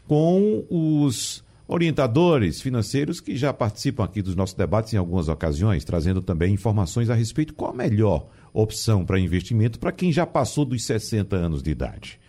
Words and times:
com 0.07 0.65
os 0.69 1.43
orientadores 1.67 2.61
financeiros 2.61 3.21
que 3.21 3.37
já 3.37 3.53
participam 3.53 4.03
aqui 4.03 4.21
dos 4.21 4.35
nossos 4.35 4.55
debates 4.55 4.93
em 4.93 4.97
algumas 4.97 5.29
ocasiões, 5.29 5.85
trazendo 5.85 6.21
também 6.21 6.53
informações 6.53 7.09
a 7.09 7.15
respeito 7.15 7.53
qual 7.53 7.71
a 7.71 7.73
melhor 7.73 8.27
opção 8.53 9.05
para 9.05 9.17
investimento 9.17 9.79
para 9.79 9.93
quem 9.93 10.11
já 10.11 10.25
passou 10.25 10.65
dos 10.65 10.83
60 10.83 11.33
anos 11.33 11.63
de 11.63 11.71
idade. 11.71 12.19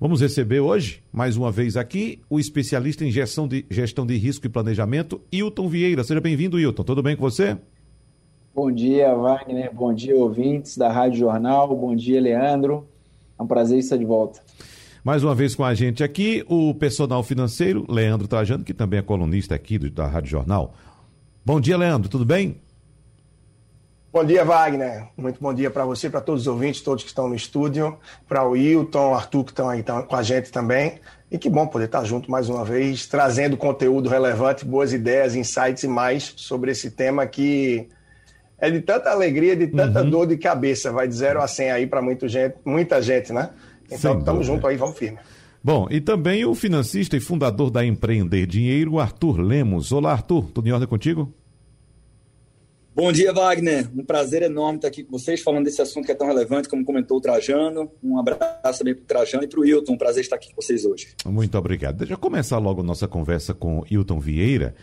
Vamos 0.00 0.20
receber 0.20 0.60
hoje, 0.60 1.02
mais 1.12 1.36
uma 1.36 1.50
vez 1.50 1.76
aqui, 1.76 2.20
o 2.30 2.38
especialista 2.38 3.04
em 3.04 3.10
gestão 3.10 3.48
de, 3.48 3.66
gestão 3.68 4.06
de 4.06 4.16
risco 4.16 4.46
e 4.46 4.48
planejamento, 4.48 5.20
Hilton 5.32 5.68
Vieira. 5.68 6.04
Seja 6.04 6.20
bem-vindo, 6.20 6.60
Hilton. 6.60 6.84
Tudo 6.84 7.02
bem 7.02 7.16
com 7.16 7.22
você? 7.22 7.58
Bom 8.58 8.72
dia, 8.72 9.14
Wagner. 9.14 9.72
Bom 9.72 9.94
dia, 9.94 10.16
ouvintes 10.16 10.76
da 10.76 10.90
Rádio 10.90 11.20
Jornal. 11.20 11.76
Bom 11.76 11.94
dia, 11.94 12.20
Leandro. 12.20 12.88
É 13.38 13.42
um 13.44 13.46
prazer 13.46 13.78
estar 13.78 13.96
de 13.96 14.04
volta. 14.04 14.40
Mais 15.04 15.22
uma 15.22 15.32
vez 15.32 15.54
com 15.54 15.62
a 15.62 15.72
gente 15.74 16.02
aqui, 16.02 16.44
o 16.48 16.74
personal 16.74 17.22
financeiro, 17.22 17.86
Leandro 17.88 18.26
Trajano, 18.26 18.64
que 18.64 18.74
também 18.74 18.98
é 18.98 19.02
colunista 19.02 19.54
aqui 19.54 19.78
do, 19.78 19.88
da 19.88 20.08
Rádio 20.08 20.30
Jornal. 20.30 20.74
Bom 21.46 21.60
dia, 21.60 21.76
Leandro. 21.76 22.08
Tudo 22.08 22.24
bem? 22.24 22.60
Bom 24.12 24.24
dia, 24.24 24.44
Wagner. 24.44 25.06
Muito 25.16 25.40
bom 25.40 25.54
dia 25.54 25.70
para 25.70 25.84
você, 25.84 26.10
para 26.10 26.20
todos 26.20 26.40
os 26.40 26.48
ouvintes, 26.48 26.80
todos 26.80 27.04
que 27.04 27.10
estão 27.10 27.28
no 27.28 27.36
estúdio, 27.36 27.96
para 28.28 28.44
o 28.44 28.56
Hilton, 28.56 29.14
Arthur, 29.14 29.44
que 29.44 29.52
estão 29.52 29.68
aí 29.68 29.84
com 29.84 30.16
a 30.16 30.22
gente 30.24 30.50
também. 30.50 30.98
E 31.30 31.38
que 31.38 31.48
bom 31.48 31.64
poder 31.68 31.84
estar 31.84 32.02
junto 32.02 32.28
mais 32.28 32.48
uma 32.48 32.64
vez, 32.64 33.06
trazendo 33.06 33.56
conteúdo 33.56 34.08
relevante, 34.08 34.64
boas 34.64 34.92
ideias, 34.92 35.36
insights 35.36 35.84
e 35.84 35.86
mais 35.86 36.34
sobre 36.36 36.72
esse 36.72 36.90
tema 36.90 37.24
que 37.24 37.88
é 38.60 38.70
de 38.70 38.80
tanta 38.80 39.10
alegria, 39.10 39.54
de 39.54 39.68
tanta 39.68 40.02
uhum. 40.02 40.10
dor 40.10 40.26
de 40.26 40.36
cabeça. 40.36 40.90
Vai 40.90 41.06
de 41.06 41.14
0 41.14 41.40
a 41.40 41.46
100 41.46 41.70
aí 41.70 41.86
para 41.86 42.02
muita 42.02 42.28
gente, 42.28 42.56
muita 42.64 43.00
gente, 43.00 43.32
né? 43.32 43.50
Então, 43.90 44.18
estamos 44.18 44.46
juntos 44.46 44.64
aí, 44.64 44.76
vamos 44.76 44.98
firme. 44.98 45.18
Bom, 45.62 45.88
e 45.90 46.00
também 46.00 46.44
o 46.44 46.54
financista 46.54 47.16
e 47.16 47.20
fundador 47.20 47.70
da 47.70 47.84
Empreender 47.84 48.46
Dinheiro, 48.46 48.98
Arthur 48.98 49.40
Lemos. 49.40 49.92
Olá, 49.92 50.12
Arthur, 50.12 50.50
tudo 50.52 50.68
em 50.68 50.72
ordem 50.72 50.88
contigo? 50.88 51.32
Bom 52.94 53.12
dia, 53.12 53.32
Wagner. 53.32 53.88
Um 53.96 54.04
prazer 54.04 54.42
enorme 54.42 54.78
estar 54.78 54.88
aqui 54.88 55.04
com 55.04 55.16
vocês, 55.16 55.40
falando 55.40 55.64
desse 55.64 55.80
assunto 55.80 56.04
que 56.04 56.10
é 56.10 56.14
tão 56.16 56.26
relevante, 56.26 56.68
como 56.68 56.84
comentou 56.84 57.18
o 57.18 57.20
Trajano. 57.20 57.90
Um 58.02 58.18
abraço 58.18 58.78
também 58.80 58.94
para 58.94 59.02
o 59.02 59.06
Trajano 59.06 59.44
e 59.44 59.46
para 59.46 59.60
o 59.60 59.64
Hilton. 59.64 59.92
Um 59.92 59.98
prazer 59.98 60.22
estar 60.22 60.34
aqui 60.34 60.48
com 60.52 60.60
vocês 60.60 60.84
hoje. 60.84 61.08
Muito 61.24 61.56
obrigado. 61.56 61.98
Deixa 61.98 62.14
eu 62.14 62.18
começar 62.18 62.58
logo 62.58 62.80
a 62.80 62.84
nossa 62.84 63.06
conversa 63.06 63.54
com 63.54 63.84
Hilton 63.88 64.18
Vieira 64.18 64.74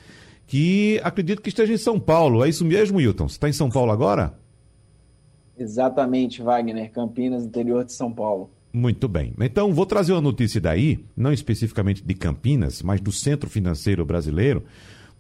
que 0.47 0.99
acredito 1.03 1.41
que 1.41 1.49
esteja 1.49 1.73
em 1.73 1.77
São 1.77 1.99
Paulo. 1.99 2.43
É 2.45 2.49
isso 2.49 2.65
mesmo, 2.65 2.97
Wilton? 2.97 3.27
Você 3.27 3.35
está 3.35 3.49
em 3.49 3.53
São 3.53 3.69
Paulo 3.69 3.91
agora? 3.91 4.37
Exatamente, 5.57 6.41
Wagner. 6.41 6.91
Campinas, 6.91 7.45
interior 7.45 7.83
de 7.85 7.93
São 7.93 8.11
Paulo. 8.11 8.49
Muito 8.73 9.07
bem. 9.07 9.33
Então, 9.39 9.73
vou 9.73 9.85
trazer 9.85 10.11
uma 10.11 10.21
notícia 10.21 10.59
daí, 10.59 11.05
não 11.15 11.31
especificamente 11.31 12.03
de 12.03 12.13
Campinas, 12.13 12.81
mas 12.81 12.99
do 12.99 13.09
Centro 13.11 13.49
Financeiro 13.49 14.05
Brasileiro, 14.05 14.65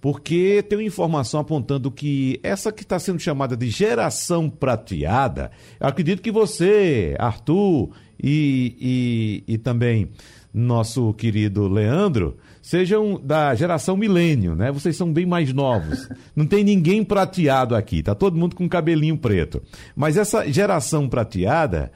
porque 0.01 0.61
tem 0.61 0.77
uma 0.77 0.83
informação 0.83 1.39
apontando 1.39 1.89
que 1.89 2.37
essa 2.43 2.69
que 2.69 2.83
está 2.83 2.99
sendo 2.99 3.17
chamada 3.17 3.55
de 3.55 3.69
geração 3.69 4.49
prateada, 4.49 5.51
eu 5.79 5.87
acredito 5.87 6.21
que 6.21 6.31
você, 6.31 7.15
Arthur 7.17 7.91
e, 8.21 9.43
e, 9.47 9.53
e 9.53 9.57
também 9.57 10.09
nosso 10.53 11.13
querido 11.13 11.67
Leandro, 11.67 12.37
sejam 12.65 13.21
da 13.23 13.53
geração 13.53 13.95
milênio, 13.95 14.55
né? 14.55 14.71
Vocês 14.71 14.97
são 14.97 15.13
bem 15.13 15.23
mais 15.23 15.53
novos. 15.53 16.09
Não 16.35 16.47
tem 16.47 16.63
ninguém 16.63 17.03
prateado 17.03 17.75
aqui, 17.75 18.01
tá 18.01 18.15
todo 18.15 18.35
mundo 18.35 18.55
com 18.55 18.67
cabelinho 18.67 19.15
preto. 19.15 19.61
Mas 19.95 20.17
essa 20.17 20.51
geração 20.51 21.07
prateada, 21.07 21.91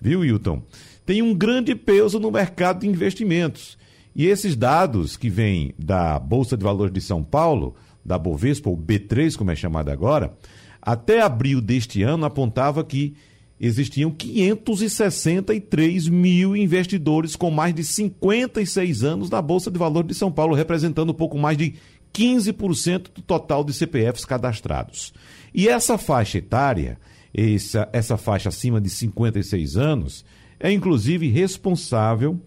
viu, 0.00 0.20
Wilton, 0.20 0.62
tem 1.04 1.22
um 1.22 1.34
grande 1.34 1.74
peso 1.74 2.20
no 2.20 2.30
mercado 2.30 2.82
de 2.82 2.86
investimentos. 2.86 3.76
E 4.14 4.26
esses 4.26 4.54
dados 4.54 5.16
que 5.16 5.28
vêm 5.28 5.74
da 5.76 6.20
Bolsa 6.20 6.56
de 6.56 6.62
Valores 6.62 6.94
de 6.94 7.00
São 7.00 7.24
Paulo, 7.24 7.74
da 8.04 8.16
Bovespa, 8.16 8.70
ou 8.70 8.76
B3, 8.76 9.36
como 9.36 9.50
é 9.50 9.56
chamada 9.56 9.92
agora, 9.92 10.32
até 10.80 11.20
abril 11.20 11.60
deste 11.60 12.00
ano 12.04 12.24
apontava 12.24 12.84
que 12.84 13.16
existiam 13.62 14.10
563 14.10 16.08
mil 16.08 16.56
investidores 16.56 17.36
com 17.36 17.48
mais 17.48 17.72
de 17.72 17.84
56 17.84 19.04
anos 19.04 19.30
na 19.30 19.40
Bolsa 19.40 19.70
de 19.70 19.78
Valores 19.78 20.08
de 20.08 20.16
São 20.16 20.32
Paulo, 20.32 20.56
representando 20.56 21.14
pouco 21.14 21.38
mais 21.38 21.56
de 21.56 21.74
15% 22.12 23.12
do 23.14 23.22
total 23.22 23.62
de 23.62 23.72
CPFs 23.72 24.24
cadastrados. 24.24 25.14
E 25.54 25.68
essa 25.68 25.96
faixa 25.96 26.38
etária, 26.38 26.98
essa, 27.32 27.88
essa 27.92 28.16
faixa 28.16 28.48
acima 28.48 28.80
de 28.80 28.90
56 28.90 29.76
anos, 29.76 30.24
é 30.58 30.72
inclusive 30.72 31.28
responsável 31.28 32.40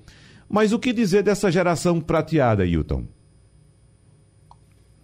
Mas 0.51 0.73
o 0.73 0.79
que 0.79 0.91
dizer 0.91 1.23
dessa 1.23 1.49
geração 1.49 2.01
prateada, 2.01 2.65
Hilton? 2.65 3.05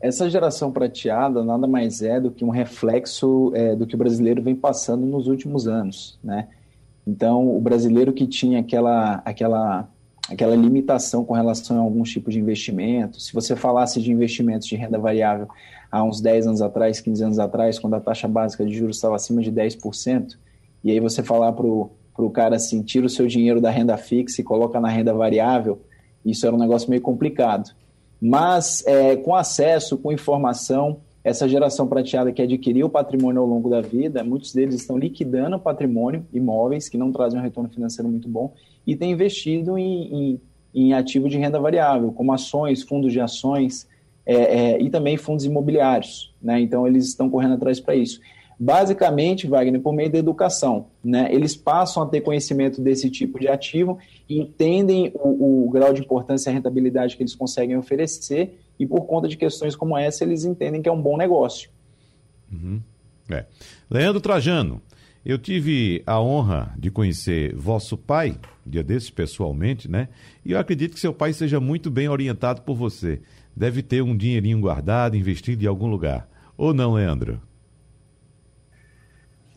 Essa 0.01 0.29
geração 0.29 0.73
prateada 0.73 1.41
nada 1.41 1.65
mais 1.65 2.01
é 2.01 2.19
do 2.19 2.29
que 2.29 2.43
um 2.43 2.49
reflexo 2.49 3.53
é, 3.55 3.73
do 3.73 3.87
que 3.87 3.95
o 3.95 3.97
brasileiro 3.97 4.43
vem 4.43 4.55
passando 4.55 5.05
nos 5.05 5.27
últimos 5.27 5.65
anos, 5.65 6.19
né? 6.21 6.49
Então, 7.07 7.55
o 7.55 7.61
brasileiro 7.61 8.11
que 8.11 8.27
tinha 8.27 8.59
aquela, 8.59 9.21
aquela, 9.23 9.89
aquela 10.29 10.53
limitação 10.53 11.23
com 11.23 11.33
relação 11.33 11.77
a 11.77 11.79
alguns 11.79 12.11
tipos 12.11 12.33
de 12.33 12.41
investimento, 12.41 13.21
se 13.21 13.33
você 13.33 13.55
falasse 13.55 14.01
de 14.01 14.11
investimentos 14.11 14.67
de 14.67 14.75
renda 14.75 14.99
variável 14.99 15.47
há 15.89 16.03
uns 16.03 16.19
10 16.19 16.47
anos 16.47 16.61
atrás, 16.61 16.99
15 16.99 17.23
anos 17.23 17.39
atrás, 17.39 17.79
quando 17.79 17.93
a 17.93 18.01
taxa 18.01 18.27
básica 18.27 18.65
de 18.65 18.73
juros 18.73 18.97
estava 18.97 19.15
acima 19.15 19.41
de 19.41 19.49
10%, 19.49 20.37
e 20.83 20.91
aí 20.91 20.99
você 20.99 21.23
falar 21.23 21.53
para 21.53 21.65
o 21.65 21.89
para 22.17 22.25
o 22.25 22.31
cara 22.31 22.55
assim, 22.55 22.81
tira 22.81 23.05
o 23.05 23.09
seu 23.09 23.27
dinheiro 23.27 23.61
da 23.61 23.69
renda 23.69 23.95
fixa 23.95 24.41
e 24.41 24.43
coloca 24.43 24.79
na 24.79 24.89
renda 24.89 25.13
variável, 25.13 25.79
isso 26.25 26.47
era 26.47 26.55
um 26.55 26.59
negócio 26.59 26.89
meio 26.89 27.01
complicado. 27.01 27.69
Mas 28.19 28.83
é, 28.87 29.15
com 29.15 29.35
acesso, 29.35 29.95
com 29.99 30.11
informação, 30.11 30.97
essa 31.23 31.47
geração 31.47 31.87
prateada 31.87 32.31
que 32.31 32.41
adquiriu 32.41 32.89
patrimônio 32.89 33.41
ao 33.41 33.47
longo 33.47 33.69
da 33.69 33.81
vida, 33.81 34.23
muitos 34.23 34.51
deles 34.51 34.73
estão 34.75 34.97
liquidando 34.97 35.59
patrimônio, 35.59 36.25
imóveis, 36.33 36.89
que 36.89 36.97
não 36.97 37.11
trazem 37.11 37.39
um 37.39 37.43
retorno 37.43 37.69
financeiro 37.69 38.09
muito 38.09 38.27
bom, 38.27 38.51
e 38.85 38.95
têm 38.95 39.11
investido 39.11 39.77
em, 39.77 40.13
em, 40.13 40.41
em 40.73 40.93
ativo 40.93 41.29
de 41.29 41.37
renda 41.37 41.59
variável, 41.59 42.11
como 42.11 42.33
ações, 42.33 42.81
fundos 42.81 43.13
de 43.13 43.19
ações 43.19 43.87
é, 44.25 44.35
é, 44.35 44.81
e 44.81 44.89
também 44.89 45.17
fundos 45.17 45.45
imobiliários. 45.45 46.33
Né? 46.41 46.61
Então, 46.61 46.87
eles 46.87 47.05
estão 47.05 47.29
correndo 47.29 47.53
atrás 47.53 47.79
para 47.79 47.95
isso. 47.95 48.19
Basicamente, 48.59 49.47
Wagner, 49.47 49.79
por 49.81 49.93
meio 49.93 50.11
da 50.11 50.17
educação. 50.17 50.87
Né? 51.03 51.29
Eles 51.31 51.55
passam 51.55 52.01
a 52.03 52.07
ter 52.07 52.21
conhecimento 52.21 52.81
desse 52.81 53.09
tipo 53.09 53.39
de 53.39 53.47
ativo, 53.47 53.99
entendem 54.27 55.11
o, 55.13 55.65
o 55.65 55.69
grau 55.69 55.93
de 55.93 56.01
importância 56.01 56.49
e 56.49 56.53
rentabilidade 56.53 57.15
que 57.15 57.23
eles 57.23 57.35
conseguem 57.35 57.77
oferecer, 57.77 58.59
e 58.79 58.85
por 58.85 59.05
conta 59.05 59.27
de 59.27 59.37
questões 59.37 59.75
como 59.75 59.97
essa, 59.97 60.23
eles 60.23 60.43
entendem 60.43 60.81
que 60.81 60.89
é 60.89 60.91
um 60.91 61.01
bom 61.01 61.17
negócio. 61.17 61.69
Uhum. 62.51 62.81
É. 63.29 63.45
Leandro 63.89 64.21
Trajano, 64.21 64.81
eu 65.25 65.37
tive 65.37 66.01
a 66.05 66.21
honra 66.21 66.73
de 66.77 66.89
conhecer 66.89 67.53
vosso 67.55 67.97
pai, 67.97 68.37
dia 68.65 68.83
desses 68.83 69.09
pessoalmente, 69.09 69.89
né? 69.89 70.07
E 70.45 70.53
eu 70.53 70.59
acredito 70.59 70.93
que 70.93 70.99
seu 70.99 71.13
pai 71.13 71.33
seja 71.33 71.59
muito 71.59 71.91
bem 71.91 72.07
orientado 72.07 72.61
por 72.61 72.75
você. 72.75 73.19
Deve 73.55 73.81
ter 73.81 74.01
um 74.01 74.15
dinheirinho 74.15 74.59
guardado, 74.59 75.17
investido 75.17 75.63
em 75.63 75.67
algum 75.67 75.87
lugar. 75.87 76.29
Ou 76.55 76.73
não, 76.73 76.93
Leandro? 76.93 77.41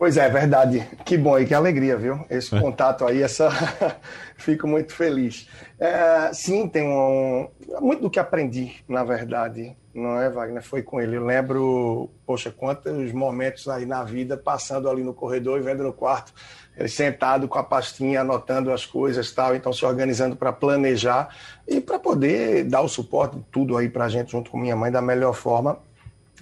Pois 0.00 0.16
é, 0.16 0.30
verdade. 0.30 0.88
Que 1.04 1.18
bom 1.18 1.38
e 1.38 1.44
que 1.44 1.52
alegria, 1.52 1.94
viu? 1.94 2.24
Esse 2.30 2.58
contato 2.58 3.04
aí, 3.04 3.22
essa. 3.22 3.50
Fico 4.34 4.66
muito 4.66 4.94
feliz. 4.94 5.46
É, 5.78 6.32
sim, 6.32 6.66
tem 6.66 6.88
um. 6.88 7.50
Muito 7.82 8.00
do 8.00 8.08
que 8.08 8.18
aprendi, 8.18 8.76
na 8.88 9.04
verdade, 9.04 9.76
não 9.94 10.18
é, 10.18 10.30
Wagner? 10.30 10.62
Foi 10.62 10.82
com 10.82 11.02
ele. 11.02 11.18
Eu 11.18 11.26
lembro, 11.26 12.08
poxa, 12.24 12.50
quantos 12.50 13.12
momentos 13.12 13.68
aí 13.68 13.84
na 13.84 14.02
vida, 14.02 14.38
passando 14.38 14.88
ali 14.88 15.02
no 15.02 15.12
corredor 15.12 15.58
e 15.58 15.62
vendo 15.62 15.82
no 15.82 15.92
quarto, 15.92 16.32
ele 16.78 16.88
sentado 16.88 17.46
com 17.46 17.58
a 17.58 17.62
pastinha, 17.62 18.22
anotando 18.22 18.72
as 18.72 18.86
coisas 18.86 19.30
tal, 19.32 19.54
então 19.54 19.70
se 19.70 19.84
organizando 19.84 20.34
para 20.34 20.50
planejar 20.50 21.28
e 21.68 21.78
para 21.78 21.98
poder 21.98 22.64
dar 22.64 22.80
o 22.80 22.88
suporte, 22.88 23.36
tudo 23.52 23.76
aí 23.76 23.90
para 23.90 24.06
a 24.06 24.08
gente, 24.08 24.32
junto 24.32 24.50
com 24.50 24.56
minha 24.56 24.74
mãe, 24.74 24.90
da 24.90 25.02
melhor 25.02 25.34
forma 25.34 25.78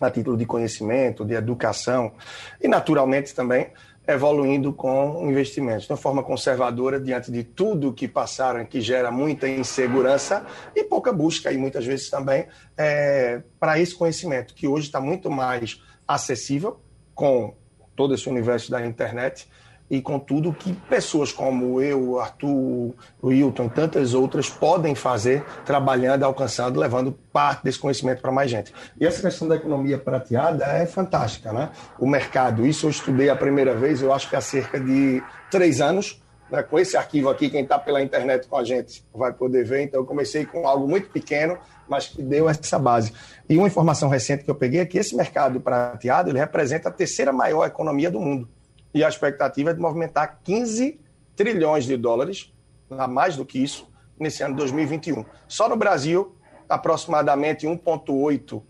a 0.06 0.10
título 0.10 0.36
de 0.36 0.46
conhecimento, 0.46 1.24
de 1.24 1.34
educação 1.34 2.12
e, 2.60 2.68
naturalmente, 2.68 3.34
também 3.34 3.68
evoluindo 4.06 4.72
com 4.72 5.28
investimentos. 5.28 5.84
De 5.84 5.92
uma 5.92 5.98
forma 5.98 6.22
conservadora 6.22 6.98
diante 6.98 7.30
de 7.30 7.44
tudo 7.44 7.92
que 7.92 8.08
passaram, 8.08 8.64
que 8.64 8.80
gera 8.80 9.10
muita 9.10 9.46
insegurança 9.46 10.46
e 10.74 10.82
pouca 10.82 11.12
busca, 11.12 11.52
e 11.52 11.58
muitas 11.58 11.84
vezes 11.84 12.08
também, 12.08 12.46
é, 12.76 13.42
para 13.60 13.78
esse 13.78 13.94
conhecimento, 13.94 14.54
que 14.54 14.66
hoje 14.66 14.86
está 14.86 14.98
muito 14.98 15.30
mais 15.30 15.82
acessível 16.06 16.80
com 17.14 17.54
todo 17.94 18.14
esse 18.14 18.28
universo 18.30 18.70
da 18.70 18.84
internet 18.86 19.46
e 19.90 20.02
com 20.02 20.18
tudo 20.18 20.52
que 20.52 20.72
pessoas 20.72 21.32
como 21.32 21.80
eu, 21.80 22.20
Arthur, 22.20 22.94
o 23.22 23.32
Hilton 23.32 23.68
tantas 23.68 24.14
outras 24.14 24.48
podem 24.48 24.94
fazer 24.94 25.44
trabalhando, 25.64 26.24
alcançando, 26.24 26.78
levando 26.78 27.12
parte 27.32 27.64
desse 27.64 27.78
conhecimento 27.78 28.20
para 28.20 28.30
mais 28.30 28.50
gente. 28.50 28.72
E 29.00 29.06
essa 29.06 29.22
questão 29.22 29.48
da 29.48 29.56
economia 29.56 29.98
prateada 29.98 30.64
é 30.64 30.86
fantástica, 30.86 31.52
né? 31.52 31.70
O 31.98 32.06
mercado, 32.06 32.66
isso 32.66 32.86
eu 32.86 32.90
estudei 32.90 33.30
a 33.30 33.36
primeira 33.36 33.74
vez, 33.74 34.02
eu 34.02 34.12
acho 34.12 34.28
que 34.28 34.36
há 34.36 34.40
cerca 34.40 34.78
de 34.78 35.22
três 35.50 35.80
anos, 35.80 36.22
né? 36.50 36.62
com 36.62 36.78
esse 36.78 36.96
arquivo 36.96 37.30
aqui, 37.30 37.48
quem 37.48 37.62
está 37.62 37.78
pela 37.78 38.02
internet 38.02 38.46
com 38.46 38.56
a 38.56 38.64
gente 38.64 39.04
vai 39.14 39.32
poder 39.32 39.64
ver. 39.64 39.82
Então, 39.82 40.00
eu 40.00 40.06
comecei 40.06 40.44
com 40.44 40.66
algo 40.66 40.86
muito 40.86 41.08
pequeno, 41.10 41.58
mas 41.88 42.08
que 42.08 42.22
deu 42.22 42.48
essa 42.48 42.78
base. 42.78 43.12
E 43.48 43.56
uma 43.56 43.66
informação 43.66 44.08
recente 44.08 44.44
que 44.44 44.50
eu 44.50 44.54
peguei 44.54 44.80
é 44.80 44.86
que 44.86 44.98
esse 44.98 45.16
mercado 45.16 45.60
prateado 45.60 46.30
ele 46.30 46.38
representa 46.38 46.90
a 46.90 46.92
terceira 46.92 47.32
maior 47.32 47.66
economia 47.66 48.10
do 48.10 48.20
mundo 48.20 48.48
e 48.92 49.04
a 49.04 49.08
expectativa 49.08 49.70
é 49.70 49.74
de 49.74 49.80
movimentar 49.80 50.40
15 50.42 50.98
trilhões 51.36 51.84
de 51.84 51.96
dólares, 51.96 52.52
a 52.90 53.06
mais 53.06 53.36
do 53.36 53.44
que 53.44 53.62
isso, 53.62 53.88
nesse 54.18 54.42
ano 54.42 54.54
de 54.54 54.58
2021. 54.58 55.24
Só 55.46 55.68
no 55.68 55.76
Brasil, 55.76 56.36
aproximadamente 56.68 57.66
1,8 57.66 58.62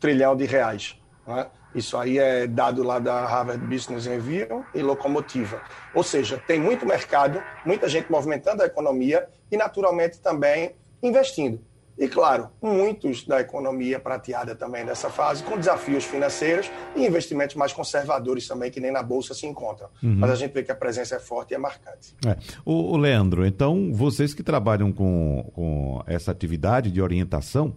trilhão 0.00 0.36
de 0.36 0.44
reais. 0.44 1.00
Né? 1.26 1.46
Isso 1.74 1.96
aí 1.96 2.18
é 2.18 2.46
dado 2.46 2.82
lá 2.82 2.98
da 2.98 3.26
Harvard 3.26 3.64
Business 3.66 4.06
Review 4.06 4.64
e 4.74 4.82
Locomotiva. 4.82 5.60
Ou 5.94 6.02
seja, 6.02 6.42
tem 6.46 6.58
muito 6.58 6.86
mercado, 6.86 7.42
muita 7.64 7.88
gente 7.88 8.10
movimentando 8.10 8.62
a 8.62 8.66
economia 8.66 9.28
e, 9.50 9.56
naturalmente, 9.56 10.20
também 10.20 10.74
investindo. 11.02 11.60
E, 11.98 12.06
claro, 12.08 12.50
muitos 12.60 13.24
da 13.24 13.40
economia 13.40 13.98
prateada 13.98 14.54
também 14.54 14.84
nessa 14.84 15.08
fase, 15.08 15.42
com 15.42 15.56
desafios 15.56 16.04
financeiros 16.04 16.70
e 16.94 17.06
investimentos 17.06 17.56
mais 17.56 17.72
conservadores 17.72 18.46
também, 18.46 18.70
que 18.70 18.80
nem 18.80 18.90
na 18.92 19.02
Bolsa 19.02 19.32
se 19.32 19.46
encontram. 19.46 19.88
Uhum. 20.02 20.16
Mas 20.18 20.30
a 20.30 20.34
gente 20.34 20.52
vê 20.52 20.62
que 20.62 20.70
a 20.70 20.74
presença 20.74 21.16
é 21.16 21.18
forte 21.18 21.52
e 21.52 21.54
é 21.54 21.58
marcante. 21.58 22.14
É. 22.26 22.36
O, 22.64 22.92
o 22.92 22.96
Leandro, 22.96 23.46
então, 23.46 23.92
vocês 23.92 24.34
que 24.34 24.42
trabalham 24.42 24.92
com, 24.92 25.50
com 25.54 26.02
essa 26.06 26.30
atividade 26.30 26.90
de 26.90 27.00
orientação, 27.00 27.74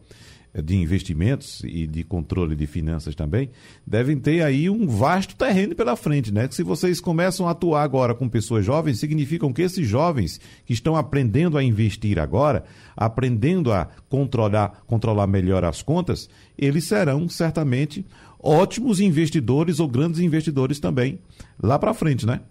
de 0.53 0.75
investimentos 0.75 1.61
e 1.63 1.85
de 1.85 2.03
controle 2.03 2.55
de 2.55 2.65
finanças 2.65 3.13
também, 3.13 3.49
devem 3.85 4.17
ter 4.17 4.41
aí 4.41 4.69
um 4.69 4.87
vasto 4.87 5.35
terreno 5.35 5.75
pela 5.75 5.95
frente, 5.95 6.33
né? 6.33 6.47
Que 6.47 6.55
se 6.55 6.63
vocês 6.63 6.99
começam 6.99 7.47
a 7.47 7.51
atuar 7.51 7.83
agora 7.83 8.15
com 8.15 8.27
pessoas 8.27 8.65
jovens, 8.65 8.99
significam 8.99 9.53
que 9.53 9.61
esses 9.61 9.87
jovens 9.87 10.39
que 10.65 10.73
estão 10.73 10.95
aprendendo 10.95 11.57
a 11.57 11.63
investir 11.63 12.17
agora, 12.17 12.63
aprendendo 12.97 13.71
a 13.71 13.87
controlar, 14.09 14.83
controlar 14.87 15.27
melhor 15.27 15.63
as 15.63 15.81
contas, 15.81 16.29
eles 16.57 16.85
serão 16.85 17.29
certamente 17.29 18.05
ótimos 18.41 18.99
investidores 18.99 19.79
ou 19.79 19.87
grandes 19.87 20.19
investidores 20.19 20.79
também 20.79 21.19
lá 21.61 21.77
para 21.77 21.93
frente, 21.93 22.25
né? 22.25 22.41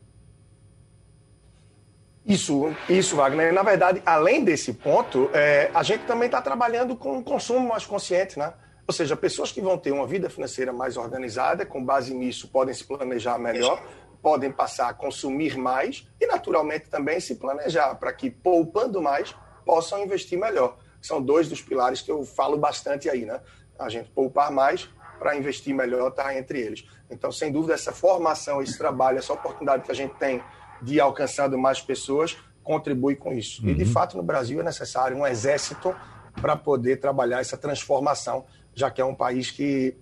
Isso, 2.28 2.75
isso, 2.90 3.16
Wagner. 3.16 3.54
Na 3.54 3.62
verdade, 3.62 4.02
além 4.04 4.44
desse 4.44 4.75
ponto, 4.75 5.30
é, 5.32 5.70
a 5.72 5.82
gente 5.82 6.04
também 6.04 6.26
está 6.26 6.42
trabalhando 6.42 6.94
com 6.94 7.14
um 7.14 7.22
consumo 7.22 7.66
mais 7.66 7.86
consciente, 7.86 8.38
né? 8.38 8.52
Ou 8.86 8.92
seja, 8.92 9.16
pessoas 9.16 9.50
que 9.50 9.62
vão 9.62 9.78
ter 9.78 9.92
uma 9.92 10.06
vida 10.06 10.28
financeira 10.28 10.70
mais 10.70 10.98
organizada, 10.98 11.64
com 11.64 11.82
base 11.82 12.12
nisso, 12.12 12.48
podem 12.48 12.75
se 12.75 12.84
planejar 12.84 13.38
melhor, 13.38 13.82
podem 14.22 14.52
passar 14.52 14.90
a 14.90 14.92
consumir 14.92 15.56
mais 15.56 16.06
e, 16.20 16.26
naturalmente, 16.26 16.90
também 16.90 17.19
se 17.19 17.36
planejar 17.36 17.94
para 17.94 18.12
que, 18.12 18.30
poupando 18.30 19.00
mais, 19.00 19.34
possam 19.64 20.04
investir 20.04 20.38
melhor. 20.38 20.76
São 21.00 21.22
dois 21.22 21.48
dos 21.48 21.62
pilares 21.62 22.02
que 22.02 22.10
eu 22.10 22.25
falo 22.26 22.58
bastante 22.58 23.08
aí, 23.08 23.25
né? 23.25 23.40
A 23.78 23.88
gente 23.88 24.10
poupar 24.10 24.50
mais 24.50 24.86
para 25.19 25.34
investir 25.34 25.75
melhor 25.75 26.08
está 26.08 26.36
entre 26.36 26.60
eles. 26.60 26.86
Então, 27.10 27.32
sem 27.32 27.50
dúvida, 27.50 27.72
essa 27.72 27.92
formação, 27.92 28.60
esse 28.60 28.76
trabalho, 28.76 29.16
essa 29.16 29.32
oportunidade 29.32 29.84
que 29.84 29.90
a 29.90 29.94
gente 29.94 30.14
tem 30.16 30.42
de 30.82 31.00
alcançando 31.00 31.58
mais 31.58 31.80
pessoas 31.80 32.36
contribui 32.69 33.16
com 33.16 33.32
isso. 33.32 33.62
Uhum. 33.62 33.70
E, 33.70 33.75
de 33.75 33.84
uhum. 33.84 33.90
fato, 33.90 34.16
no 34.16 34.22
Brasil 34.22 34.60
é 34.60 34.62
necessário 34.62 35.16
um 35.16 35.26
exército 35.26 35.94
para 36.38 36.54
poder 36.54 37.00
trabalhar 37.00 37.40
essa 37.40 37.56
transformação, 37.56 38.44
já 38.75 38.90
que 38.90 39.00
é 39.00 39.04
um 39.04 39.14
país 39.14 39.50
que, 39.50 39.96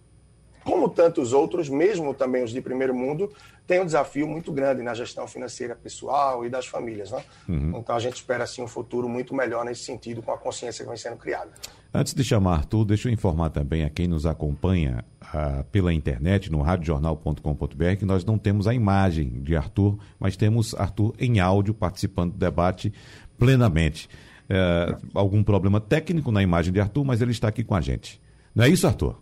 como 0.65 0.89
tantos 0.89 1.33
outros, 1.33 1.69
mesmo 1.69 2.13
também 2.13 2.43
os 2.43 2.51
de 2.51 2.61
primeiro 2.61 2.93
mundo, 2.93 3.33
tem 3.69 3.81
um 3.81 3.85
desafio 3.85 4.27
muito 4.27 4.53
grande 4.53 4.83
na 4.83 4.95
gestão 4.95 5.29
financeira 5.29 5.77
pessoal 5.77 6.45
e 6.45 6.51
das 6.51 6.67
famílias. 6.67 7.13
Né? 7.13 7.25
Uhum. 7.49 7.79
Então, 7.79 7.95
a 7.95 8.01
gente 8.01 8.17
espera, 8.17 8.43
assim, 8.43 8.63
um 8.63 8.69
futuro 8.69 9.09
muito 9.09 9.33
melhor 9.33 9.65
nesse 9.65 9.85
sentido, 9.85 10.21
com 10.21 10.33
a 10.33 10.39
consciência 10.39 10.85
que 10.85 10.89
vem 10.89 10.99
sendo 10.99 11.17
criada. 11.17 11.53
Antes 11.99 12.13
de 12.13 12.23
chamar 12.23 12.57
Arthur, 12.57 12.85
deixa 12.85 13.09
eu 13.09 13.13
informar 13.15 13.49
também 13.49 13.83
a 13.83 13.89
quem 13.89 14.07
nos 14.07 14.27
acompanha 14.27 15.03
ah, 15.19 15.65
pela 15.73 15.95
internet, 15.95 16.53
no 16.53 16.61
radiojornal.com.br, 16.61 17.97
que 17.99 18.05
nós 18.05 18.23
não 18.23 18.37
temos 18.37 18.67
a 18.67 18.75
imagem 18.75 19.41
de 19.41 19.57
Arthur, 19.57 19.99
mas 20.21 20.37
temos 20.37 20.75
Arthur 20.75 21.15
em 21.19 21.41
áudio 21.41 21.73
participando 21.73 22.33
do 22.33 22.39
debate 22.39 22.93
plenamente. 23.39 24.11
É, 24.47 24.95
algum 25.15 25.43
problema 25.43 25.81
técnico 25.81 26.31
na 26.31 26.43
imagem 26.43 26.71
de 26.71 26.81
Arthur, 26.81 27.03
mas 27.03 27.23
ele 27.23 27.31
está 27.31 27.49
aqui 27.49 27.65
com 27.65 27.75
a 27.75 27.81
gente. 27.81 28.21
Não 28.55 28.67
é 28.67 28.69
isso, 28.69 28.87
Arthur? 28.87 29.17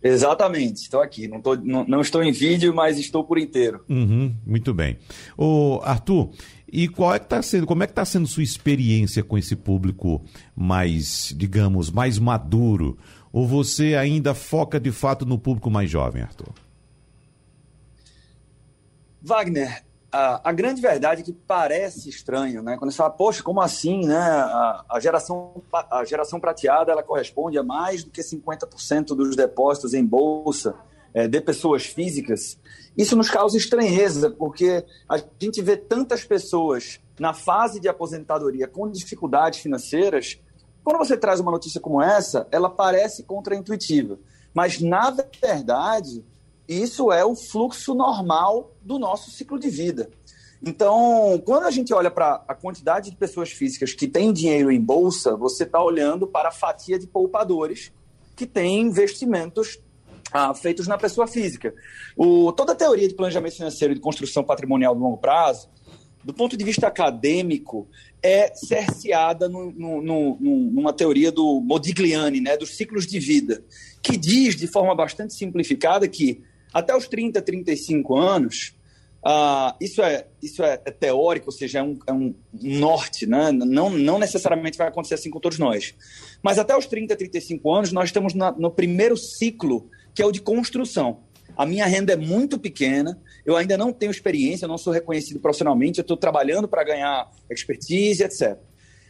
Exatamente, 0.00 0.82
estou 0.82 1.00
aqui. 1.00 1.26
Não, 1.26 1.40
tô, 1.40 1.56
não, 1.56 1.84
não, 1.84 2.00
estou 2.00 2.22
em 2.22 2.32
vídeo, 2.32 2.72
mas 2.74 2.98
estou 2.98 3.24
por 3.24 3.38
inteiro. 3.38 3.84
Uhum, 3.88 4.34
muito 4.44 4.72
bem. 4.74 4.98
Ô, 5.36 5.80
Arthur, 5.82 6.30
e 6.72 6.88
qual 6.88 7.14
é 7.14 7.18
que 7.18 7.26
tá 7.26 7.42
sendo, 7.42 7.66
como 7.66 7.82
é 7.82 7.86
que 7.86 7.92
está 7.92 8.04
sendo 8.04 8.26
sua 8.26 8.42
experiência 8.42 9.22
com 9.22 9.36
esse 9.36 9.54
público 9.54 10.24
mais, 10.56 11.34
digamos, 11.36 11.90
mais 11.90 12.18
maduro? 12.18 12.96
Ou 13.30 13.46
você 13.46 13.94
ainda 13.94 14.32
foca 14.32 14.80
de 14.80 14.90
fato 14.90 15.26
no 15.26 15.38
público 15.38 15.70
mais 15.70 15.90
jovem, 15.90 16.22
Arthur? 16.22 16.48
Wagner, 19.20 19.84
a, 20.10 20.48
a, 20.48 20.52
grande 20.52 20.80
verdade 20.80 21.20
é 21.20 21.24
que 21.24 21.32
parece 21.32 22.08
estranho, 22.08 22.62
né? 22.62 22.78
Quando 22.78 22.90
você 22.90 22.96
fala, 22.96 23.10
poxa, 23.10 23.42
como 23.42 23.60
assim, 23.60 24.06
né? 24.06 24.16
A, 24.16 24.84
a, 24.92 25.00
geração, 25.00 25.62
a 25.90 26.04
geração 26.06 26.40
prateada 26.40 26.90
ela 26.90 27.02
corresponde 27.02 27.58
a 27.58 27.62
mais 27.62 28.02
do 28.02 28.10
que 28.10 28.22
50% 28.22 29.08
dos 29.08 29.36
depósitos 29.36 29.92
em 29.92 30.04
bolsa 30.04 30.74
é, 31.12 31.28
de 31.28 31.40
pessoas 31.42 31.84
físicas. 31.84 32.58
Isso 32.96 33.16
nos 33.16 33.30
causa 33.30 33.56
estranheza, 33.56 34.30
porque 34.30 34.84
a 35.08 35.18
gente 35.40 35.62
vê 35.62 35.76
tantas 35.76 36.24
pessoas 36.24 37.00
na 37.18 37.32
fase 37.32 37.80
de 37.80 37.88
aposentadoria 37.88 38.68
com 38.68 38.90
dificuldades 38.90 39.60
financeiras. 39.60 40.38
Quando 40.84 40.98
você 40.98 41.16
traz 41.16 41.40
uma 41.40 41.52
notícia 41.52 41.80
como 41.80 42.02
essa, 42.02 42.46
ela 42.50 42.68
parece 42.68 43.22
contraintuitiva. 43.22 44.18
Mas, 44.52 44.80
na 44.80 45.10
verdade, 45.10 46.24
isso 46.68 47.10
é 47.10 47.24
o 47.24 47.34
fluxo 47.34 47.94
normal 47.94 48.72
do 48.82 48.98
nosso 48.98 49.30
ciclo 49.30 49.58
de 49.58 49.70
vida. 49.70 50.10
Então, 50.64 51.42
quando 51.44 51.64
a 51.64 51.70
gente 51.70 51.92
olha 51.92 52.10
para 52.10 52.44
a 52.46 52.54
quantidade 52.54 53.10
de 53.10 53.16
pessoas 53.16 53.50
físicas 53.50 53.92
que 53.92 54.06
têm 54.06 54.32
dinheiro 54.32 54.70
em 54.70 54.80
bolsa, 54.80 55.36
você 55.36 55.64
está 55.64 55.82
olhando 55.82 56.26
para 56.26 56.50
a 56.50 56.52
fatia 56.52 56.98
de 56.98 57.06
poupadores 57.06 57.92
que 58.36 58.46
têm 58.46 58.82
investimentos 58.82 59.80
ah, 60.32 60.54
feitos 60.54 60.86
na 60.86 60.96
pessoa 60.96 61.26
física. 61.26 61.74
O, 62.16 62.52
toda 62.52 62.72
a 62.72 62.76
teoria 62.76 63.08
de 63.08 63.14
planejamento 63.14 63.56
financeiro 63.56 63.92
e 63.92 63.96
de 63.96 64.00
construção 64.00 64.42
patrimonial 64.42 64.94
de 64.94 65.00
longo 65.00 65.18
prazo, 65.18 65.68
do 66.24 66.32
ponto 66.32 66.56
de 66.56 66.64
vista 66.64 66.86
acadêmico, 66.86 67.88
é 68.22 68.52
cerceada 68.54 69.48
no, 69.48 69.72
no, 69.72 70.00
no, 70.00 70.38
numa 70.40 70.92
teoria 70.92 71.32
do 71.32 71.60
Modigliani, 71.60 72.40
né, 72.40 72.56
dos 72.56 72.76
ciclos 72.76 73.06
de 73.06 73.18
vida, 73.18 73.64
que 74.00 74.16
diz 74.16 74.54
de 74.54 74.66
forma 74.66 74.94
bastante 74.94 75.34
simplificada 75.34 76.06
que 76.06 76.42
até 76.72 76.96
os 76.96 77.08
30, 77.08 77.42
35 77.42 78.16
anos, 78.16 78.74
ah, 79.24 79.76
isso, 79.80 80.02
é, 80.02 80.26
isso 80.42 80.62
é, 80.64 80.80
é, 80.84 80.90
teórico, 80.90 81.46
ou 81.46 81.52
seja, 81.52 81.78
é 81.78 81.82
um, 81.82 81.98
é 82.06 82.12
um 82.12 82.34
norte, 82.60 83.26
né? 83.26 83.52
não, 83.52 83.90
não 83.90 84.18
necessariamente 84.18 84.76
vai 84.76 84.88
acontecer 84.88 85.14
assim 85.14 85.30
com 85.30 85.38
todos 85.38 85.58
nós. 85.58 85.94
Mas 86.42 86.58
até 86.58 86.76
os 86.76 86.86
30, 86.86 87.14
35 87.14 87.72
anos, 87.72 87.92
nós 87.92 88.08
estamos 88.08 88.34
na, 88.34 88.50
no 88.52 88.70
primeiro 88.70 89.16
ciclo, 89.16 89.88
que 90.14 90.22
é 90.22 90.26
o 90.26 90.32
de 90.32 90.40
construção. 90.40 91.20
A 91.56 91.66
minha 91.66 91.86
renda 91.86 92.12
é 92.12 92.16
muito 92.16 92.58
pequena, 92.58 93.20
eu 93.44 93.56
ainda 93.56 93.76
não 93.76 93.92
tenho 93.92 94.10
experiência, 94.10 94.66
não 94.66 94.78
sou 94.78 94.92
reconhecido 94.92 95.38
profissionalmente, 95.38 95.98
eu 95.98 96.02
estou 96.02 96.16
trabalhando 96.16 96.66
para 96.66 96.82
ganhar 96.82 97.30
expertise, 97.50 98.22
etc. 98.22 98.58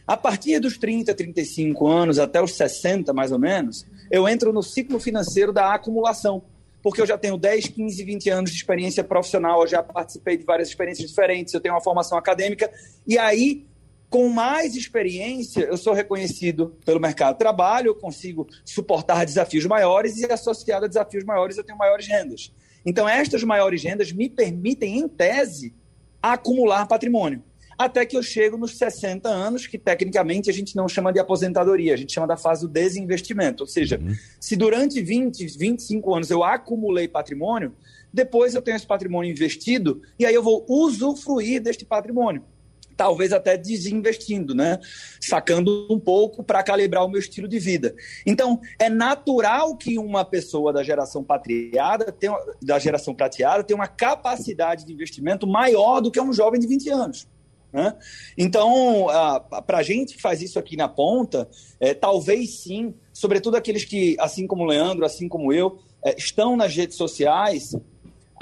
A 0.05 0.17
partir 0.17 0.59
dos 0.59 0.77
30, 0.77 1.13
35 1.13 1.87
anos 1.87 2.19
até 2.19 2.41
os 2.41 2.53
60, 2.55 3.13
mais 3.13 3.31
ou 3.31 3.39
menos, 3.39 3.85
eu 4.11 4.27
entro 4.27 4.51
no 4.51 4.61
ciclo 4.61 4.99
financeiro 4.99 5.53
da 5.53 5.73
acumulação, 5.73 6.43
porque 6.81 6.99
eu 7.01 7.05
já 7.05 7.17
tenho 7.17 7.37
10, 7.37 7.69
15, 7.69 8.03
20 8.03 8.29
anos 8.29 8.51
de 8.51 8.57
experiência 8.57 9.03
profissional, 9.03 9.61
eu 9.61 9.67
já 9.67 9.81
participei 9.81 10.35
de 10.35 10.43
várias 10.43 10.67
experiências 10.67 11.09
diferentes, 11.09 11.53
eu 11.53 11.61
tenho 11.61 11.73
uma 11.73 11.81
formação 11.81 12.17
acadêmica, 12.17 12.69
e 13.07 13.17
aí 13.17 13.65
com 14.13 14.29
mais 14.29 14.75
experiência, 14.75 15.61
eu 15.61 15.75
sou 15.75 15.91
reconhecido 15.91 16.77
pelo 16.85 16.99
mercado 16.99 17.33
de 17.33 17.39
trabalho, 17.39 17.87
eu 17.87 17.95
consigo 17.95 18.47
suportar 18.63 19.25
desafios 19.25 19.65
maiores 19.65 20.17
e, 20.17 20.31
associado 20.31 20.85
a 20.85 20.87
desafios 20.87 21.23
maiores, 21.23 21.57
eu 21.57 21.63
tenho 21.63 21.79
maiores 21.79 22.05
rendas. 22.05 22.53
Então, 22.85 23.09
estas 23.09 23.43
maiores 23.43 23.81
rendas 23.81 24.11
me 24.11 24.29
permitem, 24.29 24.99
em 24.99 25.07
tese, 25.07 25.73
acumular 26.21 26.85
patrimônio. 26.85 27.41
Até 27.75 28.05
que 28.05 28.15
eu 28.15 28.21
chego 28.21 28.55
nos 28.55 28.77
60 28.77 29.27
anos, 29.27 29.65
que 29.65 29.79
tecnicamente 29.79 30.47
a 30.47 30.53
gente 30.53 30.75
não 30.75 30.87
chama 30.87 31.11
de 31.11 31.17
aposentadoria, 31.17 31.95
a 31.95 31.97
gente 31.97 32.13
chama 32.13 32.27
da 32.27 32.37
fase 32.37 32.67
do 32.67 32.71
desinvestimento. 32.71 33.63
Ou 33.63 33.67
seja, 33.67 33.99
uhum. 33.99 34.13
se 34.39 34.55
durante 34.55 35.01
20, 35.01 35.43
25 35.57 36.13
anos 36.13 36.29
eu 36.29 36.43
acumulei 36.43 37.07
patrimônio, 37.07 37.73
depois 38.13 38.53
eu 38.53 38.61
tenho 38.61 38.75
esse 38.75 38.85
patrimônio 38.85 39.31
investido 39.31 40.03
e 40.19 40.25
aí 40.27 40.35
eu 40.35 40.43
vou 40.43 40.63
usufruir 40.69 41.59
deste 41.59 41.83
patrimônio 41.83 42.43
talvez 42.95 43.33
até 43.33 43.57
desinvestindo, 43.57 44.53
né? 44.53 44.79
Sacando 45.19 45.87
um 45.89 45.99
pouco 45.99 46.43
para 46.43 46.63
calibrar 46.63 47.05
o 47.05 47.09
meu 47.09 47.19
estilo 47.19 47.47
de 47.47 47.59
vida. 47.59 47.95
Então, 48.25 48.59
é 48.79 48.89
natural 48.89 49.75
que 49.75 49.97
uma 49.97 50.23
pessoa 50.23 50.71
da 50.71 50.83
geração 50.83 51.23
patriada, 51.23 52.11
tenha, 52.11 52.35
da 52.61 52.79
geração 52.79 53.13
prateada, 53.13 53.63
tenha 53.63 53.77
uma 53.77 53.87
capacidade 53.87 54.85
de 54.85 54.93
investimento 54.93 55.47
maior 55.47 56.01
do 56.01 56.11
que 56.11 56.21
um 56.21 56.33
jovem 56.33 56.59
de 56.59 56.67
20 56.67 56.89
anos. 56.89 57.27
Né? 57.73 57.95
Então, 58.37 59.07
para 59.65 59.79
a 59.79 59.83
gente 59.83 60.15
que 60.15 60.21
faz 60.21 60.41
isso 60.41 60.59
aqui 60.59 60.77
na 60.77 60.87
ponta, 60.87 61.49
é, 61.79 61.93
talvez 61.93 62.59
sim, 62.59 62.93
sobretudo 63.11 63.57
aqueles 63.57 63.83
que, 63.83 64.15
assim 64.19 64.45
como 64.45 64.63
o 64.63 64.67
Leandro, 64.67 65.03
assim 65.03 65.27
como 65.27 65.51
eu, 65.51 65.79
é, 66.05 66.15
estão 66.15 66.55
nas 66.55 66.75
redes 66.75 66.95
sociais, 66.95 67.75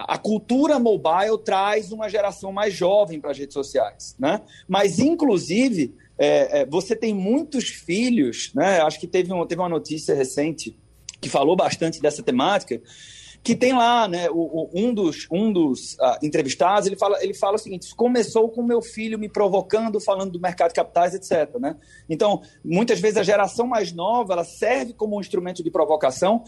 a 0.08 0.18
cultura 0.18 0.80
mobile 0.80 1.38
traz 1.44 1.92
uma 1.92 2.10
geração 2.10 2.52
mais 2.52 2.74
jovem 2.74 3.20
para 3.20 3.32
as 3.32 3.38
redes 3.38 3.54
sociais, 3.54 4.16
né? 4.20 4.42
Mas, 4.68 5.00
inclusive, 5.00 5.96
é, 6.18 6.62
é, 6.62 6.66
você 6.66 6.96
tem 6.96 7.14
muitos 7.14 7.70
filhos, 7.70 8.52
né? 8.54 8.80
Acho 8.82 9.00
que 9.00 9.08
teve, 9.08 9.34
um, 9.34 9.46
teve 9.46 9.62
uma 9.62 9.70
notícia 9.70 10.14
recente 10.14 10.78
que 11.20 11.30
falou 11.30 11.56
bastante 11.56 12.02
dessa 12.02 12.24
temática, 12.24 12.82
que 13.44 13.56
tem 13.56 13.74
lá, 13.74 14.08
né? 14.08 14.30
O, 14.30 14.36
o, 14.36 14.70
um 14.74 14.94
dos, 14.94 15.28
um 15.32 15.52
dos 15.52 15.94
uh, 15.94 16.18
entrevistados, 16.22 16.86
ele 16.86 16.96
fala, 16.96 17.24
ele 17.24 17.34
fala 17.34 17.56
o 17.56 17.60
seguinte: 17.60 17.96
começou 17.96 18.50
com 18.50 18.62
meu 18.62 18.82
filho 18.82 19.18
me 19.18 19.28
provocando, 19.28 20.00
falando 20.00 20.32
do 20.32 20.40
mercado 20.40 20.70
de 20.70 20.76
capitais, 20.76 21.16
etc. 21.16 21.58
Né? 21.60 21.76
Então, 22.08 22.42
muitas 22.64 23.00
vezes 23.00 23.18
a 23.18 23.24
geração 23.24 23.66
mais 23.66 23.92
nova 23.92 24.34
ela 24.34 24.44
serve 24.44 24.94
como 24.94 25.18
um 25.18 25.22
instrumento 25.22 25.64
de 25.64 25.72
provocação 25.72 26.44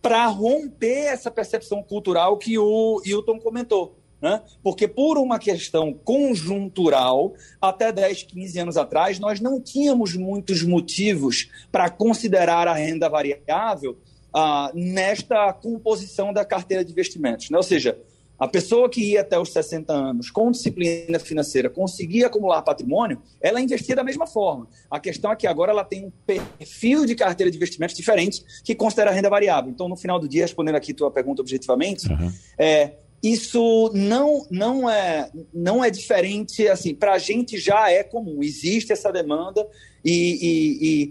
para 0.00 0.26
romper 0.26 1.06
essa 1.06 1.30
percepção 1.30 1.82
cultural 1.82 2.36
que 2.36 2.58
o 2.58 3.00
Hilton 3.04 3.38
comentou. 3.38 3.96
Né? 4.20 4.42
Porque, 4.62 4.88
por 4.88 5.16
uma 5.16 5.38
questão 5.38 5.92
conjuntural, 5.92 7.34
até 7.60 7.92
10, 7.92 8.24
15 8.24 8.58
anos 8.58 8.76
atrás, 8.76 9.18
nós 9.18 9.40
não 9.40 9.60
tínhamos 9.60 10.14
muitos 10.14 10.62
motivos 10.62 11.48
para 11.70 11.88
considerar 11.88 12.66
a 12.66 12.74
renda 12.74 13.08
variável 13.08 13.96
ah, 14.34 14.72
nesta 14.74 15.52
composição 15.52 16.32
da 16.32 16.44
carteira 16.44 16.84
de 16.84 16.90
investimentos. 16.90 17.48
Né? 17.50 17.56
Ou 17.56 17.62
seja, 17.62 17.96
a 18.38 18.46
pessoa 18.46 18.88
que 18.88 19.02
ia 19.02 19.22
até 19.22 19.38
os 19.38 19.52
60 19.52 19.92
anos 19.92 20.30
com 20.30 20.50
disciplina 20.50 21.18
financeira 21.18 21.68
conseguia 21.68 22.26
acumular 22.28 22.62
patrimônio, 22.62 23.20
ela 23.40 23.60
investia 23.60 23.96
da 23.96 24.04
mesma 24.04 24.26
forma. 24.26 24.68
A 24.88 25.00
questão 25.00 25.32
é 25.32 25.36
que 25.36 25.46
agora 25.46 25.72
ela 25.72 25.84
tem 25.84 26.06
um 26.06 26.12
perfil 26.24 27.04
de 27.04 27.16
carteira 27.16 27.50
de 27.50 27.56
investimentos 27.56 27.96
diferente 27.96 28.44
que 28.64 28.74
considera 28.74 29.10
renda 29.10 29.28
variável. 29.28 29.70
Então, 29.70 29.88
no 29.88 29.96
final 29.96 30.20
do 30.20 30.28
dia, 30.28 30.42
respondendo 30.42 30.76
aqui 30.76 30.94
tua 30.94 31.10
pergunta 31.10 31.42
objetivamente, 31.42 32.08
uhum. 32.08 32.32
é, 32.56 32.92
isso 33.22 33.90
não, 33.92 34.46
não, 34.48 34.88
é, 34.88 35.28
não 35.52 35.84
é 35.84 35.90
diferente, 35.90 36.68
assim, 36.68 36.94
para 36.94 37.14
a 37.14 37.18
gente 37.18 37.58
já 37.58 37.90
é 37.90 38.04
comum, 38.04 38.42
existe 38.42 38.92
essa 38.92 39.10
demanda 39.10 39.66
e, 40.04 41.10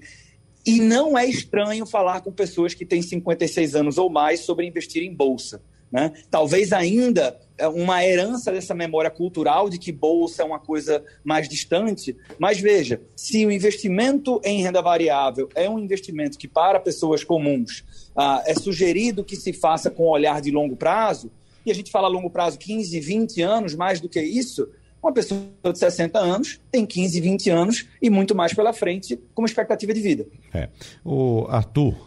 e, 0.65 0.71
e, 0.71 0.75
e 0.77 0.81
não 0.81 1.17
é 1.17 1.25
estranho 1.25 1.85
falar 1.85 2.21
com 2.21 2.31
pessoas 2.31 2.73
que 2.73 2.85
têm 2.85 3.01
56 3.01 3.75
anos 3.75 3.97
ou 3.97 4.09
mais 4.09 4.41
sobre 4.41 4.65
investir 4.65 5.03
em 5.03 5.13
bolsa. 5.13 5.61
Né? 5.91 6.11
Talvez 6.29 6.73
ainda 6.73 7.39
é, 7.57 7.67
uma 7.67 8.05
herança 8.05 8.51
dessa 8.51 8.75
memória 8.75 9.09
cultural 9.09 9.69
de 9.69 9.77
que 9.77 9.91
bolsa 9.91 10.41
é 10.41 10.45
uma 10.45 10.59
coisa 10.59 11.03
mais 11.23 11.47
distante, 11.47 12.15
mas 12.37 12.59
veja, 12.59 13.01
se 13.15 13.45
o 13.45 13.51
investimento 13.51 14.41
em 14.43 14.61
renda 14.61 14.81
variável 14.81 15.47
é 15.55 15.69
um 15.69 15.79
investimento 15.79 16.37
que 16.37 16.47
para 16.47 16.79
pessoas 16.79 17.23
comuns 17.23 17.85
ah, 18.15 18.43
é 18.45 18.53
sugerido 18.53 19.23
que 19.23 19.37
se 19.37 19.53
faça 19.53 19.89
com 19.89 20.03
olhar 20.03 20.41
de 20.41 20.51
longo 20.51 20.75
prazo, 20.75 21.31
e 21.65 21.71
a 21.71 21.73
gente 21.73 21.91
fala 21.91 22.07
longo 22.07 22.29
prazo 22.29 22.57
15, 22.59 22.99
20 22.99 23.41
anos, 23.41 23.75
mais 23.75 23.99
do 23.99 24.07
que 24.07 24.21
isso, 24.21 24.69
uma 25.01 25.11
pessoa 25.11 25.41
de 25.71 25.77
60 25.77 26.17
anos 26.17 26.59
tem 26.71 26.85
15, 26.85 27.21
20 27.21 27.49
anos 27.49 27.87
e 28.01 28.09
muito 28.09 28.35
mais 28.35 28.53
pela 28.53 28.73
frente 28.73 29.19
como 29.33 29.45
expectativa 29.45 29.93
de 29.93 30.01
vida. 30.01 30.25
É. 30.53 30.69
O 31.03 31.45
Arthur, 31.49 32.06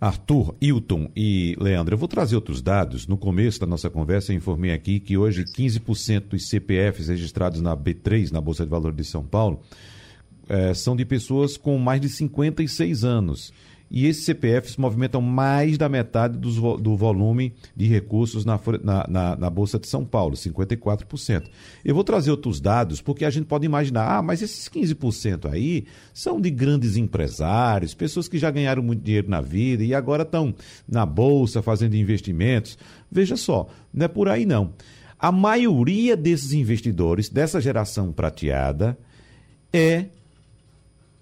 Arthur, 0.00 0.54
Hilton 0.62 1.10
e 1.14 1.54
Leandro, 1.60 1.94
eu 1.94 1.98
vou 1.98 2.08
trazer 2.08 2.34
outros 2.34 2.62
dados. 2.62 3.06
No 3.06 3.18
começo 3.18 3.60
da 3.60 3.66
nossa 3.66 3.90
conversa, 3.90 4.32
eu 4.32 4.36
informei 4.36 4.72
aqui 4.72 4.98
que 4.98 5.18
hoje 5.18 5.44
15% 5.44 6.28
dos 6.30 6.48
CPFs 6.48 7.08
registrados 7.08 7.60
na 7.60 7.76
B3, 7.76 8.30
na 8.30 8.40
Bolsa 8.40 8.64
de 8.64 8.70
Valores 8.70 8.96
de 8.96 9.04
São 9.04 9.22
Paulo, 9.22 9.60
é, 10.48 10.72
são 10.72 10.96
de 10.96 11.04
pessoas 11.04 11.58
com 11.58 11.76
mais 11.76 12.00
de 12.00 12.08
56 12.08 13.04
anos 13.04 13.52
e 13.90 14.06
esses 14.06 14.24
CPFs 14.24 14.76
movimentam 14.76 15.20
mais 15.20 15.76
da 15.76 15.88
metade 15.88 16.38
do, 16.38 16.76
do 16.76 16.96
volume 16.96 17.52
de 17.74 17.86
recursos 17.86 18.44
na, 18.44 18.60
na, 19.08 19.36
na, 19.36 19.50
Bolsa 19.50 19.80
de 19.80 19.88
São 19.88 20.04
Paulo, 20.04 20.36
54%. 20.36 21.48
Eu 21.84 21.94
vou 21.94 22.04
trazer 22.04 22.30
outros 22.30 22.60
dados, 22.60 23.00
porque 23.00 23.24
a 23.24 23.30
gente 23.30 23.46
pode 23.46 23.66
imaginar, 23.66 24.18
ah, 24.18 24.22
mas 24.22 24.42
esses 24.42 24.68
15% 24.68 25.52
aí 25.52 25.86
são 26.14 26.40
de 26.40 26.50
grandes 26.50 26.96
empresários, 26.96 27.92
pessoas 27.92 28.28
que 28.28 28.38
já 28.38 28.50
ganharam 28.50 28.82
muito 28.82 29.02
dinheiro 29.02 29.28
na 29.28 29.40
vida 29.40 29.82
e 29.82 29.92
agora 29.92 30.22
estão 30.22 30.54
na 30.88 31.04
Bolsa 31.04 31.60
fazendo 31.60 31.96
investimentos. 31.96 32.78
Veja 33.10 33.36
só, 33.36 33.66
não 33.92 34.04
é 34.04 34.08
por 34.08 34.28
aí 34.28 34.46
não. 34.46 34.72
A 35.18 35.32
maioria 35.32 36.16
desses 36.16 36.52
investidores, 36.52 37.28
dessa 37.28 37.60
geração 37.60 38.12
prateada, 38.12 38.96
é 39.72 40.06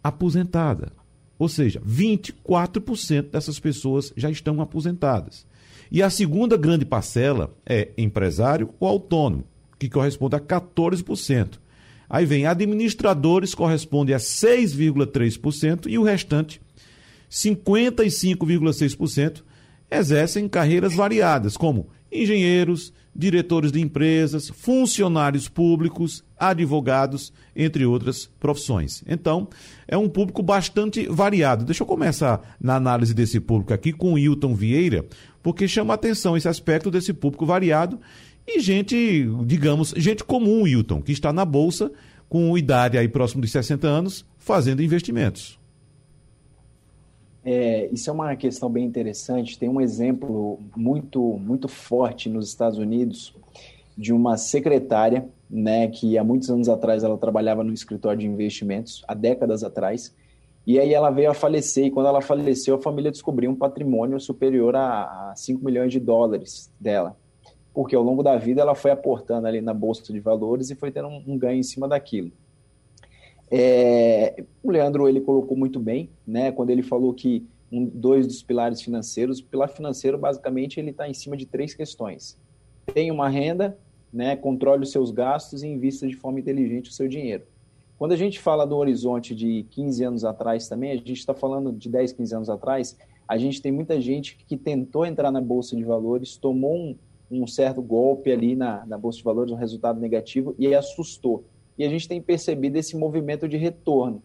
aposentada. 0.05 0.98
Ou 1.39 1.49
seja, 1.49 1.81
24% 1.81 3.31
dessas 3.31 3.61
pessoas 3.61 4.13
já 4.17 4.31
estão 4.31 4.61
aposentadas. 4.61 5.47
E 5.91 6.03
a 6.03 6.11
segunda 6.11 6.55
grande 6.57 6.85
parcela 6.85 7.57
é 7.65 7.89
empresário 7.97 8.75
ou 8.79 8.87
autônomo, 8.89 9.45
que 9.79 9.89
corresponde 9.89 10.37
a 10.37 10.41
14%. 10.41 11.59
Aí 12.11 12.27
vem 12.27 12.47
administradores, 12.47 13.55
corresponde 13.55 14.15
a 14.15 14.19
6,3%, 14.19 15.87
e 15.89 15.99
o 15.99 16.03
restante, 16.03 16.61
55,6%, 17.31 19.43
exercem 19.91 20.49
carreiras 20.49 20.95
variadas, 20.95 21.57
como 21.57 21.89
engenheiros, 22.11 22.93
diretores 23.15 23.73
de 23.73 23.81
empresas, 23.81 24.49
funcionários 24.49 25.49
públicos, 25.49 26.25
advogados, 26.39 27.33
entre 27.55 27.85
outras 27.85 28.31
profissões. 28.39 29.03
Então, 29.07 29.49
é 29.87 29.97
um 29.97 30.09
público 30.09 30.43
bastante 30.43 31.07
variado. 31.09 31.65
Deixa 31.65 31.83
eu 31.83 31.87
começar 31.87 32.57
na 32.61 32.77
análise 32.77 33.13
desse 33.13 33.41
público 33.41 33.75
aqui 33.75 33.93
com 33.93 34.13
o 34.13 34.19
Hilton 34.19 34.55
Vieira, 34.55 35.05
porque 35.43 35.67
chama 35.67 35.95
atenção 35.95 36.37
esse 36.37 36.49
aspecto 36.49 36.91
desse 36.91 37.13
público 37.13 37.45
variado 37.45 37.99
e 38.47 38.61
gente, 38.61 39.29
digamos, 39.45 39.93
gente 39.97 40.25
comum, 40.25 40.67
Hilton, 40.67 41.03
que 41.03 41.13
está 41.13 41.33
na 41.33 41.45
bolsa 41.45 41.91
com 42.29 42.57
idade 42.57 42.97
aí 42.97 43.09
próximo 43.09 43.41
dos 43.41 43.51
60 43.51 43.87
anos, 43.87 44.25
fazendo 44.39 44.83
investimentos. 44.83 45.58
É, 47.51 47.89
isso 47.91 48.11
é 48.11 48.13
uma 48.13 48.37
questão 48.37 48.69
bem 48.69 48.85
interessante. 48.85 49.59
Tem 49.59 49.71
um 49.71 49.81
exemplo 49.81 50.61
muito, 50.77 51.19
muito 51.39 51.67
forte 51.67 52.29
nos 52.29 52.47
Estados 52.47 52.79
Unidos 52.79 53.35
de 53.97 54.13
uma 54.13 54.37
secretária, 54.37 55.27
né, 55.49 55.89
que 55.89 56.19
há 56.19 56.23
muitos 56.23 56.51
anos 56.51 56.69
atrás 56.69 57.03
ela 57.03 57.17
trabalhava 57.17 57.65
no 57.65 57.73
escritório 57.73 58.19
de 58.19 58.27
investimentos, 58.27 59.03
há 59.09 59.15
décadas 59.15 59.65
atrás, 59.65 60.15
e 60.67 60.79
aí 60.79 60.93
ela 60.93 61.09
veio 61.09 61.31
a 61.31 61.35
falecer, 61.35 61.87
e 61.87 61.91
quando 61.91 62.09
ela 62.09 62.21
faleceu, 62.21 62.75
a 62.75 62.83
família 62.83 63.11
descobriu 63.11 63.51
um 63.51 63.57
patrimônio 63.57 64.21
superior 64.21 64.77
a, 64.77 65.31
a 65.31 65.35
5 65.35 65.65
milhões 65.65 65.91
de 65.91 65.99
dólares 65.99 66.71
dela. 66.79 67.17
Porque 67.73 67.97
ao 67.97 68.03
longo 68.03 68.23
da 68.23 68.37
vida 68.37 68.61
ela 68.61 68.75
foi 68.75 68.91
aportando 68.91 69.47
ali 69.47 69.63
na 69.63 69.73
bolsa 69.73 70.13
de 70.13 70.21
valores 70.21 70.69
e 70.69 70.75
foi 70.75 70.91
tendo 70.91 71.09
um, 71.09 71.25
um 71.27 71.39
ganho 71.39 71.59
em 71.59 71.63
cima 71.63 71.89
daquilo. 71.89 72.31
É, 73.51 74.45
o 74.63 74.71
Leandro 74.71 75.09
ele 75.09 75.21
colocou 75.21 75.57
muito 75.57 75.81
bem, 75.81 76.11
né, 76.27 76.53
quando 76.53 76.71
ele 76.71 76.83
falou 76.83 77.15
que 77.15 77.47
um, 77.73 77.85
dois 77.87 78.27
dos 78.27 78.43
pilares 78.43 78.81
financeiros, 78.81 79.41
o 79.41 79.45
pilar 79.45 79.69
financeiro 79.69 80.19
basicamente 80.19 80.79
ele 80.79 80.91
está 80.91 81.09
em 81.09 81.15
cima 81.15 81.37
de 81.37 81.47
três 81.47 81.75
questões. 81.75 82.39
Tem 82.93 83.11
uma 83.11 83.29
renda, 83.29 83.79
né, 84.13 84.37
controle 84.37 84.83
os 84.83 84.91
seus 84.91 85.11
gastos 85.11 85.63
e 85.63 85.69
invista 85.69 86.07
de 86.07 86.17
forma 86.17 86.41
inteligente 86.41 86.91
o 86.91 86.93
seu 86.93 87.09
dinheiro. 87.09 87.45
Quando 87.99 88.13
a 88.13 88.17
gente 88.17 88.39
fala 88.39 88.67
do 88.67 88.77
horizonte 88.77 89.35
de 89.35 89.67
15 89.71 90.05
anos 90.05 90.25
atrás 90.25 90.69
também, 90.69 90.93
a 90.93 90.97
gente 90.97 91.13
está 91.15 91.35
falando 91.35 91.73
de 91.73 91.89
10, 91.89 92.13
15 92.13 92.35
anos 92.35 92.51
atrás, 92.51 92.97
a 93.27 93.37
gente 93.37 93.61
tem 93.61 93.73
muita 93.73 94.01
gente 94.01 94.39
que 94.47 94.57
tentou 94.57 95.05
entrar 95.05 95.31
na 95.31 95.41
Bolsa 95.41 95.77
de 95.77 95.85
Valores, 95.85 96.37
tomou 96.37 96.77
um, 96.77 96.97
um 97.31 97.47
certo 97.47 97.83
golpe 97.83 98.31
ali 98.31 98.55
na, 98.55 98.87
na 98.87 98.97
Bolsa 98.97 99.19
de 99.19 99.25
Valores, 99.25 99.53
um 99.53 99.57
resultado 99.57 100.01
negativo, 100.01 100.55
e 100.59 100.75
assustou 100.75 101.45
e 101.79 101.85
a 101.85 101.89
gente 101.89 102.09
tem 102.09 102.21
percebido 102.21 102.77
esse 102.77 102.97
movimento 102.97 103.49
de 103.49 103.57
retorno. 103.57 104.23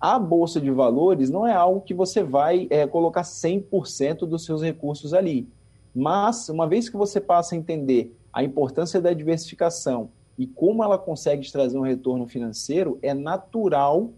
A 0.00 0.18
Bolsa 0.18 0.60
de 0.60 0.70
Valores 0.70 1.30
não 1.30 1.46
é 1.46 1.52
algo 1.52 1.80
que 1.80 1.94
você 1.94 2.22
vai 2.22 2.66
é, 2.70 2.86
colocar 2.86 3.22
100% 3.22 4.20
dos 4.26 4.44
seus 4.44 4.62
recursos 4.62 5.14
ali. 5.14 5.48
Mas, 5.94 6.48
uma 6.48 6.68
vez 6.68 6.88
que 6.88 6.96
você 6.96 7.20
passa 7.20 7.54
a 7.54 7.58
entender 7.58 8.14
a 8.32 8.42
importância 8.42 9.00
da 9.00 9.12
diversificação 9.12 10.10
e 10.36 10.46
como 10.46 10.82
ela 10.82 10.98
consegue 10.98 11.50
trazer 11.50 11.78
um 11.78 11.82
retorno 11.82 12.26
financeiro, 12.26 12.98
é 13.00 13.14
natural 13.14 14.10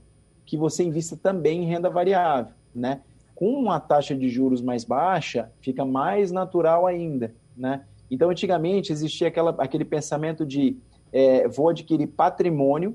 que 0.44 0.56
você 0.56 0.82
invista 0.82 1.16
também 1.16 1.62
em 1.62 1.66
renda 1.66 1.90
variável. 1.90 2.52
Né? 2.74 3.00
Com 3.34 3.50
uma 3.50 3.78
taxa 3.78 4.14
de 4.14 4.28
juros 4.28 4.62
mais 4.62 4.84
baixa, 4.84 5.52
fica 5.60 5.84
mais 5.84 6.32
natural 6.32 6.86
ainda. 6.86 7.34
Né? 7.56 7.84
Então, 8.10 8.30
antigamente 8.30 8.92
existia 8.92 9.28
aquela, 9.28 9.54
aquele 9.58 9.84
pensamento 9.84 10.46
de 10.46 10.76
é, 11.16 11.48
vou 11.48 11.70
adquirir 11.70 12.08
patrimônio, 12.08 12.94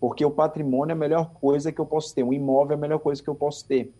porque 0.00 0.24
o 0.24 0.30
patrimônio 0.30 0.92
é 0.92 0.96
a 0.96 0.98
melhor 0.98 1.30
coisa 1.34 1.70
que 1.70 1.80
eu 1.80 1.86
posso 1.86 2.12
ter, 2.12 2.24
um 2.24 2.32
imóvel 2.32 2.72
é 2.72 2.74
a 2.74 2.80
melhor 2.80 2.98
coisa 2.98 3.22
que 3.22 3.30
eu 3.30 3.34
posso 3.34 3.64
ter. 3.64 3.92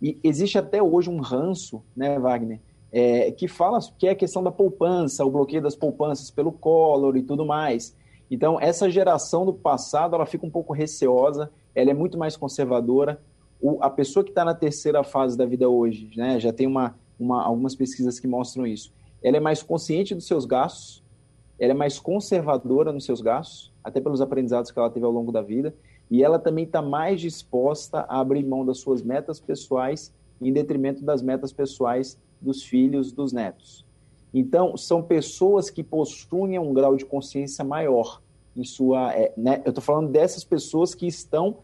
E 0.00 0.18
existe 0.24 0.56
até 0.56 0.82
hoje 0.82 1.10
um 1.10 1.20
ranço, 1.20 1.82
né, 1.94 2.18
Wagner, 2.18 2.60
é, 2.90 3.30
que 3.30 3.46
fala 3.46 3.78
que 3.98 4.06
é 4.06 4.12
a 4.12 4.14
questão 4.14 4.42
da 4.42 4.50
poupança, 4.50 5.22
o 5.22 5.30
bloqueio 5.30 5.60
das 5.60 5.76
poupanças 5.76 6.30
pelo 6.30 6.50
Collor 6.50 7.14
e 7.18 7.22
tudo 7.22 7.44
mais. 7.44 7.94
Então, 8.30 8.58
essa 8.58 8.88
geração 8.88 9.44
do 9.44 9.52
passado, 9.52 10.14
ela 10.14 10.24
fica 10.24 10.46
um 10.46 10.50
pouco 10.50 10.72
receosa, 10.72 11.50
ela 11.74 11.90
é 11.90 11.94
muito 11.94 12.16
mais 12.16 12.38
conservadora. 12.38 13.20
O, 13.60 13.82
a 13.82 13.90
pessoa 13.90 14.24
que 14.24 14.30
está 14.30 14.46
na 14.46 14.54
terceira 14.54 15.04
fase 15.04 15.36
da 15.36 15.44
vida 15.44 15.68
hoje, 15.68 16.10
né, 16.16 16.40
já 16.40 16.54
tem 16.54 16.66
uma, 16.66 16.96
uma, 17.20 17.44
algumas 17.44 17.74
pesquisas 17.74 18.18
que 18.18 18.26
mostram 18.26 18.66
isso, 18.66 18.94
ela 19.22 19.36
é 19.36 19.40
mais 19.40 19.62
consciente 19.62 20.14
dos 20.14 20.26
seus 20.26 20.46
gastos, 20.46 21.06
ela 21.58 21.72
é 21.72 21.74
mais 21.74 21.98
conservadora 21.98 22.92
nos 22.92 23.04
seus 23.04 23.20
gastos, 23.20 23.72
até 23.82 24.00
pelos 24.00 24.20
aprendizados 24.20 24.70
que 24.70 24.78
ela 24.78 24.90
teve 24.90 25.04
ao 25.04 25.12
longo 25.12 25.32
da 25.32 25.42
vida, 25.42 25.74
e 26.10 26.22
ela 26.22 26.38
também 26.38 26.64
está 26.64 26.80
mais 26.80 27.20
disposta 27.20 28.00
a 28.08 28.20
abrir 28.20 28.44
mão 28.44 28.64
das 28.64 28.78
suas 28.78 29.02
metas 29.02 29.40
pessoais 29.40 30.12
em 30.40 30.52
detrimento 30.52 31.04
das 31.04 31.20
metas 31.20 31.52
pessoais 31.52 32.18
dos 32.40 32.62
filhos, 32.62 33.12
dos 33.12 33.32
netos. 33.32 33.84
Então, 34.32 34.76
são 34.76 35.02
pessoas 35.02 35.68
que 35.68 35.82
possuem 35.82 36.58
um 36.58 36.72
grau 36.72 36.96
de 36.96 37.04
consciência 37.04 37.64
maior 37.64 38.22
em 38.54 38.62
sua. 38.62 39.12
É, 39.12 39.32
né? 39.36 39.62
Eu 39.64 39.70
estou 39.70 39.82
falando 39.82 40.10
dessas 40.10 40.44
pessoas 40.44 40.94
que 40.94 41.06
estão 41.06 41.58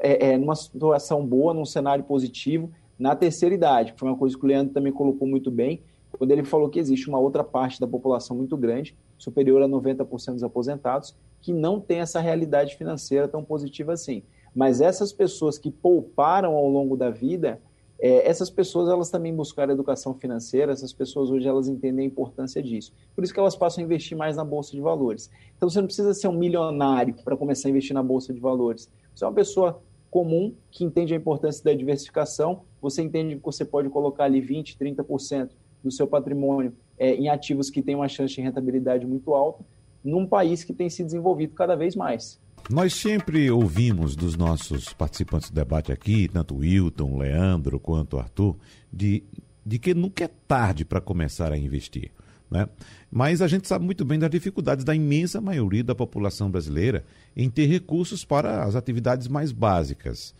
é, 0.00 0.30
é, 0.32 0.38
numa 0.38 0.54
situação 0.54 1.26
boa, 1.26 1.52
num 1.52 1.64
cenário 1.64 2.04
positivo, 2.04 2.70
na 2.98 3.16
terceira 3.16 3.54
idade, 3.54 3.92
que 3.94 3.98
foi 3.98 4.08
uma 4.08 4.16
coisa 4.16 4.38
que 4.38 4.44
o 4.44 4.46
Leandro 4.46 4.72
também 4.72 4.92
colocou 4.92 5.26
muito 5.26 5.50
bem, 5.50 5.82
quando 6.18 6.30
ele 6.32 6.44
falou 6.44 6.68
que 6.68 6.78
existe 6.78 7.08
uma 7.08 7.18
outra 7.18 7.42
parte 7.42 7.80
da 7.80 7.86
população 7.86 8.36
muito 8.36 8.56
grande 8.56 8.94
superior 9.20 9.62
a 9.62 9.68
90% 9.68 10.32
dos 10.32 10.42
aposentados, 10.42 11.14
que 11.40 11.52
não 11.52 11.78
tem 11.78 12.00
essa 12.00 12.20
realidade 12.20 12.76
financeira 12.76 13.28
tão 13.28 13.44
positiva 13.44 13.92
assim. 13.92 14.22
Mas 14.54 14.80
essas 14.80 15.12
pessoas 15.12 15.58
que 15.58 15.70
pouparam 15.70 16.54
ao 16.54 16.68
longo 16.68 16.96
da 16.96 17.10
vida, 17.10 17.60
é, 18.00 18.28
essas 18.28 18.50
pessoas 18.50 18.88
elas 18.88 19.10
também 19.10 19.34
buscaram 19.34 19.72
educação 19.72 20.14
financeira, 20.14 20.72
essas 20.72 20.92
pessoas 20.92 21.30
hoje 21.30 21.46
elas 21.46 21.68
entendem 21.68 22.04
a 22.04 22.08
importância 22.08 22.62
disso. 22.62 22.92
Por 23.14 23.22
isso 23.22 23.32
que 23.32 23.38
elas 23.38 23.54
passam 23.54 23.82
a 23.82 23.84
investir 23.84 24.16
mais 24.16 24.36
na 24.36 24.44
bolsa 24.44 24.72
de 24.72 24.80
valores. 24.80 25.30
Então 25.56 25.68
você 25.68 25.78
não 25.80 25.86
precisa 25.86 26.14
ser 26.14 26.28
um 26.28 26.32
milionário 26.32 27.14
para 27.22 27.36
começar 27.36 27.68
a 27.68 27.70
investir 27.70 27.94
na 27.94 28.02
bolsa 28.02 28.32
de 28.32 28.40
valores. 28.40 28.90
Você 29.14 29.24
é 29.24 29.28
uma 29.28 29.34
pessoa 29.34 29.82
comum 30.10 30.54
que 30.70 30.82
entende 30.82 31.14
a 31.14 31.16
importância 31.16 31.62
da 31.62 31.72
diversificação, 31.72 32.62
você 32.80 33.02
entende 33.02 33.36
que 33.36 33.44
você 33.44 33.64
pode 33.64 33.88
colocar 33.90 34.24
ali 34.24 34.40
20, 34.40 34.76
30% 34.76 35.50
do 35.82 35.90
seu 35.90 36.06
patrimônio 36.06 36.72
é, 36.98 37.14
em 37.14 37.28
ativos 37.28 37.70
que 37.70 37.82
têm 37.82 37.94
uma 37.94 38.08
chance 38.08 38.34
de 38.34 38.42
rentabilidade 38.42 39.06
muito 39.06 39.32
alta, 39.32 39.64
num 40.04 40.26
país 40.26 40.64
que 40.64 40.72
tem 40.72 40.88
se 40.88 41.02
desenvolvido 41.02 41.54
cada 41.54 41.74
vez 41.74 41.96
mais. 41.96 42.38
Nós 42.68 42.94
sempre 42.94 43.50
ouvimos 43.50 44.14
dos 44.14 44.36
nossos 44.36 44.92
participantes 44.92 45.50
do 45.50 45.54
debate 45.54 45.90
aqui, 45.90 46.28
tanto 46.28 46.56
Wilton, 46.56 47.16
Leandro 47.16 47.80
quanto 47.80 48.16
o 48.16 48.20
Arthur, 48.20 48.56
de, 48.92 49.24
de 49.64 49.78
que 49.78 49.94
nunca 49.94 50.24
é 50.24 50.30
tarde 50.46 50.84
para 50.84 51.00
começar 51.00 51.52
a 51.52 51.58
investir. 51.58 52.10
Né? 52.50 52.68
Mas 53.10 53.40
a 53.40 53.48
gente 53.48 53.66
sabe 53.66 53.84
muito 53.84 54.04
bem 54.04 54.18
das 54.18 54.30
dificuldades 54.30 54.84
da 54.84 54.94
imensa 54.94 55.40
maioria 55.40 55.84
da 55.84 55.94
população 55.94 56.50
brasileira 56.50 57.04
em 57.36 57.48
ter 57.48 57.66
recursos 57.66 58.24
para 58.24 58.64
as 58.64 58.74
atividades 58.74 59.26
mais 59.26 59.52
básicas. 59.52 60.34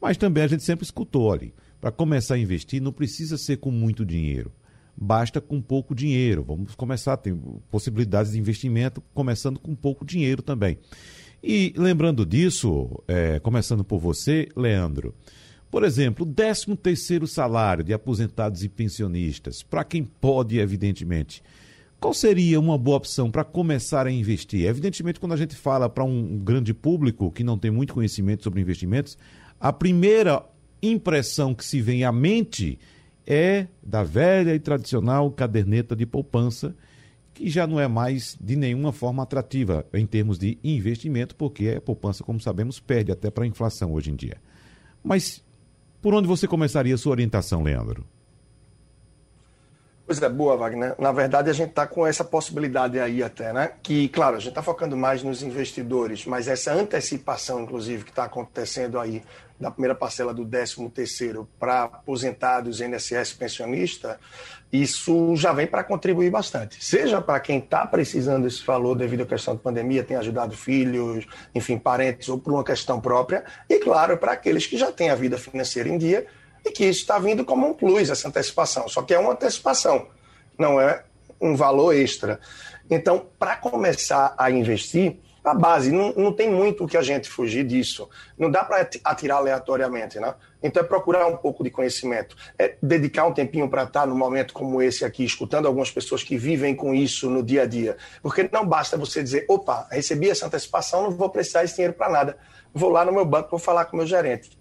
Mas 0.00 0.16
também 0.16 0.44
a 0.44 0.48
gente 0.48 0.62
sempre 0.62 0.84
escutou 0.84 1.32
ali, 1.32 1.54
para 1.80 1.90
começar 1.90 2.34
a 2.34 2.38
investir 2.38 2.80
não 2.80 2.92
precisa 2.92 3.36
ser 3.36 3.56
com 3.56 3.70
muito 3.70 4.04
dinheiro 4.04 4.52
basta 4.96 5.40
com 5.40 5.60
pouco 5.60 5.94
dinheiro. 5.94 6.44
Vamos 6.44 6.74
começar, 6.74 7.16
tem 7.16 7.38
possibilidades 7.70 8.32
de 8.32 8.38
investimento, 8.38 9.02
começando 9.12 9.58
com 9.58 9.74
pouco 9.74 10.04
dinheiro 10.04 10.42
também. 10.42 10.78
E 11.42 11.74
lembrando 11.76 12.24
disso, 12.24 13.02
é, 13.06 13.38
começando 13.40 13.84
por 13.84 13.98
você, 13.98 14.48
Leandro, 14.56 15.14
por 15.70 15.84
exemplo, 15.84 16.24
o 16.24 16.32
13 16.32 16.76
terceiro 16.76 17.26
salário 17.26 17.84
de 17.84 17.92
aposentados 17.92 18.62
e 18.62 18.68
pensionistas, 18.68 19.62
para 19.62 19.84
quem 19.84 20.04
pode, 20.04 20.58
evidentemente, 20.58 21.42
qual 22.00 22.14
seria 22.14 22.60
uma 22.60 22.78
boa 22.78 22.98
opção 22.98 23.30
para 23.30 23.42
começar 23.44 24.06
a 24.06 24.10
investir? 24.10 24.66
Evidentemente, 24.66 25.18
quando 25.18 25.32
a 25.32 25.36
gente 25.36 25.56
fala 25.56 25.88
para 25.88 26.04
um 26.04 26.38
grande 26.38 26.72
público 26.72 27.30
que 27.30 27.42
não 27.42 27.58
tem 27.58 27.70
muito 27.70 27.94
conhecimento 27.94 28.44
sobre 28.44 28.60
investimentos, 28.60 29.18
a 29.58 29.72
primeira 29.72 30.44
impressão 30.82 31.54
que 31.54 31.64
se 31.64 31.80
vem 31.80 32.04
à 32.04 32.12
mente 32.12 32.78
é 33.26 33.66
da 33.82 34.02
velha 34.02 34.54
e 34.54 34.60
tradicional 34.60 35.30
caderneta 35.30 35.94
de 35.96 36.06
poupança, 36.06 36.74
que 37.32 37.48
já 37.48 37.66
não 37.66 37.80
é 37.80 37.88
mais 37.88 38.36
de 38.40 38.56
nenhuma 38.56 38.92
forma 38.92 39.22
atrativa 39.22 39.84
em 39.92 40.06
termos 40.06 40.38
de 40.38 40.58
investimento, 40.62 41.34
porque 41.34 41.74
a 41.76 41.80
poupança, 41.80 42.22
como 42.22 42.40
sabemos, 42.40 42.78
perde 42.78 43.10
até 43.10 43.30
para 43.30 43.44
a 43.44 43.46
inflação 43.46 43.92
hoje 43.92 44.10
em 44.10 44.16
dia. 44.16 44.36
Mas 45.02 45.44
por 46.00 46.14
onde 46.14 46.28
você 46.28 46.46
começaria 46.46 46.94
a 46.94 46.98
sua 46.98 47.12
orientação, 47.12 47.62
Leandro? 47.62 48.06
Pois 50.06 50.20
é, 50.20 50.28
boa, 50.28 50.54
Wagner. 50.54 50.94
Na 50.98 51.12
verdade, 51.12 51.48
a 51.48 51.52
gente 51.54 51.70
está 51.70 51.86
com 51.86 52.06
essa 52.06 52.22
possibilidade 52.22 53.00
aí 53.00 53.22
até, 53.22 53.54
né? 53.54 53.72
Que, 53.82 54.06
claro, 54.10 54.36
a 54.36 54.38
gente 54.38 54.50
está 54.50 54.62
focando 54.62 54.98
mais 54.98 55.22
nos 55.22 55.42
investidores, 55.42 56.26
mas 56.26 56.46
essa 56.46 56.74
antecipação, 56.74 57.62
inclusive, 57.62 58.04
que 58.04 58.10
está 58.10 58.24
acontecendo 58.24 59.00
aí 59.00 59.22
da 59.58 59.70
primeira 59.70 59.94
parcela 59.94 60.34
do 60.34 60.44
13 60.44 60.88
terceiro 60.90 61.48
para 61.58 61.84
aposentados 61.84 62.80
INSS 62.80 63.32
pensionista, 63.34 64.18
isso 64.72 65.36
já 65.36 65.52
vem 65.52 65.66
para 65.66 65.84
contribuir 65.84 66.30
bastante. 66.30 66.84
Seja 66.84 67.20
para 67.20 67.38
quem 67.38 67.58
está 67.58 67.86
precisando 67.86 68.42
desse 68.42 68.64
valor 68.64 68.96
devido 68.96 69.22
à 69.22 69.26
questão 69.26 69.54
da 69.54 69.60
pandemia, 69.60 70.02
tem 70.02 70.16
ajudado 70.16 70.56
filhos, 70.56 71.26
enfim, 71.54 71.78
parentes, 71.78 72.28
ou 72.28 72.38
por 72.38 72.52
uma 72.52 72.64
questão 72.64 73.00
própria, 73.00 73.44
e, 73.68 73.78
claro, 73.78 74.18
para 74.18 74.32
aqueles 74.32 74.66
que 74.66 74.76
já 74.76 74.90
têm 74.90 75.10
a 75.10 75.14
vida 75.14 75.38
financeira 75.38 75.88
em 75.88 75.96
dia 75.96 76.26
e 76.64 76.70
que 76.70 76.84
isso 76.84 77.00
está 77.00 77.18
vindo 77.18 77.44
como 77.44 77.68
um 77.68 77.74
plus, 77.74 78.10
essa 78.10 78.26
antecipação. 78.26 78.88
Só 78.88 79.02
que 79.02 79.14
é 79.14 79.18
uma 79.18 79.32
antecipação, 79.32 80.08
não 80.58 80.80
é 80.80 81.04
um 81.40 81.54
valor 81.54 81.94
extra. 81.94 82.40
Então, 82.90 83.26
para 83.38 83.56
começar 83.56 84.34
a 84.36 84.50
investir, 84.50 85.18
a 85.44 85.52
base, 85.52 85.92
não, 85.92 86.12
não 86.14 86.32
tem 86.32 86.50
muito 86.50 86.84
o 86.84 86.88
que 86.88 86.96
a 86.96 87.02
gente 87.02 87.28
fugir 87.28 87.64
disso. 87.64 88.08
Não 88.38 88.50
dá 88.50 88.64
para 88.64 88.88
atirar 89.04 89.36
aleatoriamente, 89.36 90.18
né? 90.18 90.34
Então 90.62 90.82
é 90.82 90.86
procurar 90.86 91.26
um 91.26 91.36
pouco 91.36 91.62
de 91.62 91.70
conhecimento. 91.70 92.34
É 92.58 92.76
dedicar 92.82 93.26
um 93.26 93.34
tempinho 93.34 93.68
para 93.68 93.82
estar 93.82 94.06
num 94.06 94.16
momento 94.16 94.54
como 94.54 94.80
esse 94.80 95.04
aqui, 95.04 95.22
escutando 95.22 95.66
algumas 95.66 95.90
pessoas 95.90 96.22
que 96.22 96.38
vivem 96.38 96.74
com 96.74 96.94
isso 96.94 97.28
no 97.28 97.42
dia 97.42 97.62
a 97.62 97.66
dia. 97.66 97.98
Porque 98.22 98.48
não 98.50 98.66
basta 98.66 98.96
você 98.96 99.22
dizer, 99.22 99.44
opa, 99.46 99.86
recebi 99.90 100.30
essa 100.30 100.46
antecipação, 100.46 101.02
não 101.02 101.10
vou 101.10 101.28
precisar 101.28 101.60
desse 101.60 101.74
dinheiro 101.74 101.92
para 101.92 102.08
nada. 102.08 102.38
Vou 102.72 102.88
lá 102.88 103.04
no 103.04 103.12
meu 103.12 103.26
banco, 103.26 103.50
vou 103.50 103.58
falar 103.58 103.84
com 103.84 103.96
o 103.96 103.98
meu 103.98 104.06
gerente. 104.06 104.58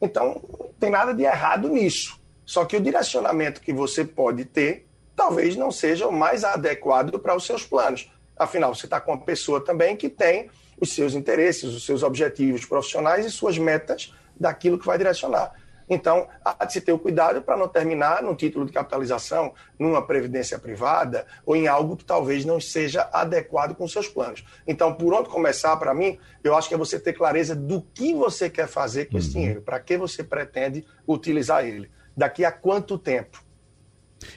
Então, 0.00 0.40
tem 0.78 0.90
nada 0.90 1.12
de 1.12 1.24
errado 1.24 1.68
nisso. 1.68 2.20
Só 2.44 2.64
que 2.64 2.76
o 2.76 2.80
direcionamento 2.80 3.60
que 3.60 3.72
você 3.72 4.04
pode 4.04 4.44
ter 4.44 4.86
talvez 5.16 5.56
não 5.56 5.72
seja 5.72 6.06
o 6.06 6.12
mais 6.12 6.44
adequado 6.44 7.18
para 7.18 7.34
os 7.34 7.44
seus 7.44 7.64
planos. 7.64 8.08
Afinal, 8.38 8.74
você 8.74 8.86
está 8.86 9.00
com 9.00 9.12
uma 9.12 9.20
pessoa 9.20 9.64
também 9.64 9.96
que 9.96 10.08
tem 10.08 10.50
os 10.80 10.92
seus 10.92 11.14
interesses, 11.14 11.74
os 11.74 11.84
seus 11.84 12.02
objetivos 12.02 12.64
profissionais 12.64 13.26
e 13.26 13.30
suas 13.30 13.58
metas 13.58 14.14
daquilo 14.38 14.78
que 14.78 14.86
vai 14.86 14.96
direcionar. 14.96 15.52
Então, 15.90 16.28
há 16.44 16.64
de 16.66 16.74
se 16.74 16.80
ter 16.82 16.92
o 16.92 16.98
cuidado 16.98 17.40
para 17.40 17.56
não 17.56 17.66
terminar 17.66 18.22
num 18.22 18.34
título 18.34 18.66
de 18.66 18.72
capitalização, 18.72 19.54
numa 19.78 20.06
previdência 20.06 20.58
privada 20.58 21.26
ou 21.46 21.56
em 21.56 21.66
algo 21.66 21.96
que 21.96 22.04
talvez 22.04 22.44
não 22.44 22.60
seja 22.60 23.08
adequado 23.10 23.74
com 23.74 23.88
seus 23.88 24.06
planos. 24.06 24.44
Então, 24.66 24.92
por 24.94 25.14
onde 25.14 25.30
começar, 25.30 25.74
para 25.78 25.94
mim, 25.94 26.18
eu 26.44 26.54
acho 26.54 26.68
que 26.68 26.74
é 26.74 26.78
você 26.78 27.00
ter 27.00 27.14
clareza 27.14 27.56
do 27.56 27.80
que 27.80 28.14
você 28.14 28.50
quer 28.50 28.68
fazer 28.68 29.06
com 29.06 29.14
uhum. 29.14 29.18
esse 29.18 29.30
dinheiro, 29.30 29.62
para 29.62 29.80
que 29.80 29.96
você 29.96 30.22
pretende 30.22 30.84
utilizar 31.06 31.64
ele, 31.64 31.90
daqui 32.14 32.44
a 32.44 32.52
quanto 32.52 32.98
tempo. 32.98 33.42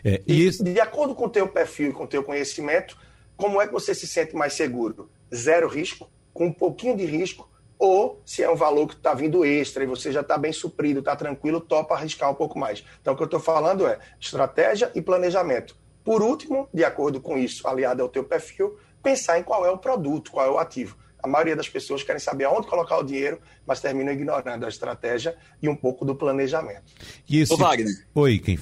É, 0.06 0.22
e 0.26 0.48
isso... 0.48 0.64
De 0.64 0.80
acordo 0.80 1.14
com 1.14 1.26
o 1.26 1.30
teu 1.30 1.50
perfil 1.50 1.90
e 1.90 1.94
com 1.94 2.06
o 2.06 2.08
teu 2.08 2.24
conhecimento, 2.24 2.98
como 3.41 3.60
é 3.60 3.65
que 3.65 3.73
você 3.73 3.95
se 3.95 4.06
sente 4.06 4.36
mais 4.36 4.54
seguro? 4.54 5.10
Zero 5.34 5.67
risco, 5.67 6.08
com 6.32 6.45
um 6.45 6.54
pouquinho 6.54 6.95
de 6.95 7.06
risco 7.06 7.49
ou 7.80 8.21
se 8.23 8.43
é 8.43 8.49
um 8.51 8.56
valor 8.56 8.86
que 8.86 8.93
está 8.93 9.15
vindo 9.15 9.43
extra 9.43 9.84
e 9.84 9.88
você 9.88 10.12
já 10.12 10.21
está 10.21 10.38
bem 10.38 10.54
suprido, 10.54 10.99
está 10.99 11.15
tranquilo, 11.15 11.60
topa 11.60 11.95
arriscar 11.95 12.30
um 12.30 12.36
pouco 12.36 12.60
mais. 12.60 12.86
Então, 13.01 13.15
o 13.15 13.17
que 13.17 13.23
eu 13.23 13.25
estou 13.25 13.39
falando 13.39 13.88
é 13.88 13.97
estratégia 14.19 14.91
e 14.93 15.01
planejamento. 15.01 15.75
Por 16.04 16.21
último, 16.21 16.69
de 16.71 16.84
acordo 16.84 17.19
com 17.19 17.36
isso, 17.36 17.67
aliado 17.67 18.04
ao 18.04 18.10
teu 18.10 18.23
perfil, 18.23 18.77
pensar 19.01 19.39
em 19.39 19.43
qual 19.43 19.65
é 19.65 19.71
o 19.71 19.77
produto, 19.80 20.30
qual 20.30 20.45
é 20.45 20.49
o 20.51 20.60
ativo. 20.60 20.95
A 21.17 21.27
maioria 21.27 21.56
das 21.56 21.67
pessoas 21.67 22.04
querem 22.04 22.19
saber 22.19 22.43
aonde 22.43 22.67
colocar 22.67 22.99
o 22.99 23.04
dinheiro, 23.04 23.41
mas 23.65 23.82
terminam 23.82 24.13
ignorando 24.13 24.63
a 24.63 24.69
estratégia 24.69 25.36
e 25.60 25.67
um 25.67 25.75
pouco 25.75 26.06
do 26.06 26.13
planejamento. 26.13 26.84
Isso. 27.27 27.56
Ô, 27.56 27.58
Wagner. 27.58 27.88
Oi, 28.13 28.38
quem? 28.38 28.60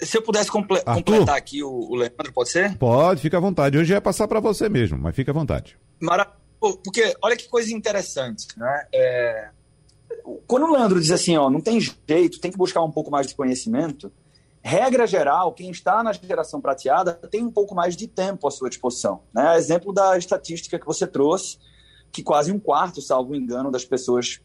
Se 0.00 0.16
eu 0.16 0.22
pudesse 0.22 0.50
comple 0.50 0.78
Arthur? 0.86 0.94
completar 1.04 1.36
aqui 1.36 1.62
o, 1.62 1.70
o 1.70 1.94
Leandro, 1.96 2.32
pode 2.32 2.50
ser? 2.50 2.76
Pode, 2.78 3.20
fica 3.20 3.36
à 3.36 3.40
vontade. 3.40 3.76
Hoje 3.76 3.92
ia 3.92 4.00
passar 4.00 4.28
para 4.28 4.40
você 4.40 4.68
mesmo, 4.68 4.98
mas 4.98 5.14
fica 5.14 5.30
à 5.30 5.34
vontade. 5.34 5.76
Maravilha. 6.00 6.36
Porque 6.60 7.16
olha 7.20 7.36
que 7.36 7.48
coisa 7.48 7.74
interessante, 7.74 8.46
né? 8.56 8.86
É, 8.94 9.48
quando 10.46 10.66
o 10.66 10.72
Leandro 10.72 11.00
diz 11.00 11.10
assim, 11.10 11.36
ó, 11.36 11.50
não 11.50 11.60
tem 11.60 11.80
jeito, 11.80 12.40
tem 12.40 12.50
que 12.50 12.58
buscar 12.58 12.82
um 12.82 12.90
pouco 12.90 13.10
mais 13.10 13.26
de 13.26 13.34
conhecimento, 13.34 14.12
regra 14.62 15.06
geral, 15.06 15.52
quem 15.52 15.70
está 15.70 16.02
na 16.02 16.12
geração 16.12 16.60
prateada 16.60 17.14
tem 17.14 17.42
um 17.42 17.50
pouco 17.50 17.74
mais 17.74 17.96
de 17.96 18.06
tempo 18.06 18.46
à 18.46 18.50
sua 18.50 18.68
disposição. 18.68 19.22
Né? 19.34 19.56
Exemplo 19.56 19.92
da 19.92 20.16
estatística 20.16 20.78
que 20.78 20.86
você 20.86 21.06
trouxe, 21.06 21.58
que 22.12 22.22
quase 22.22 22.52
um 22.52 22.60
quarto, 22.60 23.02
salvo 23.02 23.34
engano, 23.34 23.70
das 23.70 23.84
pessoas 23.84 24.40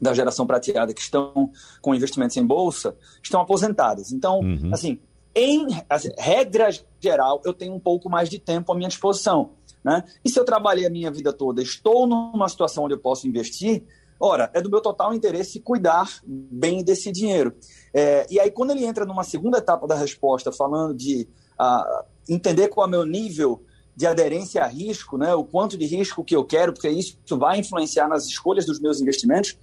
da 0.00 0.14
geração 0.14 0.46
prateada 0.46 0.92
que 0.92 1.00
estão 1.00 1.50
com 1.80 1.94
investimentos 1.94 2.36
em 2.36 2.46
bolsa 2.46 2.96
estão 3.22 3.40
aposentadas. 3.40 4.12
Então, 4.12 4.40
uhum. 4.40 4.70
assim, 4.72 4.98
em 5.34 5.66
assim, 5.88 6.10
regra 6.16 6.68
geral, 7.00 7.42
eu 7.44 7.52
tenho 7.52 7.74
um 7.74 7.80
pouco 7.80 8.08
mais 8.08 8.28
de 8.28 8.38
tempo 8.38 8.72
à 8.72 8.74
minha 8.74 8.88
disposição. 8.88 9.50
Né? 9.84 10.02
E 10.24 10.30
se 10.30 10.40
eu 10.40 10.44
trabalhei 10.44 10.86
a 10.86 10.90
minha 10.90 11.10
vida 11.10 11.32
toda, 11.32 11.62
estou 11.62 12.06
numa 12.06 12.48
situação 12.48 12.84
onde 12.84 12.94
eu 12.94 12.98
posso 12.98 13.28
investir, 13.28 13.84
ora, 14.18 14.50
é 14.52 14.60
do 14.60 14.70
meu 14.70 14.80
total 14.80 15.14
interesse 15.14 15.60
cuidar 15.60 16.10
bem 16.26 16.82
desse 16.82 17.12
dinheiro. 17.12 17.54
É, 17.94 18.26
e 18.30 18.40
aí, 18.40 18.50
quando 18.50 18.70
ele 18.70 18.84
entra 18.84 19.04
numa 19.04 19.22
segunda 19.22 19.58
etapa 19.58 19.86
da 19.86 19.94
resposta, 19.94 20.50
falando 20.50 20.94
de 20.94 21.28
uh, 21.60 22.04
entender 22.28 22.68
qual 22.68 22.86
é 22.86 22.88
o 22.88 22.90
meu 22.90 23.04
nível 23.04 23.62
de 23.94 24.06
aderência 24.06 24.62
a 24.62 24.66
risco, 24.66 25.16
né, 25.16 25.34
o 25.34 25.44
quanto 25.44 25.78
de 25.78 25.86
risco 25.86 26.24
que 26.24 26.36
eu 26.36 26.44
quero, 26.44 26.72
porque 26.72 26.88
isso 26.88 27.16
vai 27.30 27.58
influenciar 27.58 28.08
nas 28.08 28.26
escolhas 28.26 28.66
dos 28.66 28.78
meus 28.78 29.00
investimentos, 29.00 29.56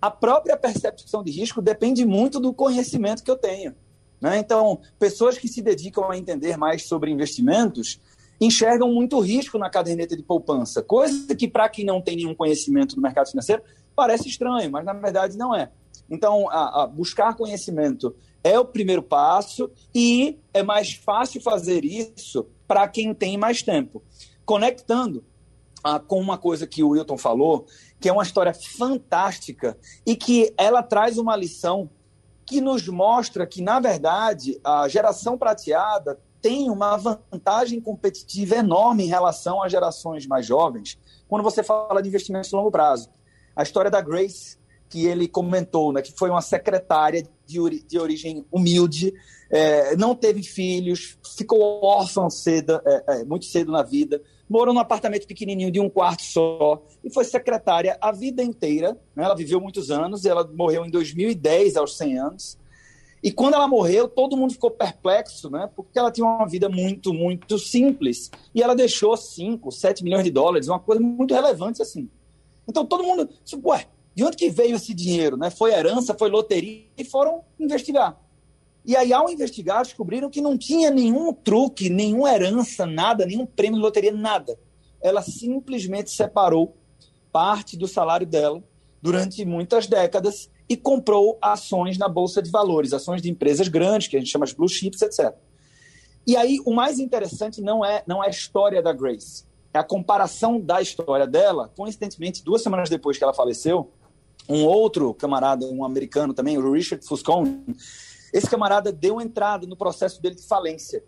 a 0.00 0.10
própria 0.10 0.56
percepção 0.56 1.22
de 1.22 1.30
risco 1.30 1.62
depende 1.62 2.04
muito 2.04 2.38
do 2.38 2.52
conhecimento 2.52 3.22
que 3.22 3.30
eu 3.30 3.36
tenho. 3.36 3.74
Né? 4.20 4.38
Então, 4.38 4.80
pessoas 4.98 5.38
que 5.38 5.48
se 5.48 5.62
dedicam 5.62 6.10
a 6.10 6.16
entender 6.16 6.56
mais 6.56 6.86
sobre 6.86 7.10
investimentos, 7.10 8.00
enxergam 8.40 8.92
muito 8.92 9.18
risco 9.20 9.58
na 9.58 9.70
caderneta 9.70 10.16
de 10.16 10.22
poupança, 10.22 10.82
coisa 10.82 11.34
que, 11.34 11.48
para 11.48 11.68
quem 11.68 11.84
não 11.84 12.00
tem 12.00 12.16
nenhum 12.16 12.34
conhecimento 12.34 12.94
do 12.94 13.00
mercado 13.00 13.28
financeiro, 13.28 13.62
parece 13.94 14.28
estranho, 14.28 14.70
mas 14.70 14.84
na 14.84 14.92
verdade 14.92 15.36
não 15.36 15.54
é. 15.54 15.70
Então, 16.08 16.48
a, 16.50 16.82
a 16.82 16.86
buscar 16.86 17.34
conhecimento 17.34 18.14
é 18.44 18.58
o 18.58 18.64
primeiro 18.64 19.02
passo 19.02 19.70
e 19.94 20.38
é 20.52 20.62
mais 20.62 20.92
fácil 20.92 21.40
fazer 21.40 21.84
isso 21.84 22.46
para 22.68 22.86
quem 22.86 23.12
tem 23.12 23.36
mais 23.36 23.62
tempo. 23.62 24.02
Conectando 24.44 25.24
ah, 25.82 25.98
com 25.98 26.20
uma 26.20 26.38
coisa 26.38 26.66
que 26.66 26.82
o 26.82 26.90
Wilton 26.90 27.18
falou, 27.18 27.66
que 28.00 28.08
é 28.08 28.12
uma 28.12 28.22
história 28.22 28.54
fantástica 28.54 29.76
e 30.04 30.14
que 30.14 30.52
ela 30.56 30.82
traz 30.82 31.18
uma 31.18 31.36
lição 31.36 31.88
que 32.44 32.60
nos 32.60 32.86
mostra 32.88 33.46
que, 33.46 33.60
na 33.60 33.80
verdade, 33.80 34.60
a 34.62 34.86
geração 34.88 35.36
prateada 35.36 36.18
tem 36.40 36.70
uma 36.70 36.96
vantagem 36.96 37.80
competitiva 37.80 38.56
enorme 38.56 39.04
em 39.04 39.08
relação 39.08 39.62
às 39.62 39.72
gerações 39.72 40.26
mais 40.26 40.46
jovens 40.46 40.98
quando 41.26 41.42
você 41.42 41.62
fala 41.62 42.00
de 42.00 42.08
investimentos 42.08 42.50
de 42.50 42.56
longo 42.56 42.70
prazo. 42.70 43.10
A 43.54 43.62
história 43.62 43.90
da 43.90 44.00
Grace, 44.00 44.56
que 44.88 45.06
ele 45.06 45.26
comentou, 45.26 45.92
né, 45.92 46.02
que 46.02 46.12
foi 46.12 46.30
uma 46.30 46.42
secretária 46.42 47.26
de, 47.44 47.58
ori 47.58 47.82
de 47.82 47.98
origem 47.98 48.46
humilde, 48.52 49.12
é, 49.50 49.96
não 49.96 50.14
teve 50.14 50.42
filhos, 50.42 51.18
ficou 51.36 51.84
órfã 51.84 52.30
cedo, 52.30 52.80
é, 52.84 53.04
é, 53.08 53.24
muito 53.24 53.46
cedo 53.46 53.72
na 53.72 53.82
vida, 53.82 54.22
morou 54.48 54.72
num 54.72 54.80
apartamento 54.80 55.26
pequenininho 55.26 55.70
de 55.70 55.80
um 55.80 55.88
quarto 55.88 56.22
só 56.22 56.82
e 57.02 57.10
foi 57.10 57.24
secretária 57.24 57.98
a 58.00 58.12
vida 58.12 58.42
inteira. 58.42 58.98
Né? 59.14 59.24
Ela 59.24 59.34
viveu 59.34 59.60
muitos 59.60 59.90
anos, 59.90 60.24
ela 60.24 60.48
morreu 60.54 60.84
em 60.84 60.90
2010, 60.90 61.76
aos 61.76 61.96
100 61.96 62.18
anos. 62.18 62.58
E 63.22 63.32
quando 63.32 63.54
ela 63.54 63.66
morreu, 63.66 64.08
todo 64.08 64.36
mundo 64.36 64.52
ficou 64.52 64.70
perplexo, 64.70 65.50
né? 65.50 65.68
Porque 65.74 65.98
ela 65.98 66.12
tinha 66.12 66.24
uma 66.24 66.46
vida 66.46 66.68
muito, 66.68 67.12
muito 67.12 67.58
simples. 67.58 68.30
E 68.54 68.62
ela 68.62 68.74
deixou 68.74 69.16
5, 69.16 69.72
7 69.72 70.04
milhões 70.04 70.22
de 70.22 70.30
dólares, 70.30 70.68
uma 70.68 70.78
coisa 70.78 71.02
muito 71.02 71.34
relevante 71.34 71.82
assim. 71.82 72.08
Então 72.68 72.84
todo 72.84 73.02
mundo, 73.02 73.28
ué, 73.64 73.86
de 74.14 74.24
onde 74.24 74.36
que 74.36 74.48
veio 74.48 74.76
esse 74.76 74.94
dinheiro? 74.94 75.36
Né? 75.36 75.50
Foi 75.50 75.72
herança, 75.72 76.14
foi 76.16 76.30
loteria, 76.30 76.84
e 76.96 77.04
foram 77.04 77.42
investigar. 77.58 78.16
E 78.86 78.94
aí, 78.94 79.12
ao 79.12 79.28
investigar, 79.28 79.82
descobriram 79.82 80.30
que 80.30 80.40
não 80.40 80.56
tinha 80.56 80.90
nenhum 80.90 81.32
truque, 81.32 81.90
nenhuma 81.90 82.32
herança, 82.32 82.86
nada, 82.86 83.26
nenhum 83.26 83.44
prêmio 83.44 83.78
de 83.78 83.82
loteria, 83.82 84.12
nada. 84.12 84.56
Ela 85.02 85.22
simplesmente 85.22 86.10
separou 86.12 86.76
parte 87.32 87.76
do 87.76 87.88
salário 87.88 88.26
dela 88.26 88.62
durante 89.02 89.44
muitas 89.44 89.88
décadas 89.88 90.48
e 90.68 90.76
comprou 90.76 91.36
ações 91.42 91.98
na 91.98 92.08
bolsa 92.08 92.40
de 92.40 92.50
valores, 92.50 92.92
ações 92.92 93.20
de 93.20 93.28
empresas 93.28 93.66
grandes, 93.66 94.06
que 94.06 94.16
a 94.16 94.20
gente 94.20 94.30
chama 94.30 94.46
de 94.46 94.54
blue 94.54 94.68
chips, 94.68 95.02
etc. 95.02 95.34
E 96.24 96.36
aí 96.36 96.58
o 96.64 96.72
mais 96.72 96.98
interessante 96.98 97.60
não 97.60 97.84
é 97.84 98.02
não 98.06 98.22
é 98.22 98.28
a 98.28 98.30
história 98.30 98.82
da 98.82 98.92
Grace, 98.92 99.44
é 99.74 99.78
a 99.78 99.84
comparação 99.84 100.60
da 100.60 100.80
história 100.80 101.26
dela. 101.26 101.70
Coincidentemente, 101.76 102.42
duas 102.42 102.62
semanas 102.62 102.88
depois 102.88 103.18
que 103.18 103.24
ela 103.24 103.34
faleceu, 103.34 103.90
um 104.48 104.64
outro 104.64 105.12
camarada, 105.12 105.66
um 105.66 105.84
americano 105.84 106.32
também, 106.32 106.56
o 106.56 106.72
Richard 106.72 107.04
Fuscon, 107.04 107.64
esse 108.36 108.50
camarada 108.50 108.92
deu 108.92 109.20
entrada 109.20 109.66
no 109.66 109.76
processo 109.76 110.20
dele 110.20 110.34
de 110.34 110.42
falência. 110.42 111.02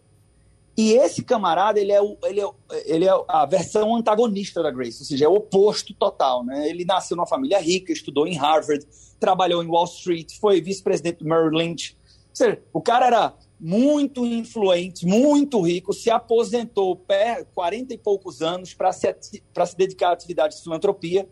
E 0.76 0.92
esse 0.92 1.22
camarada, 1.22 1.78
ele 1.78 1.92
é, 1.92 2.00
o, 2.00 2.16
ele, 2.22 2.40
é, 2.40 2.46
ele 2.86 3.04
é 3.04 3.24
a 3.26 3.44
versão 3.44 3.96
antagonista 3.96 4.62
da 4.62 4.70
Grace, 4.70 5.00
ou 5.00 5.06
seja, 5.06 5.24
é 5.24 5.28
o 5.28 5.34
oposto 5.34 5.92
total. 5.92 6.44
Né? 6.44 6.68
Ele 6.68 6.84
nasceu 6.84 7.16
numa 7.16 7.26
família 7.26 7.60
rica, 7.60 7.92
estudou 7.92 8.26
em 8.26 8.36
Harvard, 8.36 8.86
trabalhou 9.20 9.62
em 9.62 9.66
Wall 9.66 9.84
Street, 9.84 10.38
foi 10.40 10.60
vice-presidente 10.60 11.18
do 11.18 11.24
Merrill 11.26 11.50
Lynch. 11.50 11.96
Ou 12.30 12.36
seja, 12.36 12.62
o 12.72 12.80
cara 12.80 13.06
era 13.06 13.34
muito 13.60 14.24
influente, 14.24 15.04
muito 15.04 15.60
rico, 15.60 15.92
se 15.92 16.10
aposentou 16.10 17.04
40 17.54 17.92
e 17.92 17.98
poucos 17.98 18.40
anos 18.40 18.72
para 18.72 18.92
se, 18.92 19.12
se 19.20 19.76
dedicar 19.76 20.10
à 20.10 20.12
atividade 20.12 20.56
de 20.56 20.62
filantropia. 20.62 21.28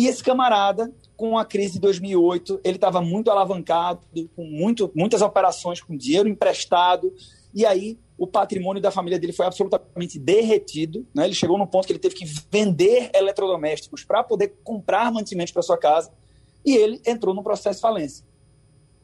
E 0.00 0.06
esse 0.06 0.24
camarada, 0.24 0.90
com 1.14 1.36
a 1.36 1.44
crise 1.44 1.74
de 1.74 1.80
2008, 1.80 2.62
ele 2.64 2.76
estava 2.76 3.02
muito 3.02 3.30
alavancado, 3.30 4.00
com 4.34 4.46
muito, 4.46 4.90
muitas 4.94 5.20
operações 5.20 5.78
com 5.82 5.94
dinheiro 5.94 6.26
emprestado, 6.26 7.12
e 7.52 7.66
aí 7.66 7.98
o 8.16 8.26
patrimônio 8.26 8.80
da 8.80 8.90
família 8.90 9.18
dele 9.18 9.34
foi 9.34 9.44
absolutamente 9.44 10.18
derretido. 10.18 11.06
Né? 11.14 11.26
Ele 11.26 11.34
chegou 11.34 11.58
num 11.58 11.66
ponto 11.66 11.86
que 11.86 11.92
ele 11.92 11.98
teve 11.98 12.14
que 12.14 12.24
vender 12.50 13.10
eletrodomésticos 13.12 14.02
para 14.02 14.24
poder 14.24 14.54
comprar 14.64 15.12
mantimentos 15.12 15.52
para 15.52 15.60
sua 15.60 15.76
casa 15.76 16.10
e 16.64 16.74
ele 16.74 17.02
entrou 17.06 17.34
no 17.34 17.42
processo 17.42 17.76
de 17.76 17.82
falência. 17.82 18.24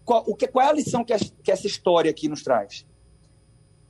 Qual, 0.03 0.25
o 0.27 0.35
que, 0.35 0.47
qual 0.47 0.65
é 0.65 0.71
a 0.71 0.73
lição 0.73 1.05
que, 1.05 1.13
a, 1.13 1.19
que 1.19 1.53
essa 1.53 1.67
história 1.67 2.11
aqui 2.11 2.27
nos 2.27 2.43
traz? 2.43 2.87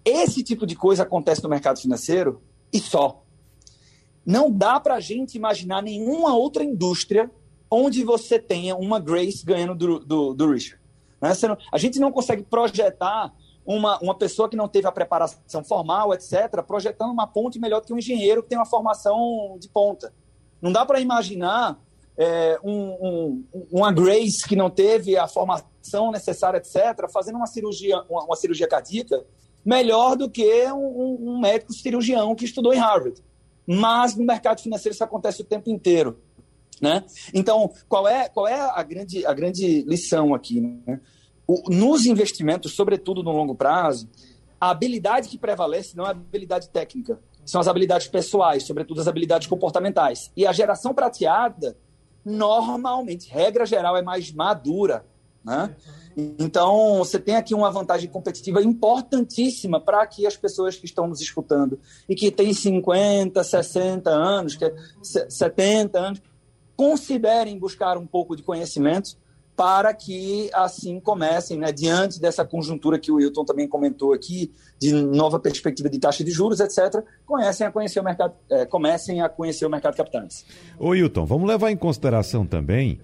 Esse 0.04 0.42
tipo 0.42 0.66
de 0.66 0.74
coisa 0.74 1.04
acontece 1.04 1.40
no 1.40 1.48
mercado 1.48 1.78
financeiro 1.78 2.42
e 2.72 2.80
só. 2.80 3.22
Não 4.26 4.50
dá 4.50 4.80
para 4.80 4.94
a 4.94 5.00
gente 5.00 5.36
imaginar 5.36 5.82
nenhuma 5.82 6.34
outra 6.34 6.64
indústria 6.64 7.30
onde 7.70 8.02
você 8.02 8.38
tenha 8.38 8.74
uma 8.76 8.98
Grace 8.98 9.44
ganhando 9.44 9.74
do, 9.74 9.98
do, 10.00 10.34
do 10.34 10.50
Richard. 10.50 10.82
Né? 11.20 11.32
Não, 11.42 11.56
a 11.72 11.78
gente 11.78 12.00
não 12.00 12.10
consegue 12.10 12.42
projetar 12.42 13.32
uma, 13.64 13.98
uma 14.00 14.14
pessoa 14.14 14.48
que 14.48 14.56
não 14.56 14.68
teve 14.68 14.86
a 14.86 14.92
preparação 14.92 15.64
formal, 15.64 16.12
etc., 16.12 16.62
projetando 16.66 17.10
uma 17.10 17.26
ponte 17.26 17.58
melhor 17.58 17.80
do 17.80 17.86
que 17.86 17.92
um 17.92 17.98
engenheiro 17.98 18.42
que 18.42 18.48
tem 18.48 18.58
uma 18.58 18.66
formação 18.66 19.56
de 19.60 19.68
ponta. 19.68 20.12
Não 20.60 20.72
dá 20.72 20.84
para 20.84 21.00
imaginar 21.00 21.78
é, 22.16 22.58
um, 22.62 22.72
um, 22.72 23.44
uma 23.70 23.92
Grace 23.92 24.46
que 24.48 24.56
não 24.56 24.70
teve 24.70 25.16
a 25.16 25.26
formação 25.26 26.10
necessária, 26.10 26.58
etc., 26.58 27.10
fazendo 27.12 27.36
uma 27.36 27.46
cirurgia, 27.46 28.02
uma, 28.08 28.24
uma 28.24 28.36
cirurgia 28.36 28.68
cardíaca 28.68 29.24
melhor 29.64 30.16
do 30.16 30.30
que 30.30 30.64
um, 30.72 31.18
um, 31.20 31.40
médico 31.40 31.72
cirurgião 31.72 32.36
que 32.36 32.44
estudou 32.44 32.72
em 32.72 32.78
Harvard. 32.78 33.20
Mas 33.66 34.14
no 34.14 34.24
mercado 34.24 34.60
financeiro 34.60 34.94
isso 34.94 35.04
acontece 35.04 35.42
o 35.42 35.44
tempo 35.44 35.70
inteiro. 35.70 36.18
Né? 36.80 37.04
Então, 37.32 37.72
qual 37.88 38.06
é, 38.06 38.28
qual 38.28 38.46
é 38.46 38.60
a, 38.60 38.82
grande, 38.82 39.24
a 39.26 39.32
grande 39.32 39.82
lição 39.82 40.34
aqui? 40.34 40.60
Né? 40.60 41.00
O, 41.46 41.70
nos 41.70 42.06
investimentos, 42.06 42.74
sobretudo 42.74 43.22
no 43.22 43.32
longo 43.32 43.54
prazo, 43.54 44.08
a 44.60 44.70
habilidade 44.70 45.28
que 45.28 45.38
prevalece 45.38 45.96
não 45.96 46.04
é 46.04 46.08
a 46.08 46.10
habilidade 46.10 46.68
técnica, 46.68 47.18
são 47.44 47.60
as 47.60 47.68
habilidades 47.68 48.08
pessoais, 48.08 48.66
sobretudo 48.66 49.00
as 49.00 49.08
habilidades 49.08 49.46
comportamentais. 49.46 50.30
E 50.36 50.46
a 50.46 50.52
geração 50.52 50.92
prateada, 50.92 51.76
normalmente, 52.24 53.30
regra 53.30 53.64
geral, 53.64 53.96
é 53.96 54.02
mais 54.02 54.32
madura. 54.32 55.06
Né? 55.44 55.74
Então, 56.16 56.98
você 56.98 57.18
tem 57.18 57.36
aqui 57.36 57.54
uma 57.54 57.70
vantagem 57.70 58.08
competitiva 58.08 58.62
importantíssima 58.62 59.78
para 59.78 60.06
que 60.06 60.26
as 60.26 60.34
pessoas 60.34 60.74
que 60.74 60.86
estão 60.86 61.06
nos 61.06 61.20
escutando 61.20 61.78
e 62.08 62.14
que 62.14 62.30
têm 62.30 62.54
50, 62.54 63.44
60 63.44 64.08
anos, 64.08 64.56
que 64.56 64.72
70 65.02 65.98
anos, 65.98 66.22
considerem 66.74 67.58
buscar 67.58 67.98
um 67.98 68.06
pouco 68.06 68.34
de 68.34 68.42
conhecimento 68.42 69.16
para 69.54 69.94
que 69.94 70.50
assim 70.52 71.00
comecem, 71.00 71.58
né, 71.58 71.72
diante 71.72 72.20
dessa 72.20 72.44
conjuntura 72.44 72.98
que 72.98 73.10
o 73.10 73.14
Wilton 73.14 73.44
também 73.44 73.66
comentou 73.66 74.12
aqui, 74.12 74.52
de 74.78 74.92
nova 74.92 75.40
perspectiva 75.40 75.88
de 75.88 75.98
taxa 75.98 76.22
de 76.22 76.30
juros, 76.30 76.60
etc., 76.60 77.02
comecem 77.24 77.66
a 77.66 77.72
conhecer 77.72 77.98
o 77.98 78.04
mercado, 78.04 78.34
é, 78.50 78.66
comecem 78.66 79.22
a 79.22 79.28
conhecer 79.28 79.64
o 79.64 79.70
mercado 79.70 79.92
de 79.92 79.96
capitais. 79.96 80.44
Ô 80.78 80.90
Wilton, 80.90 81.24
vamos 81.24 81.48
levar 81.48 81.70
em 81.70 81.76
consideração 81.76 82.46
também 82.46 83.00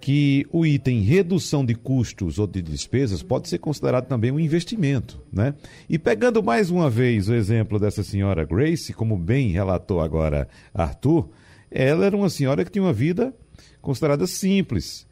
que 0.00 0.46
o 0.52 0.64
item 0.66 1.00
redução 1.00 1.64
de 1.64 1.74
custos 1.74 2.38
ou 2.38 2.46
de 2.46 2.60
despesas 2.60 3.22
pode 3.22 3.48
ser 3.48 3.58
considerado 3.58 4.06
também 4.06 4.30
um 4.30 4.38
investimento, 4.38 5.20
né? 5.32 5.54
E 5.88 5.98
pegando 5.98 6.42
mais 6.42 6.70
uma 6.70 6.90
vez 6.90 7.28
o 7.28 7.34
exemplo 7.34 7.78
dessa 7.78 8.02
senhora 8.02 8.44
Grace, 8.44 8.92
como 8.92 9.16
bem 9.16 9.50
relatou 9.50 10.00
agora 10.00 10.48
Arthur, 10.74 11.28
ela 11.70 12.06
era 12.06 12.16
uma 12.16 12.30
senhora 12.30 12.64
que 12.64 12.70
tinha 12.70 12.84
uma 12.84 12.92
vida 12.92 13.34
considerada 13.80 14.26
simples. 14.26 15.06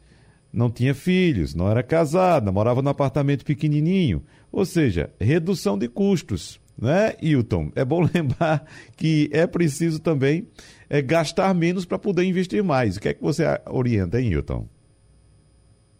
Não 0.51 0.69
tinha 0.69 0.95
filhos, 0.95 1.53
não 1.53 1.69
era 1.69 1.83
casada, 1.83 2.51
morava 2.51 2.81
num 2.81 2.89
apartamento 2.89 3.43
pequenininho. 3.43 4.23
Ou 4.51 4.65
seja, 4.65 5.09
redução 5.19 5.77
de 5.77 5.89
custos. 5.89 6.59
Né, 6.77 7.13
Hilton? 7.21 7.71
É 7.73 7.85
bom 7.85 8.01
lembrar 8.13 8.65
que 8.97 9.29
é 9.31 9.47
preciso 9.47 9.99
também 9.99 10.47
é, 10.89 11.01
gastar 11.01 11.53
menos 11.53 11.85
para 11.85 11.97
poder 11.97 12.23
investir 12.23 12.63
mais. 12.63 12.97
O 12.97 13.01
que 13.01 13.09
é 13.09 13.13
que 13.13 13.21
você 13.21 13.43
orienta, 13.65 14.19
hein, 14.19 14.31
Hilton? 14.31 14.67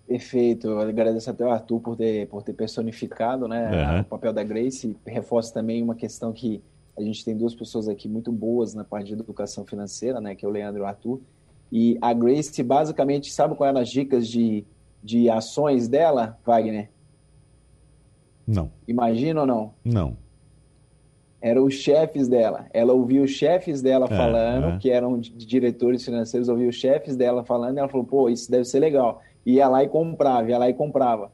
Perfeito. 0.07 0.67
Eu 0.67 0.79
agradeço 0.79 1.29
até 1.29 1.43
o 1.43 1.49
Arthur 1.49 1.79
por 1.79 1.95
ter, 1.95 2.27
por 2.27 2.43
ter 2.43 2.53
personificado 2.53 3.47
né, 3.47 3.95
uhum. 3.95 4.01
o 4.01 4.05
papel 4.05 4.31
da 4.31 4.43
Grace. 4.43 4.95
Reforço 5.05 5.53
também 5.53 5.81
uma 5.81 5.95
questão 5.95 6.31
que 6.31 6.61
a 6.97 7.01
gente 7.01 7.25
tem 7.25 7.35
duas 7.35 7.55
pessoas 7.55 7.89
aqui 7.89 8.07
muito 8.07 8.31
boas 8.31 8.73
na 8.73 8.83
parte 8.83 9.07
de 9.07 9.13
educação 9.13 9.65
financeira, 9.65 10.21
né, 10.21 10.35
que 10.35 10.45
é 10.45 10.47
o 10.47 10.51
Leandro 10.51 10.81
e 10.81 10.83
o 10.83 10.85
Arthur. 10.85 11.19
E 11.71 11.97
a 12.01 12.13
Grace, 12.13 12.61
basicamente, 12.63 13.31
sabe 13.31 13.55
quais 13.55 13.69
eram 13.69 13.81
as 13.81 13.89
dicas 13.89 14.27
de, 14.27 14.63
de 15.03 15.29
ações 15.29 15.87
dela, 15.87 16.37
Wagner? 16.45 16.89
Não. 18.47 18.71
Imagina 18.87 19.41
ou 19.41 19.47
não? 19.47 19.73
Não. 19.83 20.17
Eram 21.41 21.65
os 21.65 21.73
chefes 21.73 22.27
dela. 22.27 22.67
Ela 22.73 22.93
ouvia 22.93 23.21
os 23.21 23.31
chefes 23.31 23.81
dela 23.81 24.05
é, 24.05 24.15
falando, 24.15 24.67
é. 24.67 24.77
que 24.77 24.89
eram 24.89 25.19
diretores 25.19 26.05
financeiros, 26.05 26.47
ouvia 26.47 26.69
os 26.69 26.75
chefes 26.75 27.15
dela 27.15 27.43
falando, 27.43 27.77
e 27.77 27.79
ela 27.79 27.89
falou, 27.89 28.05
pô, 28.05 28.29
isso 28.29 28.49
deve 28.49 28.65
ser 28.65 28.79
legal. 28.79 29.21
Ia 29.45 29.67
lá 29.67 29.83
e 29.83 29.87
comprava, 29.87 30.49
ia 30.49 30.57
lá 30.57 30.69
e 30.69 30.73
comprava. 30.73 31.31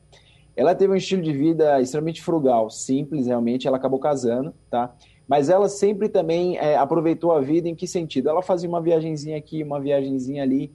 Ela 0.55 0.75
teve 0.75 0.93
um 0.93 0.95
estilo 0.95 1.21
de 1.21 1.31
vida 1.31 1.79
extremamente 1.79 2.21
frugal, 2.21 2.69
simples, 2.69 3.27
realmente. 3.27 3.67
Ela 3.67 3.77
acabou 3.77 3.99
casando, 3.99 4.53
tá? 4.69 4.93
Mas 5.27 5.49
ela 5.49 5.69
sempre 5.69 6.09
também 6.09 6.57
é, 6.57 6.75
aproveitou 6.75 7.31
a 7.31 7.39
vida 7.39 7.69
em 7.69 7.75
que 7.75 7.87
sentido? 7.87 8.29
Ela 8.29 8.41
fazia 8.41 8.67
uma 8.67 8.81
viagenzinha 8.81 9.37
aqui, 9.37 9.63
uma 9.63 9.79
viagenzinha 9.79 10.43
ali. 10.43 10.71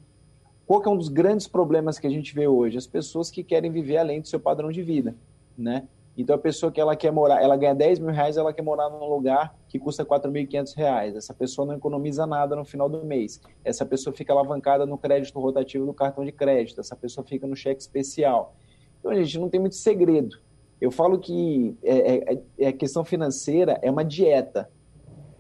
Qual 0.66 0.81
que 0.81 0.88
é 0.88 0.90
um 0.90 0.96
dos 0.96 1.09
grandes 1.09 1.46
problemas 1.46 1.99
que 1.99 2.07
a 2.07 2.11
gente 2.11 2.35
vê 2.35 2.49
hoje? 2.49 2.79
As 2.79 2.87
pessoas 2.87 3.31
que 3.31 3.44
querem 3.44 3.70
viver 3.70 3.99
além 3.99 4.20
do 4.20 4.27
seu 4.27 4.40
padrão 4.40 4.72
de 4.72 4.83
vida, 4.83 5.14
né? 5.57 5.87
Então 6.16 6.35
a 6.35 6.38
pessoa 6.38 6.72
que 6.72 6.81
ela 6.81 6.96
quer 6.96 7.12
morar, 7.12 7.42
ela 7.42 7.57
ganha 7.57 7.74
10 7.74 7.98
mil 7.98 8.11
reais, 8.11 8.38
ela 8.38 8.52
quer 8.52 8.62
morar 8.62 8.88
num 8.88 9.05
lugar 9.05 9.55
que 9.68 9.79
custa 9.79 10.05
4.500 10.05 10.74
reais. 10.74 11.14
Essa 11.14 11.35
pessoa 11.35 11.66
não 11.66 11.74
economiza 11.74 12.26
nada 12.26 12.57
no 12.57 12.64
final 12.64 12.88
do 12.88 13.05
mês. 13.05 13.40
Essa 13.62 13.85
pessoa 13.85 14.16
fica 14.16 14.33
alavancada 14.33 14.87
no 14.87 14.96
crédito 14.96 15.38
rotativo 15.38 15.85
do 15.85 15.92
cartão 15.92 16.24
de 16.24 16.33
crédito. 16.33 16.81
Essa 16.81 16.96
pessoa 16.96 17.26
fica 17.26 17.46
no 17.46 17.55
cheque 17.55 17.83
especial. 17.83 18.55
Então, 18.98 19.14
gente, 19.14 19.38
não 19.38 19.50
tem 19.50 19.61
muito 19.61 19.76
segredo. 19.76 20.38
Eu 20.81 20.90
falo 20.90 21.18
que 21.18 21.76
é, 21.83 22.14
é, 22.14 22.42
é, 22.59 22.68
a 22.68 22.72
questão 22.72 23.05
financeira 23.05 23.79
é 23.83 23.90
uma 23.90 24.05
dieta. 24.05 24.70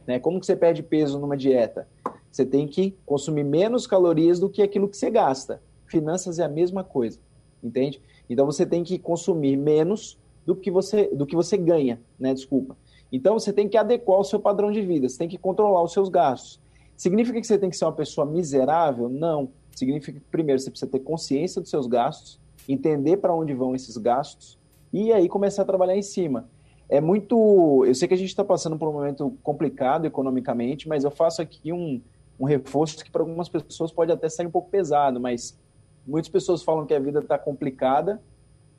Né? 0.06 0.18
Como 0.18 0.38
que 0.38 0.46
você 0.46 0.56
perde 0.56 0.82
peso 0.82 1.18
numa 1.18 1.36
dieta? 1.36 1.88
Você 2.30 2.44
tem 2.44 2.66
que 2.66 2.94
consumir 3.06 3.44
menos 3.44 3.86
calorias 3.86 4.38
do 4.38 4.50
que 4.50 4.62
aquilo 4.62 4.88
que 4.88 4.96
você 4.96 5.10
gasta. 5.10 5.62
Finanças 5.86 6.38
é 6.38 6.44
a 6.44 6.48
mesma 6.48 6.84
coisa, 6.84 7.18
entende? 7.62 8.00
Então 8.28 8.44
você 8.44 8.66
tem 8.66 8.82
que 8.82 8.98
consumir 8.98 9.56
menos 9.56 10.18
do 10.46 10.54
que 10.54 10.70
você, 10.70 11.08
do 11.08 11.26
que 11.26 11.34
você 11.34 11.56
ganha, 11.56 12.00
né? 12.18 12.32
Desculpa. 12.32 12.76
Então 13.10 13.38
você 13.38 13.52
tem 13.52 13.68
que 13.68 13.76
adequar 13.76 14.20
o 14.20 14.24
seu 14.24 14.38
padrão 14.38 14.70
de 14.70 14.80
vida, 14.80 15.08
você 15.08 15.18
tem 15.18 15.28
que 15.28 15.36
controlar 15.36 15.82
os 15.82 15.92
seus 15.92 16.08
gastos. 16.08 16.60
Significa 16.96 17.40
que 17.40 17.46
você 17.46 17.58
tem 17.58 17.68
que 17.68 17.76
ser 17.76 17.84
uma 17.84 17.92
pessoa 17.92 18.24
miserável? 18.24 19.08
Não. 19.08 19.50
Significa 19.74 20.18
que 20.18 20.26
primeiro 20.30 20.58
você 20.60 20.70
precisa 20.70 20.90
ter 20.90 21.00
consciência 21.00 21.60
dos 21.60 21.68
seus 21.68 21.86
gastos, 21.86 22.40
entender 22.66 23.18
para 23.18 23.34
onde 23.34 23.52
vão 23.52 23.74
esses 23.74 23.96
gastos 23.98 24.58
e 24.92 25.12
aí 25.12 25.28
começar 25.28 25.62
a 25.62 25.64
trabalhar 25.66 25.96
em 25.96 26.02
cima. 26.02 26.48
É 26.88 27.00
muito. 27.00 27.84
Eu 27.84 27.94
sei 27.94 28.06
que 28.06 28.14
a 28.14 28.16
gente 28.16 28.28
está 28.28 28.44
passando 28.44 28.78
por 28.78 28.88
um 28.88 28.92
momento 28.92 29.36
complicado 29.42 30.06
economicamente, 30.06 30.88
mas 30.88 31.04
eu 31.04 31.10
faço 31.10 31.42
aqui 31.42 31.72
um, 31.72 32.00
um 32.38 32.44
reforço 32.44 33.04
que 33.04 33.10
para 33.10 33.22
algumas 33.22 33.48
pessoas 33.48 33.92
pode 33.92 34.12
até 34.12 34.28
sair 34.28 34.46
um 34.46 34.50
pouco 34.50 34.70
pesado, 34.70 35.20
mas 35.20 35.58
muitas 36.06 36.30
pessoas 36.30 36.62
falam 36.62 36.86
que 36.86 36.94
a 36.94 37.00
vida 37.00 37.18
está 37.18 37.36
complicada, 37.36 38.22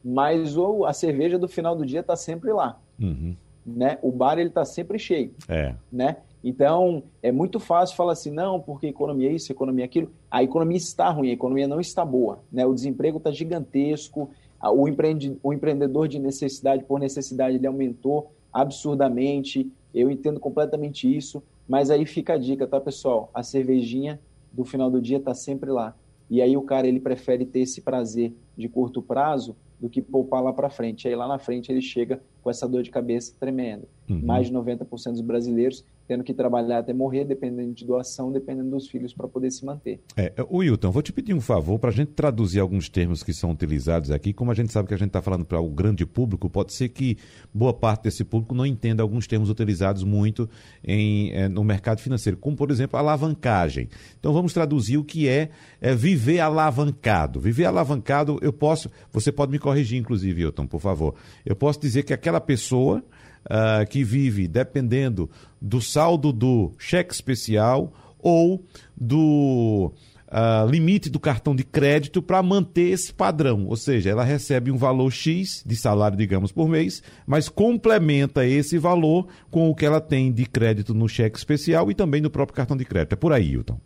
mas 0.10 0.56
ou 0.56 0.86
a 0.86 0.94
cerveja 0.94 1.38
do 1.38 1.50
final 1.50 1.76
do 1.76 1.86
dia 1.86 2.00
está 2.00 2.16
sempre 2.16 2.54
lá. 2.54 2.80
Uhum. 2.98 3.36
Né? 3.66 4.00
O 4.02 4.10
bar 4.10 4.40
ele 4.40 4.48
está 4.48 4.64
sempre 4.64 4.98
cheio. 4.98 5.34
É. 5.50 5.76
Né? 5.92 6.16
Então, 6.42 7.04
é 7.22 7.30
muito 7.30 7.60
fácil 7.60 7.98
falar 7.98 8.14
assim, 8.14 8.32
não, 8.32 8.58
porque 8.58 8.88
economia 8.88 9.30
é 9.30 9.34
isso, 9.34 9.52
economia 9.52 9.84
é 9.84 9.86
aquilo. 9.86 10.10
A 10.32 10.42
economia 10.42 10.78
está 10.78 11.10
ruim, 11.10 11.30
a 11.30 11.34
economia 11.34 11.68
não 11.68 11.82
está 11.82 12.06
boa. 12.06 12.40
Né? 12.50 12.66
O 12.66 12.74
desemprego 12.74 13.18
está 13.18 13.32
gigantesco, 13.32 14.30
o, 14.64 14.88
empreende, 14.88 15.38
o 15.44 15.52
empreendedor 15.52 16.08
de 16.08 16.20
necessidade 16.20 16.86
por 16.86 17.02
necessidade 17.02 17.58
ele 17.58 17.68
aumentou 17.68 18.32
absurdamente. 18.54 19.70
Eu 19.94 20.10
entendo 20.10 20.40
completamente 20.40 21.14
isso, 21.14 21.44
mas 21.68 21.92
aí 21.92 22.06
fica 22.06 22.36
a 22.36 22.38
dica, 22.38 22.66
tá, 22.66 22.80
pessoal? 22.80 23.30
A 23.34 23.44
cervejinha 23.44 24.22
do 24.54 24.64
final 24.64 24.90
do 24.90 25.02
dia 25.02 25.18
está 25.18 25.34
sempre 25.34 25.70
lá. 25.70 25.94
E 26.30 26.42
aí 26.42 26.56
o 26.56 26.62
cara 26.62 26.88
ele 26.88 27.02
prefere 27.02 27.46
ter 27.46 27.60
esse 27.60 27.82
prazer 27.82 28.34
de 28.56 28.70
curto 28.70 29.02
prazo 29.02 29.54
do 29.80 29.90
que 29.90 30.02
poupar 30.02 30.44
lá 30.44 30.54
para 30.54 30.70
frente. 30.70 31.08
Aí 31.08 31.16
lá 31.16 31.28
na 31.28 31.40
frente 31.40 31.72
ele 31.72 31.82
chega 31.82 32.22
com 32.42 32.50
essa 32.50 32.68
dor 32.68 32.84
de 32.84 32.92
cabeça 32.92 33.36
tremenda. 33.40 33.88
Uhum. 34.10 34.22
Mais 34.24 34.48
de 34.48 34.54
90% 34.54 35.12
dos 35.12 35.22
brasileiros 35.22 35.84
tendo 36.08 36.24
que 36.24 36.34
trabalhar 36.34 36.80
até 36.80 36.94
morrer, 36.94 37.26
dependendo 37.26 37.74
de 37.74 37.86
doação, 37.86 38.32
dependendo 38.32 38.70
dos 38.70 38.88
filhos 38.88 39.14
para 39.14 39.28
poder 39.28 39.52
se 39.52 39.66
manter. 39.66 40.00
É, 40.16 40.34
o 40.50 40.60
Wilton, 40.60 40.90
vou 40.90 41.02
te 41.02 41.12
pedir 41.12 41.34
um 41.34 41.42
favor 41.42 41.78
para 41.78 41.90
a 41.90 41.94
gente 41.94 42.14
traduzir 42.14 42.62
alguns 42.62 42.88
termos 42.88 43.22
que 43.22 43.34
são 43.34 43.52
utilizados 43.52 44.10
aqui. 44.10 44.32
Como 44.32 44.50
a 44.50 44.54
gente 44.54 44.72
sabe 44.72 44.88
que 44.88 44.94
a 44.94 44.98
gente 44.98 45.10
está 45.10 45.22
falando 45.22 45.44
para 45.44 45.60
o 45.60 45.70
grande 45.70 46.06
público, 46.06 46.50
pode 46.50 46.74
ser 46.74 46.90
que 46.90 47.18
boa 47.54 47.74
parte 47.74 48.04
desse 48.04 48.24
público 48.24 48.56
não 48.56 48.66
entenda 48.66 49.04
alguns 49.04 49.28
termos 49.28 49.50
utilizados 49.50 50.04
muito 50.04 50.50
em, 50.82 51.32
é, 51.32 51.50
no 51.50 51.64
mercado 51.64 52.00
financeiro, 52.00 52.38
como 52.38 52.56
por 52.56 52.72
exemplo 52.72 52.98
alavancagem. 52.98 53.90
Então 54.18 54.32
vamos 54.32 54.54
traduzir 54.54 54.98
o 54.98 55.04
que 55.04 55.28
é, 55.28 55.50
é 55.82 55.94
viver 55.94 56.40
alavancado. 56.40 57.42
Viver 57.42 57.66
alavancado, 57.66 58.40
eu 58.42 58.54
posso, 58.54 58.90
você 59.12 59.30
pode 59.30 59.52
me 59.52 59.60
corrigir, 59.60 60.00
inclusive, 60.00 60.46
Wilton, 60.46 60.68
por 60.68 60.80
favor. 60.80 61.16
Eu 61.46 61.56
posso 61.56 61.82
dizer 61.82 62.04
que 62.04 62.14
aquela 62.14 62.40
pessoa 62.40 63.04
uh, 63.46 63.88
que 63.88 64.04
vive 64.04 64.48
dependendo 64.48 65.30
do 65.62 65.82
saldo 65.82 66.32
do 66.32 66.72
cheque 66.78 67.14
especial 67.14 67.94
ou 68.20 68.64
do 68.96 69.92
uh, 70.28 70.70
limite 70.70 71.10
do 71.10 71.20
cartão 71.20 71.56
de 71.56 71.64
crédito 71.64 72.22
para 72.22 72.42
manter 72.44 72.90
esse 72.90 73.14
padrão. 73.14 73.66
Ou 73.68 73.76
seja, 73.76 74.10
ela 74.10 74.24
recebe 74.24 74.72
um 74.72 74.78
valor 74.78 75.12
X 75.12 75.64
de 75.66 75.76
salário, 75.76 76.18
digamos, 76.18 76.52
por 76.52 76.68
mês, 76.68 77.02
mas 77.26 77.50
complementa 77.50 78.46
esse 78.46 78.78
valor 78.78 79.28
com 79.50 79.70
o 79.70 79.76
que 79.76 79.86
ela 79.86 80.02
tem 80.02 80.32
de 80.32 80.46
crédito 80.46 80.94
no 80.94 81.08
cheque 81.08 81.38
especial 81.38 81.90
e 81.92 81.96
também 81.96 82.22
no 82.22 82.30
próprio 82.30 82.56
cartão 82.56 82.78
de 82.78 82.86
crédito. 82.86 83.14
É 83.14 83.16
por 83.16 83.34
aí, 83.34 83.52
Hilton. 83.52 83.80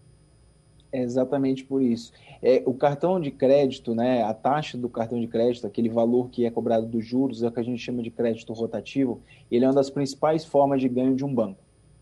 É 0.92 1.02
exatamente 1.02 1.64
por 1.64 1.82
isso. 1.82 2.12
É, 2.42 2.62
o 2.66 2.74
cartão 2.74 3.20
de 3.20 3.32
crédito, 3.32 3.96
né, 3.96 4.24
a 4.24 4.34
taxa 4.34 4.78
do 4.78 4.90
cartão 4.90 5.20
de 5.20 5.28
crédito, 5.28 5.66
aquele 5.66 5.88
valor 5.88 6.30
que 6.30 6.46
é 6.46 6.52
cobrado 6.52 6.86
dos 6.86 7.06
juros, 7.06 7.44
é 7.44 7.48
o 7.48 7.52
que 7.52 7.60
a 7.62 7.64
gente 7.64 7.82
chama 7.82 8.04
de 8.04 8.12
crédito 8.12 8.52
rotativo, 8.52 9.22
ele 9.50 9.64
é 9.64 9.68
uma 9.68 9.74
das 9.74 9.90
principais 9.90 10.44
formas 10.44 10.82
de 10.82 10.90
ganho 10.90 11.16
de 11.16 11.24
um 11.24 11.34
banco. 11.34 11.62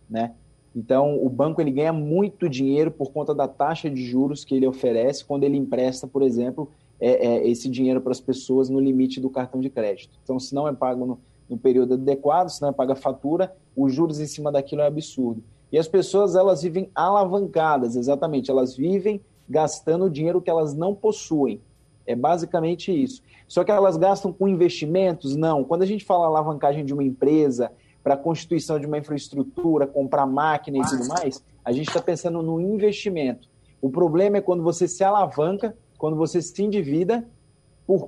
Né? 0.09 0.33
Então, 0.75 1.23
o 1.23 1.29
banco 1.29 1.61
ele 1.61 1.71
ganha 1.71 1.93
muito 1.93 2.49
dinheiro 2.49 2.89
por 2.89 3.11
conta 3.11 3.33
da 3.33 3.47
taxa 3.47 3.89
de 3.89 4.03
juros 4.03 4.43
que 4.43 4.55
ele 4.55 4.65
oferece 4.65 5.23
quando 5.23 5.43
ele 5.43 5.57
empresta, 5.57 6.07
por 6.07 6.23
exemplo, 6.23 6.71
é, 6.99 7.27
é, 7.27 7.47
esse 7.47 7.69
dinheiro 7.69 8.01
para 8.01 8.11
as 8.11 8.19
pessoas 8.19 8.69
no 8.69 8.79
limite 8.79 9.19
do 9.19 9.29
cartão 9.29 9.61
de 9.61 9.69
crédito. 9.69 10.17
Então, 10.23 10.39
se 10.39 10.53
não 10.55 10.67
é 10.67 10.73
pago 10.73 11.05
no, 11.05 11.19
no 11.47 11.57
período 11.57 11.93
adequado, 11.93 12.49
se 12.49 12.61
não 12.61 12.69
é 12.69 12.71
paga 12.71 12.93
a 12.93 12.95
fatura, 12.95 13.55
os 13.75 13.93
juros 13.93 14.19
em 14.19 14.25
cima 14.25 14.51
daquilo 14.51 14.81
é 14.81 14.87
absurdo. 14.87 15.43
E 15.71 15.77
as 15.77 15.87
pessoas 15.87 16.35
elas 16.35 16.61
vivem 16.61 16.89
alavancadas, 16.95 17.95
exatamente, 17.95 18.49
elas 18.49 18.75
vivem 18.75 19.21
gastando 19.47 20.05
o 20.05 20.09
dinheiro 20.09 20.41
que 20.41 20.49
elas 20.49 20.73
não 20.73 20.95
possuem. 20.95 21.61
É 22.05 22.15
basicamente 22.15 22.91
isso. 22.91 23.21
Só 23.47 23.63
que 23.63 23.71
elas 23.71 23.97
gastam 23.97 24.33
com 24.33 24.47
investimentos? 24.47 25.35
Não. 25.35 25.63
Quando 25.63 25.83
a 25.83 25.85
gente 25.85 26.05
fala 26.05 26.25
alavancagem 26.25 26.83
de 26.83 26.93
uma 26.93 27.03
empresa, 27.03 27.71
para 28.03 28.13
a 28.13 28.17
constituição 28.17 28.79
de 28.79 28.87
uma 28.87 28.97
infraestrutura, 28.97 29.85
comprar 29.85 30.25
máquina 30.25 30.77
e 30.77 30.81
tudo 30.81 31.07
mais, 31.07 31.43
a 31.63 31.71
gente 31.71 31.89
está 31.89 32.01
pensando 32.01 32.41
no 32.41 32.59
investimento. 32.59 33.47
O 33.81 33.89
problema 33.89 34.37
é 34.37 34.41
quando 34.41 34.63
você 34.63 34.87
se 34.87 35.03
alavanca, 35.03 35.75
quando 35.97 36.15
você 36.15 36.41
se 36.41 36.63
endivida 36.63 37.27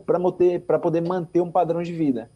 para 0.06 0.80
poder 0.80 1.02
manter 1.02 1.42
um 1.42 1.52
padrão 1.52 1.84
de 1.84 1.92
vida. 1.92 2.30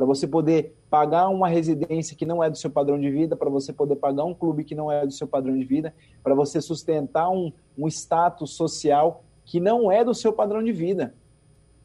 Para 0.00 0.06
você 0.06 0.26
poder 0.26 0.74
pagar 0.88 1.28
uma 1.28 1.46
residência 1.46 2.16
que 2.16 2.24
não 2.24 2.42
é 2.42 2.48
do 2.48 2.56
seu 2.56 2.70
padrão 2.70 2.98
de 2.98 3.10
vida, 3.10 3.36
para 3.36 3.50
você 3.50 3.70
poder 3.70 3.96
pagar 3.96 4.24
um 4.24 4.32
clube 4.32 4.64
que 4.64 4.74
não 4.74 4.90
é 4.90 5.04
do 5.04 5.12
seu 5.12 5.28
padrão 5.28 5.54
de 5.58 5.62
vida, 5.62 5.94
para 6.22 6.34
você 6.34 6.58
sustentar 6.58 7.28
um, 7.28 7.52
um 7.76 7.86
status 7.86 8.52
social 8.52 9.22
que 9.44 9.60
não 9.60 9.92
é 9.92 10.02
do 10.02 10.14
seu 10.14 10.32
padrão 10.32 10.62
de 10.62 10.72
vida. 10.72 11.12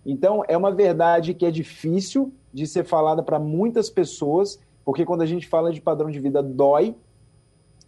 Então, 0.06 0.46
é 0.48 0.56
uma 0.56 0.72
verdade 0.72 1.34
que 1.34 1.46
é 1.46 1.52
difícil 1.52 2.32
de 2.54 2.66
ser 2.66 2.86
falada 2.86 3.22
para 3.22 3.38
muitas 3.38 3.90
pessoas, 3.90 4.62
porque 4.86 5.04
quando 5.04 5.22
a 5.22 5.26
gente 5.26 5.46
fala 5.46 5.74
de 5.74 5.82
padrão 5.82 6.10
de 6.10 6.22
vida, 6.22 6.42
dói. 6.42 6.96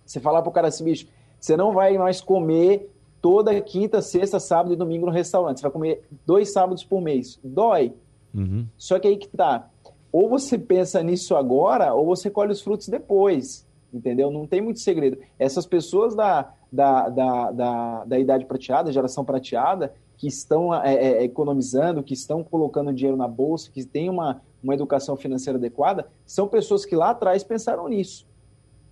Você 0.06 0.20
falar 0.20 0.42
para 0.42 0.50
o 0.50 0.54
cara 0.54 0.68
assim, 0.68 0.84
bicho, 0.84 1.08
você 1.40 1.56
não 1.56 1.72
vai 1.72 1.98
mais 1.98 2.20
comer 2.20 2.94
toda 3.22 3.62
quinta, 3.62 4.02
sexta, 4.02 4.42
sábado 4.42 4.74
e 4.74 4.76
domingo 4.76 5.06
no 5.06 5.12
restaurante. 5.14 5.62
Você 5.62 5.64
vai 5.64 5.72
comer 5.72 6.04
dois 6.26 6.52
sábados 6.52 6.84
por 6.84 7.00
mês. 7.00 7.40
Dói. 7.42 7.94
Uhum. 8.34 8.68
Só 8.78 9.00
que 9.00 9.08
aí 9.08 9.16
que 9.16 9.30
tá. 9.30 9.70
Ou 10.12 10.30
você 10.30 10.58
pensa 10.58 11.02
nisso 11.04 11.36
agora, 11.36 11.94
ou 11.94 12.06
você 12.06 12.30
colhe 12.30 12.52
os 12.52 12.62
frutos 12.62 12.88
depois. 12.88 13.68
Entendeu? 13.94 14.30
Não 14.30 14.46
tem 14.46 14.62
muito 14.62 14.80
segredo. 14.80 15.18
Essas 15.40 15.66
pessoas 15.66 16.16
da, 16.16 16.54
da, 16.72 17.10
da, 17.10 17.52
da, 17.52 18.06
da 18.06 18.20
idade 18.20 18.46
prateada, 18.46 18.92
geração 18.92 19.24
prateada, 19.24 19.94
que 20.18 20.28
estão 20.28 20.74
é, 20.74 20.94
é, 20.94 21.24
economizando, 21.24 22.04
que 22.04 22.14
estão 22.14 22.44
colocando 22.44 22.94
dinheiro 22.94 23.18
na 23.18 23.28
bolsa, 23.28 23.72
que 23.72 23.86
têm 23.86 24.10
uma, 24.10 24.42
uma 24.64 24.74
educação 24.74 25.16
financeira 25.16 25.58
adequada, 25.58 26.08
são 26.26 26.48
pessoas 26.48 26.86
que 26.86 26.96
lá 26.96 27.12
atrás 27.12 27.44
pensaram 27.44 27.88
nisso. 27.88 28.28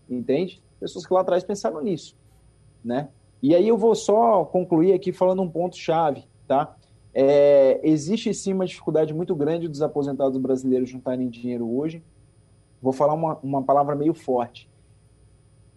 Entende? 0.09 0.61
Pessoas 0.79 1.05
que 1.05 1.13
lá 1.13 1.21
atrás 1.21 1.43
pensaram 1.43 1.81
nisso. 1.81 2.15
Né? 2.83 3.09
E 3.41 3.55
aí 3.55 3.67
eu 3.67 3.77
vou 3.77 3.95
só 3.95 4.45
concluir 4.45 4.93
aqui 4.93 5.11
falando 5.11 5.41
um 5.41 5.49
ponto-chave. 5.49 6.23
Tá? 6.47 6.75
É, 7.17 7.79
existe 7.81 8.33
sim 8.33 8.53
uma 8.53 8.65
dificuldade 8.65 9.13
muito 9.13 9.33
grande 9.33 9.69
dos 9.69 9.81
aposentados 9.81 10.37
brasileiros 10.37 10.89
juntarem 10.89 11.29
dinheiro 11.29 11.65
hoje. 11.65 12.03
Vou 12.81 12.91
falar 12.91 13.13
uma, 13.13 13.39
uma 13.41 13.63
palavra 13.63 13.95
meio 13.95 14.13
forte 14.13 14.69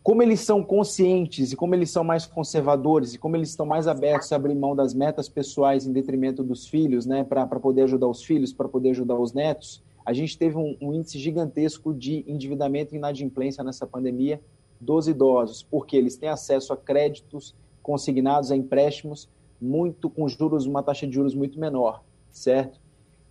como 0.08 0.22
eles 0.22 0.40
são 0.40 0.62
conscientes 0.62 1.52
e 1.52 1.56
como 1.56 1.74
eles 1.74 1.90
são 1.90 2.02
mais 2.02 2.24
conservadores 2.24 3.12
e 3.12 3.18
como 3.18 3.36
eles 3.36 3.50
estão 3.50 3.66
mais 3.66 3.86
abertos 3.86 4.32
a 4.32 4.36
abrir 4.36 4.54
mão 4.54 4.74
das 4.74 4.94
metas 4.94 5.28
pessoais 5.28 5.86
em 5.86 5.92
detrimento 5.92 6.42
dos 6.42 6.66
filhos, 6.66 7.04
né, 7.04 7.24
para 7.24 7.46
poder 7.46 7.82
ajudar 7.82 8.08
os 8.08 8.24
filhos, 8.24 8.50
para 8.50 8.66
poder 8.66 8.88
ajudar 8.92 9.16
os 9.16 9.34
netos, 9.34 9.82
a 10.06 10.14
gente 10.14 10.38
teve 10.38 10.56
um, 10.56 10.74
um, 10.80 10.94
índice 10.94 11.18
gigantesco 11.18 11.92
de 11.92 12.24
endividamento 12.26 12.94
e 12.94 12.96
inadimplência 12.96 13.62
nessa 13.62 13.86
pandemia 13.86 14.40
dos 14.80 15.08
idosos, 15.08 15.62
porque 15.62 15.94
eles 15.94 16.16
têm 16.16 16.30
acesso 16.30 16.72
a 16.72 16.76
créditos 16.78 17.54
consignados 17.82 18.50
a 18.50 18.56
empréstimos 18.56 19.28
muito 19.60 20.08
com 20.08 20.28
juros, 20.28 20.66
uma 20.66 20.82
taxa 20.82 21.06
de 21.06 21.14
juros 21.14 21.34
muito 21.34 21.58
menor, 21.58 22.02
certo? 22.30 22.80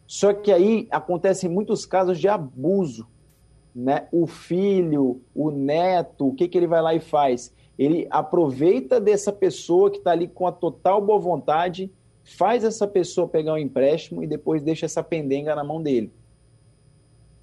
Só 0.06 0.34
que 0.34 0.52
aí 0.52 0.88
acontecem 0.90 1.50
muitos 1.50 1.86
casos 1.86 2.20
de 2.20 2.28
abuso 2.28 3.08
né, 3.78 4.08
o 4.12 4.26
filho, 4.26 5.22
o 5.36 5.52
neto, 5.52 6.30
o 6.30 6.34
que, 6.34 6.48
que 6.48 6.58
ele 6.58 6.66
vai 6.66 6.82
lá 6.82 6.96
e 6.96 7.00
faz? 7.00 7.54
Ele 7.78 8.08
aproveita 8.10 9.00
dessa 9.00 9.32
pessoa 9.32 9.92
que 9.92 10.00
está 10.00 10.10
ali 10.10 10.28
com 10.28 10.48
a 10.48 10.52
total 10.52 11.00
boa 11.00 11.20
vontade, 11.20 11.94
faz 12.24 12.64
essa 12.64 12.88
pessoa 12.88 13.28
pegar 13.28 13.54
um 13.54 13.58
empréstimo 13.58 14.24
e 14.24 14.28
depois 14.28 14.64
deixa 14.64 14.88
essa 14.88 15.04
pendenga 15.04 15.56
na 15.56 15.64
mão 15.64 15.80
dele. 15.80 16.12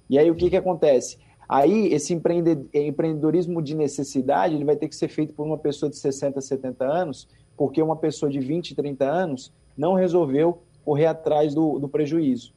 E 0.09 0.19
aí 0.19 0.29
o 0.29 0.35
que, 0.35 0.49
que 0.49 0.57
acontece? 0.57 1.17
Aí 1.47 1.87
esse 1.93 2.13
empreendedorismo 2.13 3.61
de 3.61 3.73
necessidade 3.73 4.55
ele 4.55 4.65
vai 4.65 4.75
ter 4.75 4.89
que 4.89 4.95
ser 4.95 5.07
feito 5.07 5.33
por 5.33 5.45
uma 5.45 5.57
pessoa 5.57 5.89
de 5.89 5.95
60, 5.95 6.41
70 6.41 6.83
anos, 6.83 7.29
porque 7.57 7.81
uma 7.81 7.95
pessoa 7.95 8.29
de 8.29 8.39
20, 8.39 8.75
30 8.75 9.05
anos 9.05 9.51
não 9.77 9.93
resolveu 9.93 10.59
correr 10.83 11.07
atrás 11.07 11.53
do, 11.53 11.79
do 11.79 11.87
prejuízo. 11.87 12.53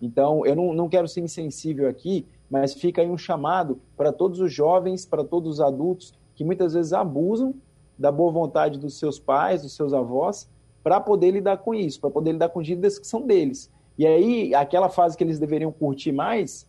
Então, 0.00 0.44
eu 0.44 0.54
não, 0.54 0.74
não 0.74 0.88
quero 0.88 1.08
ser 1.08 1.20
insensível 1.20 1.88
aqui, 1.88 2.26
mas 2.50 2.74
fica 2.74 3.00
aí 3.00 3.08
um 3.08 3.16
chamado 3.16 3.80
para 3.96 4.12
todos 4.12 4.40
os 4.40 4.52
jovens, 4.52 5.06
para 5.06 5.24
todos 5.24 5.54
os 5.54 5.60
adultos 5.60 6.14
que 6.34 6.44
muitas 6.44 6.74
vezes 6.74 6.92
abusam 6.92 7.54
da 7.98 8.12
boa 8.12 8.30
vontade 8.30 8.78
dos 8.78 8.98
seus 8.98 9.18
pais, 9.18 9.62
dos 9.62 9.74
seus 9.74 9.94
avós, 9.94 10.48
para 10.82 11.00
poder 11.00 11.30
lidar 11.30 11.56
com 11.58 11.74
isso, 11.74 12.00
para 12.00 12.10
poder 12.10 12.32
lidar 12.32 12.50
com 12.50 12.62
dívidas 12.62 12.98
que 12.98 13.06
são 13.06 13.22
deles. 13.22 13.70
E 13.98 14.06
aí, 14.06 14.54
aquela 14.54 14.90
fase 14.90 15.16
que 15.16 15.24
eles 15.24 15.38
deveriam 15.38 15.72
curtir 15.72 16.12
mais, 16.12 16.68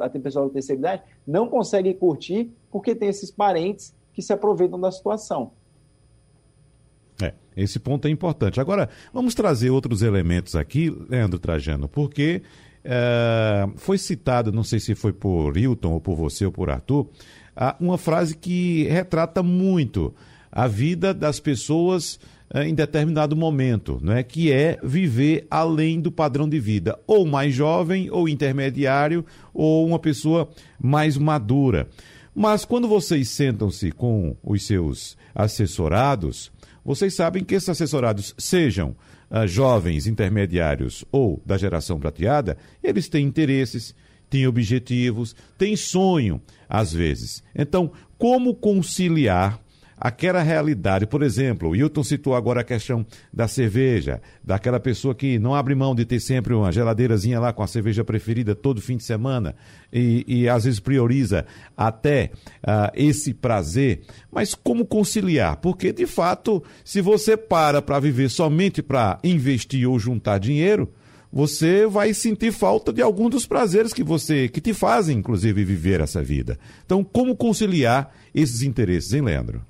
a 0.00 0.10
pessoal 0.10 0.46
da 0.46 0.52
terceira 0.52 0.80
idade, 0.80 1.02
não 1.26 1.48
conseguem 1.48 1.94
curtir 1.94 2.50
porque 2.70 2.94
tem 2.94 3.08
esses 3.08 3.30
parentes 3.30 3.94
que 4.12 4.20
se 4.20 4.32
aproveitam 4.32 4.80
da 4.80 4.90
situação. 4.90 5.52
Esse 7.56 7.78
ponto 7.78 8.06
é 8.06 8.10
importante. 8.10 8.60
Agora, 8.60 8.88
vamos 9.12 9.34
trazer 9.34 9.70
outros 9.70 10.02
elementos 10.02 10.54
aqui, 10.54 10.94
Leandro 11.08 11.38
Trajano, 11.38 11.88
porque 11.88 12.42
é, 12.84 13.66
foi 13.76 13.98
citado, 13.98 14.52
não 14.52 14.62
sei 14.62 14.78
se 14.78 14.94
foi 14.94 15.12
por 15.12 15.56
Hilton 15.56 15.92
ou 15.92 16.00
por 16.00 16.14
você 16.14 16.44
ou 16.44 16.52
por 16.52 16.70
Arthur, 16.70 17.08
uma 17.80 17.96
frase 17.96 18.36
que 18.36 18.84
retrata 18.84 19.42
muito 19.42 20.14
a 20.52 20.66
vida 20.66 21.14
das 21.14 21.40
pessoas 21.40 22.20
é, 22.52 22.68
em 22.68 22.74
determinado 22.74 23.34
momento, 23.34 23.98
não 24.00 24.12
é? 24.12 24.22
que 24.22 24.52
é 24.52 24.78
viver 24.82 25.46
além 25.50 26.00
do 26.00 26.12
padrão 26.12 26.48
de 26.48 26.60
vida, 26.60 26.96
ou 27.06 27.26
mais 27.26 27.54
jovem, 27.54 28.08
ou 28.10 28.28
intermediário, 28.28 29.24
ou 29.52 29.84
uma 29.84 29.98
pessoa 29.98 30.48
mais 30.80 31.18
madura. 31.18 31.88
Mas 32.38 32.66
quando 32.66 32.86
vocês 32.86 33.30
sentam-se 33.30 33.90
com 33.90 34.36
os 34.42 34.66
seus 34.66 35.16
assessorados, 35.34 36.52
vocês 36.84 37.14
sabem 37.14 37.42
que 37.42 37.54
esses 37.54 37.70
assessorados 37.70 38.34
sejam 38.36 38.94
uh, 39.30 39.48
jovens 39.48 40.06
intermediários 40.06 41.02
ou 41.10 41.42
da 41.46 41.56
geração 41.56 41.98
prateada, 41.98 42.58
eles 42.84 43.08
têm 43.08 43.24
interesses, 43.24 43.94
têm 44.28 44.46
objetivos, 44.46 45.34
têm 45.56 45.76
sonho, 45.76 46.38
às 46.68 46.92
vezes. 46.92 47.42
Então, 47.54 47.90
como 48.18 48.54
conciliar 48.54 49.58
aquela 49.96 50.42
realidade. 50.42 51.06
Por 51.06 51.22
exemplo, 51.22 51.70
o 51.70 51.76
Hilton 51.76 52.04
citou 52.04 52.34
agora 52.34 52.60
a 52.60 52.64
questão 52.64 53.06
da 53.32 53.48
cerveja, 53.48 54.20
daquela 54.44 54.78
pessoa 54.78 55.14
que 55.14 55.38
não 55.38 55.54
abre 55.54 55.74
mão 55.74 55.94
de 55.94 56.04
ter 56.04 56.20
sempre 56.20 56.54
uma 56.54 56.70
geladeirazinha 56.70 57.40
lá 57.40 57.52
com 57.52 57.62
a 57.62 57.66
cerveja 57.66 58.04
preferida 58.04 58.54
todo 58.54 58.82
fim 58.82 58.96
de 58.96 59.04
semana 59.04 59.54
e, 59.92 60.24
e 60.26 60.48
às 60.48 60.64
vezes 60.64 60.80
prioriza 60.80 61.46
até 61.76 62.30
uh, 62.58 62.90
esse 62.94 63.32
prazer. 63.32 64.02
Mas 64.30 64.54
como 64.54 64.84
conciliar? 64.84 65.56
Porque, 65.56 65.92
de 65.92 66.06
fato, 66.06 66.62
se 66.84 67.00
você 67.00 67.36
para 67.36 67.80
para 67.80 67.98
viver 67.98 68.28
somente 68.28 68.82
para 68.82 69.18
investir 69.24 69.88
ou 69.88 69.98
juntar 69.98 70.38
dinheiro, 70.38 70.92
você 71.32 71.86
vai 71.86 72.14
sentir 72.14 72.52
falta 72.52 72.92
de 72.92 73.02
algum 73.02 73.28
dos 73.28 73.46
prazeres 73.46 73.92
que 73.92 74.04
você 74.04 74.48
que 74.48 74.60
te 74.60 74.72
fazem, 74.72 75.18
inclusive, 75.18 75.64
viver 75.64 76.00
essa 76.00 76.22
vida. 76.22 76.58
Então, 76.84 77.02
como 77.02 77.36
conciliar 77.36 78.14
esses 78.34 78.62
interesses, 78.62 79.12
hein, 79.12 79.22
Leandro? 79.22 79.62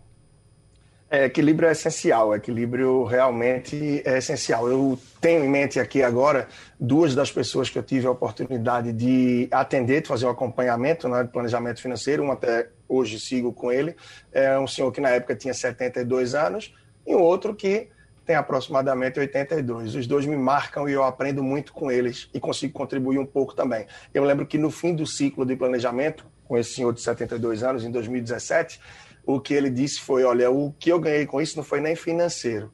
É, 1.09 1.27
equilíbrio 1.27 1.69
é 1.69 1.73
essencial, 1.73 2.35
equilíbrio 2.35 3.05
realmente 3.05 4.03
é 4.05 4.19
essencial. 4.19 4.69
Eu 4.69 4.99
tenho 5.21 5.45
em 5.45 5.49
mente 5.49 5.79
aqui 5.79 6.03
agora 6.03 6.49
duas 6.81 7.15
das 7.15 7.31
pessoas 7.31 7.71
que 7.71 7.79
eu 7.79 7.83
tive 7.83 8.09
a 8.09 8.11
oportunidade 8.11 8.93
de 8.93 9.47
atender, 9.53 10.03
de 10.03 10.09
fazer 10.09 10.27
um 10.27 10.31
acompanhamento 10.31 11.09
né, 11.09 11.23
de 11.23 11.29
planejamento 11.29 11.81
financeiro, 11.81 12.25
um 12.25 12.33
até 12.33 12.71
hoje 12.89 13.21
sigo 13.21 13.53
com 13.53 13.71
ele, 13.71 13.95
é 14.33 14.59
um 14.59 14.67
senhor 14.67 14.91
que 14.91 15.01
na 15.01 15.11
época 15.11 15.37
tinha 15.37 15.55
72 15.55 16.35
anos 16.35 16.75
e 17.07 17.15
um 17.15 17.21
outro 17.21 17.55
que 17.55 17.89
tem 18.25 18.35
aproximadamente 18.35 19.21
82. 19.21 19.95
Os 19.95 20.07
dois 20.09 20.27
me 20.27 20.37
marcam 20.37 20.89
e 20.89 20.93
eu 20.93 21.05
aprendo 21.05 21.41
muito 21.41 21.73
com 21.73 21.89
eles 21.89 22.29
e 22.35 22.41
consigo 22.41 22.73
contribuir 22.73 23.19
um 23.19 23.27
pouco 23.27 23.55
também. 23.55 23.87
Eu 24.13 24.25
lembro 24.25 24.45
que 24.45 24.59
no 24.59 24.73
fim 24.73 24.93
do 24.93 25.07
ciclo 25.07 25.47
de 25.47 25.55
planejamento, 25.55 26.27
com 26.49 26.59
esse 26.59 26.75
senhor 26.75 26.93
de 26.93 27.01
72 27.01 27.63
anos, 27.63 27.85
em 27.85 27.91
2017, 27.93 28.81
o 29.27 29.41
que 29.41 29.53
ele 29.53 29.69
disse 29.69 30.01
foi: 30.01 30.23
olha, 30.23 30.51
o 30.51 30.73
que 30.79 30.91
eu 30.91 31.01
ganhei 31.01 31.27
com 31.27 31.43
isso 31.43 31.57
não 31.57 31.65
foi 31.65 31.81
nem 31.81 31.97
financeiro, 31.97 32.73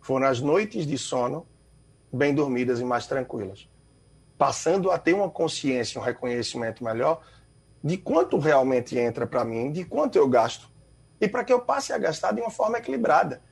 foram 0.00 0.28
as 0.28 0.40
noites 0.40 0.86
de 0.86 0.96
sono 0.96 1.46
bem 2.12 2.32
dormidas 2.32 2.80
e 2.80 2.84
mais 2.84 3.06
tranquilas. 3.06 3.68
Passando 4.38 4.92
a 4.92 4.98
ter 4.98 5.12
uma 5.12 5.28
consciência, 5.28 6.00
um 6.00 6.04
reconhecimento 6.04 6.84
melhor 6.84 7.20
de 7.82 7.96
quanto 7.96 8.38
realmente 8.38 8.96
entra 8.96 9.26
para 9.26 9.44
mim, 9.44 9.72
de 9.72 9.84
quanto 9.84 10.16
eu 10.16 10.28
gasto 10.28 10.70
e 11.20 11.28
para 11.28 11.42
que 11.42 11.52
eu 11.52 11.60
passe 11.60 11.92
a 11.92 11.98
gastar 11.98 12.32
de 12.32 12.40
uma 12.40 12.50
forma 12.50 12.78
equilibrada. 12.78 13.42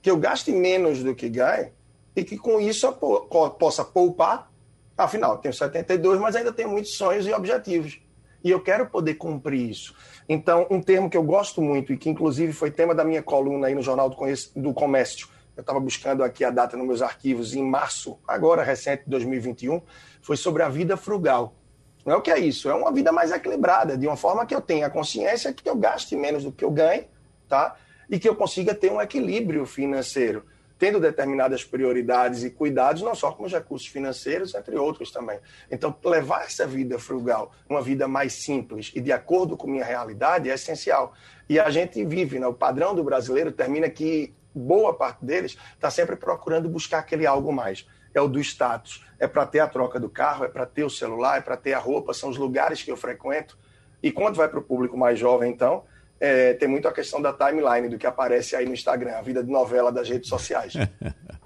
Que 0.00 0.08
eu 0.08 0.16
gaste 0.16 0.52
menos 0.52 1.02
do 1.02 1.14
que 1.14 1.28
ganhe 1.28 1.72
e 2.14 2.22
que 2.22 2.38
com 2.38 2.60
isso 2.60 2.86
eu 2.86 2.92
possa 3.50 3.84
poupar. 3.84 4.50
Afinal, 4.96 5.32
eu 5.32 5.38
tenho 5.38 5.52
72, 5.52 6.20
mas 6.20 6.36
ainda 6.36 6.52
tenho 6.52 6.70
muitos 6.70 6.96
sonhos 6.96 7.26
e 7.26 7.32
objetivos. 7.32 8.00
E 8.46 8.50
eu 8.52 8.60
quero 8.60 8.86
poder 8.86 9.14
cumprir 9.14 9.68
isso. 9.68 9.92
Então, 10.28 10.68
um 10.70 10.80
termo 10.80 11.10
que 11.10 11.16
eu 11.16 11.22
gosto 11.24 11.60
muito 11.60 11.92
e 11.92 11.96
que, 11.96 12.08
inclusive, 12.08 12.52
foi 12.52 12.70
tema 12.70 12.94
da 12.94 13.02
minha 13.02 13.20
coluna 13.20 13.66
aí 13.66 13.74
no 13.74 13.82
Jornal 13.82 14.08
do 14.08 14.72
Comércio, 14.72 15.26
eu 15.56 15.62
estava 15.62 15.80
buscando 15.80 16.22
aqui 16.22 16.44
a 16.44 16.50
data 16.50 16.76
nos 16.76 16.86
meus 16.86 17.02
arquivos, 17.02 17.56
em 17.56 17.64
março, 17.64 18.16
agora 18.24 18.62
recente, 18.62 19.02
de 19.02 19.10
2021, 19.10 19.82
foi 20.22 20.36
sobre 20.36 20.62
a 20.62 20.68
vida 20.68 20.96
frugal. 20.96 21.56
Não 22.04 22.14
é 22.14 22.16
o 22.16 22.22
que 22.22 22.30
é 22.30 22.38
isso, 22.38 22.70
é 22.70 22.74
uma 22.74 22.92
vida 22.92 23.10
mais 23.10 23.32
equilibrada, 23.32 23.98
de 23.98 24.06
uma 24.06 24.16
forma 24.16 24.46
que 24.46 24.54
eu 24.54 24.60
tenha 24.60 24.88
consciência 24.88 25.52
que 25.52 25.68
eu 25.68 25.74
gaste 25.74 26.14
menos 26.14 26.44
do 26.44 26.52
que 26.52 26.64
eu 26.64 26.70
ganho, 26.70 27.04
tá? 27.48 27.74
E 28.08 28.16
que 28.16 28.28
eu 28.28 28.36
consiga 28.36 28.76
ter 28.76 28.92
um 28.92 29.00
equilíbrio 29.00 29.66
financeiro, 29.66 30.44
tendo 30.78 31.00
determinadas 31.00 31.64
prioridades 31.64 32.44
e 32.44 32.50
cuidados, 32.50 33.02
não 33.02 33.14
só 33.14 33.32
com 33.32 33.44
os 33.44 33.52
recursos 33.52 33.88
financeiros, 33.88 34.54
entre 34.54 34.76
outros 34.76 35.10
também. 35.10 35.38
Então, 35.70 35.94
levar 36.04 36.44
essa 36.44 36.66
vida 36.66 36.98
frugal, 36.98 37.52
uma 37.68 37.80
vida 37.80 38.06
mais 38.06 38.34
simples 38.34 38.92
e 38.94 39.00
de 39.00 39.12
acordo 39.12 39.56
com 39.56 39.66
minha 39.66 39.84
realidade 39.84 40.50
é 40.50 40.54
essencial. 40.54 41.14
E 41.48 41.58
a 41.58 41.70
gente 41.70 42.04
vive, 42.04 42.38
né? 42.38 42.46
o 42.46 42.54
padrão 42.54 42.94
do 42.94 43.02
brasileiro 43.02 43.52
termina 43.52 43.88
que 43.88 44.34
boa 44.54 44.94
parte 44.94 45.24
deles 45.24 45.56
está 45.74 45.90
sempre 45.90 46.16
procurando 46.16 46.68
buscar 46.68 46.98
aquele 46.98 47.26
algo 47.26 47.52
mais 47.52 47.86
é 48.18 48.20
o 48.20 48.28
do 48.28 48.40
status. 48.40 49.04
É 49.18 49.26
para 49.26 49.46
ter 49.46 49.60
a 49.60 49.68
troca 49.68 50.00
do 50.00 50.08
carro, 50.08 50.44
é 50.44 50.48
para 50.48 50.64
ter 50.64 50.84
o 50.84 50.90
celular, 50.90 51.38
é 51.38 51.40
para 51.40 51.56
ter 51.56 51.74
a 51.74 51.78
roupa, 51.78 52.14
são 52.14 52.30
os 52.30 52.36
lugares 52.36 52.82
que 52.82 52.90
eu 52.90 52.96
frequento. 52.96 53.58
E 54.02 54.10
quando 54.10 54.36
vai 54.36 54.48
para 54.48 54.58
o 54.58 54.62
público 54.62 54.96
mais 54.96 55.18
jovem, 55.18 55.52
então, 55.52 55.84
é, 56.18 56.54
tem 56.54 56.68
muito 56.68 56.88
a 56.88 56.92
questão 56.92 57.20
da 57.20 57.32
timeline, 57.32 57.88
do 57.88 57.98
que 57.98 58.06
aparece 58.06 58.56
aí 58.56 58.66
no 58.66 58.72
Instagram, 58.72 59.16
a 59.16 59.22
vida 59.22 59.42
de 59.42 59.50
novela 59.50 59.92
das 59.92 60.08
redes 60.08 60.28
sociais. 60.28 60.74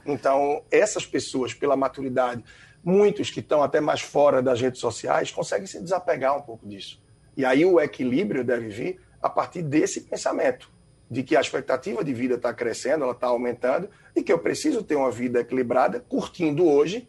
Então, 0.07 0.64
essas 0.71 1.07
pessoas, 1.07 1.53
pela 1.53 1.77
maturidade, 1.77 2.43
muitos 2.83 3.31
que 3.31 3.41
estão 3.41 3.62
até 3.62 3.81
mais 3.81 4.01
fora 4.01 4.43
das 4.43 4.61
redes 4.61 4.81
sociais, 4.81 5.31
conseguem 5.31 5.66
se 5.66 5.81
desapegar 5.81 6.37
um 6.37 6.41
pouco 6.41 6.66
disso. 6.66 7.01
E 7.37 7.45
aí 7.45 7.64
o 7.64 7.79
equilíbrio 7.79 8.43
deve 8.43 8.68
vir 8.68 9.01
a 9.23 9.29
partir 9.29 9.62
desse 9.62 10.01
pensamento 10.01 10.71
de 11.11 11.23
que 11.23 11.37
a 11.37 11.41
expectativa 11.41 12.05
de 12.05 12.14
vida 12.14 12.37
está 12.37 12.55
crescendo, 12.55 13.05
ela 13.05 13.12
está 13.12 13.27
aumentando, 13.27 13.91
e 14.14 14.23
que 14.23 14.33
eu 14.33 14.39
preciso 14.39 14.83
ter 14.83 14.95
uma 14.95 15.11
vida 15.11 15.41
equilibrada, 15.41 16.01
curtindo 16.01 16.66
hoje, 16.66 17.09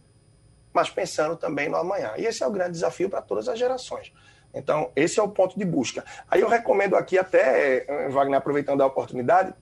mas 0.74 0.89
pensando 0.89 1.36
também 1.36 1.70
no 1.70 1.78
amanhã. 1.78 2.14
E 2.18 2.26
esse 2.26 2.43
é 2.43 2.47
o 2.47 2.51
grande 2.51 2.72
desafio 2.72 3.09
para 3.09 3.22
todas 3.22 3.47
as 3.47 3.59
gerações. 3.59 4.12
Então, 4.54 4.91
esse 4.95 5.20
é 5.20 5.24
o 5.24 5.30
ponto 5.30 5.58
de 5.58 5.66
busca. 5.66 6.04
Aí 6.30 6.41
eu 6.41 6.47
recomendo 6.47 6.95
aqui 6.95 7.18
até, 7.18 7.86
eh, 7.88 8.10
Wagner, 8.10 8.38
aproveitando 8.38 8.82
a 8.82 8.86
oportunidade, 8.86 9.54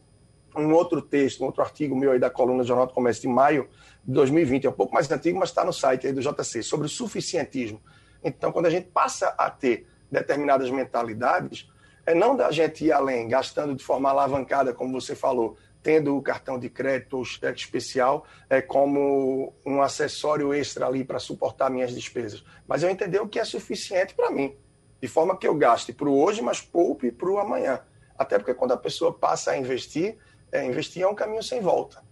um 0.56 0.74
outro 0.74 1.02
texto, 1.02 1.42
um 1.42 1.46
outro 1.46 1.62
artigo 1.62 1.96
meu 1.96 2.12
aí 2.12 2.20
da 2.20 2.30
coluna 2.30 2.64
do 2.64 2.68
Jornal 2.68 2.88
do 2.88 2.94
Comércio 2.94 3.22
de 3.22 3.28
maio 3.28 3.70
de 4.04 4.14
2020, 4.14 4.66
é 4.66 4.70
um 4.70 4.74
pouco 4.74 4.94
mais 4.94 5.10
antigo, 5.12 5.38
mas 5.38 5.50
está 5.50 5.64
no 5.64 5.72
site 5.72 6.08
aí 6.08 6.14
do 6.14 6.22
JC, 6.22 6.64
sobre 6.64 6.88
o 6.88 6.90
suficientismo. 6.90 7.80
Então, 8.24 8.52
quando 8.52 8.66
a 8.66 8.70
gente 8.70 8.88
passa 8.88 9.28
a 9.38 9.50
ter 9.50 9.88
determinadas 10.12 10.70
mentalidades, 10.72 11.70
é 12.06 12.16
não 12.16 12.36
da 12.36 12.52
gente 12.52 12.86
ir 12.86 12.92
além, 12.92 13.28
gastando 13.28 13.76
de 13.76 13.84
forma 13.84 14.10
alavancada, 14.10 14.74
como 14.74 15.00
você 15.00 15.16
falou, 15.16 15.56
tendo 15.82 16.18
o 16.18 16.22
cartão 16.22 16.60
de 16.60 16.70
crédito 16.70 17.18
ou 17.18 17.24
cheque 17.24 17.60
especial 17.60 18.26
é, 18.50 18.62
como 18.62 19.54
um 19.66 19.82
acessório 19.82 20.54
extra 20.54 20.88
ali 20.88 21.04
para 21.04 21.20
suportar 21.20 21.70
minhas 21.70 21.94
despesas. 21.94 22.44
Mas 22.68 22.84
eu 22.84 22.90
entender 22.90 23.22
o 23.22 23.28
que 23.28 23.40
é 23.40 23.46
suficiente 23.46 24.14
para 24.14 24.32
mim, 24.32 24.56
de 25.02 25.08
forma 25.08 25.38
que 25.38 25.47
eu 25.47 25.56
gaste 25.56 25.93
para 25.93 26.10
o 26.10 26.22
hoje, 26.22 26.41
mas 26.41 26.62
poupe 26.62 27.12
para 27.12 27.30
o 27.30 27.39
amanhã. 27.39 27.82
Até 28.18 28.38
porque 28.38 28.54
quando 28.54 28.74
a 28.74 28.78
pessoa 28.78 29.14
passa 29.14 29.52
a 29.52 29.58
investir, 29.58 30.18
é, 30.52 30.66
investir 30.66 31.04
é 31.04 31.08
um 31.08 31.16
caminho 31.16 31.43
sem 31.43 31.62
volta. 31.62 32.04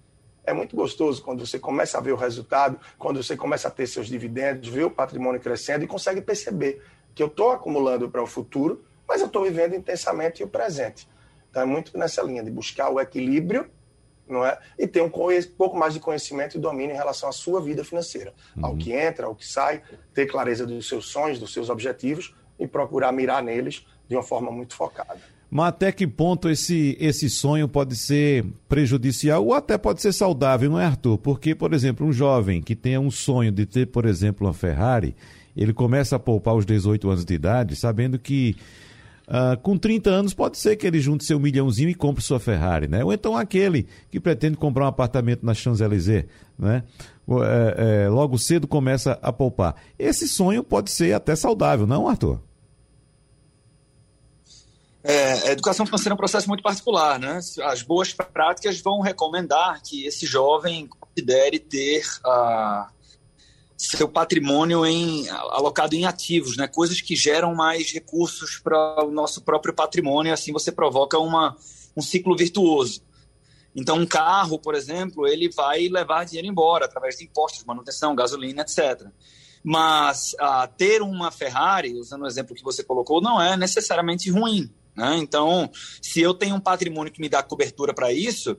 É 0.45 0.53
muito 0.53 0.75
gostoso 0.75 1.21
quando 1.21 1.45
você 1.45 1.59
começa 1.59 1.97
a 1.97 2.01
ver 2.01 2.13
o 2.13 2.15
resultado, 2.15 2.79
quando 2.97 3.21
você 3.21 3.35
começa 3.35 3.67
a 3.67 3.71
ter 3.71 3.85
seus 3.87 4.07
dividendos, 4.07 4.69
ver 4.69 4.85
o 4.85 4.91
patrimônio 4.91 5.41
crescendo 5.41 5.83
e 5.83 5.87
consegue 5.87 6.21
perceber 6.21 6.81
que 7.13 7.21
eu 7.21 7.27
estou 7.27 7.51
acumulando 7.51 8.09
para 8.09 8.23
o 8.23 8.27
futuro 8.27 8.85
mas 9.07 9.21
eu 9.21 9.27
estou 9.27 9.43
vivendo 9.43 9.73
intensamente 9.73 10.43
o 10.43 10.47
presente. 10.47 11.07
Então 11.49 11.61
é 11.61 11.65
muito 11.65 11.97
nessa 11.97 12.21
linha 12.21 12.43
de 12.43 12.51
buscar 12.51 12.89
o 12.89 12.99
equilíbrio 12.99 13.69
não 14.27 14.45
é? 14.45 14.59
e 14.77 14.85
ter 14.85 15.01
um 15.01 15.09
pouco 15.09 15.77
mais 15.77 15.93
de 15.93 16.01
conhecimento 16.01 16.57
e 16.57 16.59
domínio 16.59 16.93
em 16.93 16.97
relação 16.97 17.29
à 17.29 17.31
sua 17.31 17.61
vida 17.61 17.83
financeira, 17.85 18.33
uhum. 18.57 18.65
ao 18.65 18.77
que 18.77 18.91
entra, 18.91 19.25
ao 19.25 19.33
que 19.33 19.47
sai, 19.47 19.81
ter 20.13 20.25
clareza 20.25 20.65
dos 20.65 20.89
seus 20.89 21.07
sonhos, 21.07 21.39
dos 21.39 21.53
seus 21.53 21.69
objetivos 21.69 22.35
e 22.59 22.67
procurar 22.67 23.11
mirar 23.11 23.43
neles 23.43 23.85
de 24.07 24.15
uma 24.15 24.23
forma 24.23 24.51
muito 24.51 24.75
focada. 24.75 25.19
Mas 25.49 25.67
até 25.67 25.91
que 25.91 26.05
ponto 26.05 26.49
esse, 26.49 26.97
esse 26.99 27.29
sonho 27.29 27.67
pode 27.67 27.95
ser 27.95 28.45
prejudicial 28.67 29.45
ou 29.45 29.53
até 29.53 29.77
pode 29.77 30.01
ser 30.01 30.11
saudável, 30.11 30.69
não 30.69 30.79
é, 30.79 30.85
Arthur? 30.85 31.17
Porque, 31.17 31.55
por 31.55 31.73
exemplo, 31.73 32.05
um 32.05 32.11
jovem 32.11 32.61
que 32.61 32.75
tenha 32.75 32.99
um 32.99 33.09
sonho 33.09 33.51
de 33.51 33.65
ter, 33.65 33.87
por 33.87 34.05
exemplo, 34.05 34.45
uma 34.45 34.53
Ferrari, 34.53 35.15
ele 35.55 35.73
começa 35.73 36.17
a 36.17 36.19
poupar 36.19 36.53
aos 36.53 36.65
18 36.65 37.09
anos 37.09 37.25
de 37.25 37.33
idade, 37.33 37.75
sabendo 37.75 38.19
que 38.19 38.55
Uh, 39.27 39.59
com 39.61 39.77
30 39.77 40.09
anos, 40.09 40.33
pode 40.33 40.57
ser 40.57 40.77
que 40.77 40.87
ele 40.87 41.01
junte 41.01 41.25
seu 41.25 41.37
milhãozinho 41.37 41.89
e 41.89 41.93
compre 41.93 42.23
sua 42.23 42.39
Ferrari, 42.39 42.87
né? 42.87 43.03
Ou 43.03 43.11
então 43.11 43.35
aquele 43.35 43.85
que 44.09 44.21
pretende 44.21 44.55
comprar 44.55 44.85
um 44.85 44.87
apartamento 44.87 45.45
na 45.45 45.53
Champs-Élysées, 45.53 46.27
né? 46.57 46.81
É, 47.27 48.05
é, 48.05 48.09
logo 48.09 48.37
cedo 48.37 48.69
começa 48.69 49.19
a 49.21 49.33
poupar. 49.33 49.75
Esse 49.99 50.29
sonho 50.29 50.63
pode 50.63 50.89
ser 50.89 51.11
até 51.11 51.35
saudável, 51.35 51.85
não, 51.85 52.07
Arthur? 52.07 52.39
É, 55.09 55.47
a 55.47 55.51
educação 55.53 55.85
financeira 55.85 56.11
é 56.11 56.15
um 56.15 56.17
processo 56.17 56.49
muito 56.49 56.61
particular, 56.61 57.17
né? 57.17 57.39
As 57.63 57.81
boas 57.81 58.11
práticas 58.11 58.81
vão 58.81 58.99
recomendar 58.99 59.81
que 59.81 60.05
esse 60.05 60.25
jovem 60.25 60.85
considere 60.85 61.59
ter 61.59 62.03
a 62.25 62.89
seu 63.77 64.09
patrimônio 64.09 64.85
em, 64.85 65.29
alocado 65.29 65.95
em 65.95 66.05
ativos, 66.05 66.57
né? 66.57 66.67
coisas 66.67 66.99
que 66.99 67.15
geram 67.15 67.55
mais 67.55 67.93
recursos 67.93 68.57
para 68.57 69.05
o 69.05 69.11
nosso 69.11 69.43
próprio 69.43 69.73
patrimônio, 69.73 70.33
assim 70.33 70.51
você 70.51 70.71
provoca 70.71 71.17
uma, 71.19 71.55
um 71.95 72.01
ciclo 72.01 72.35
virtuoso. 72.35 73.01
Então, 73.73 73.97
um 73.97 74.05
carro, 74.05 74.59
por 74.59 74.75
exemplo, 74.75 75.25
ele 75.27 75.49
vai 75.49 75.87
levar 75.87 76.25
dinheiro 76.25 76.47
embora 76.49 76.85
através 76.85 77.15
de 77.15 77.23
impostos, 77.23 77.63
manutenção, 77.63 78.15
gasolina, 78.15 78.63
etc. 78.63 79.07
Mas 79.63 80.35
ah, 80.39 80.67
ter 80.67 81.01
uma 81.01 81.31
Ferrari, 81.31 81.93
usando 81.93 82.23
o 82.23 82.27
exemplo 82.27 82.55
que 82.55 82.63
você 82.63 82.83
colocou, 82.83 83.21
não 83.21 83.39
é 83.39 83.55
necessariamente 83.55 84.29
ruim. 84.31 84.69
Né? 84.97 85.17
Então, 85.17 85.69
se 86.01 86.19
eu 86.19 86.33
tenho 86.33 86.55
um 86.55 86.59
patrimônio 86.59 87.13
que 87.13 87.21
me 87.21 87.29
dá 87.29 87.43
cobertura 87.43 87.93
para 87.93 88.11
isso, 88.11 88.57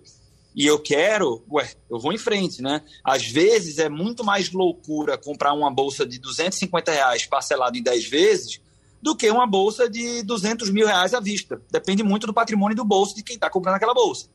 e 0.54 0.64
eu 0.64 0.78
quero, 0.78 1.44
ué, 1.50 1.68
eu 1.90 1.98
vou 1.98 2.12
em 2.12 2.18
frente, 2.18 2.62
né? 2.62 2.82
Às 3.04 3.26
vezes 3.26 3.78
é 3.78 3.88
muito 3.88 4.24
mais 4.24 4.50
loucura 4.50 5.18
comprar 5.18 5.52
uma 5.52 5.70
bolsa 5.70 6.06
de 6.06 6.18
250 6.18 6.90
reais 6.90 7.26
parcelado 7.26 7.76
em 7.76 7.82
10 7.82 8.08
vezes 8.08 8.60
do 9.00 9.14
que 9.14 9.30
uma 9.30 9.46
bolsa 9.46 9.88
de 9.88 10.22
200 10.22 10.70
mil 10.70 10.86
reais 10.86 11.14
à 11.14 11.20
vista. 11.20 11.60
Depende 11.70 12.02
muito 12.02 12.26
do 12.26 12.34
patrimônio 12.34 12.76
do 12.76 12.84
bolso 12.84 13.14
de 13.14 13.22
quem 13.22 13.36
está 13.36 13.48
comprando 13.48 13.76
aquela 13.76 13.94
bolsa. 13.94 14.28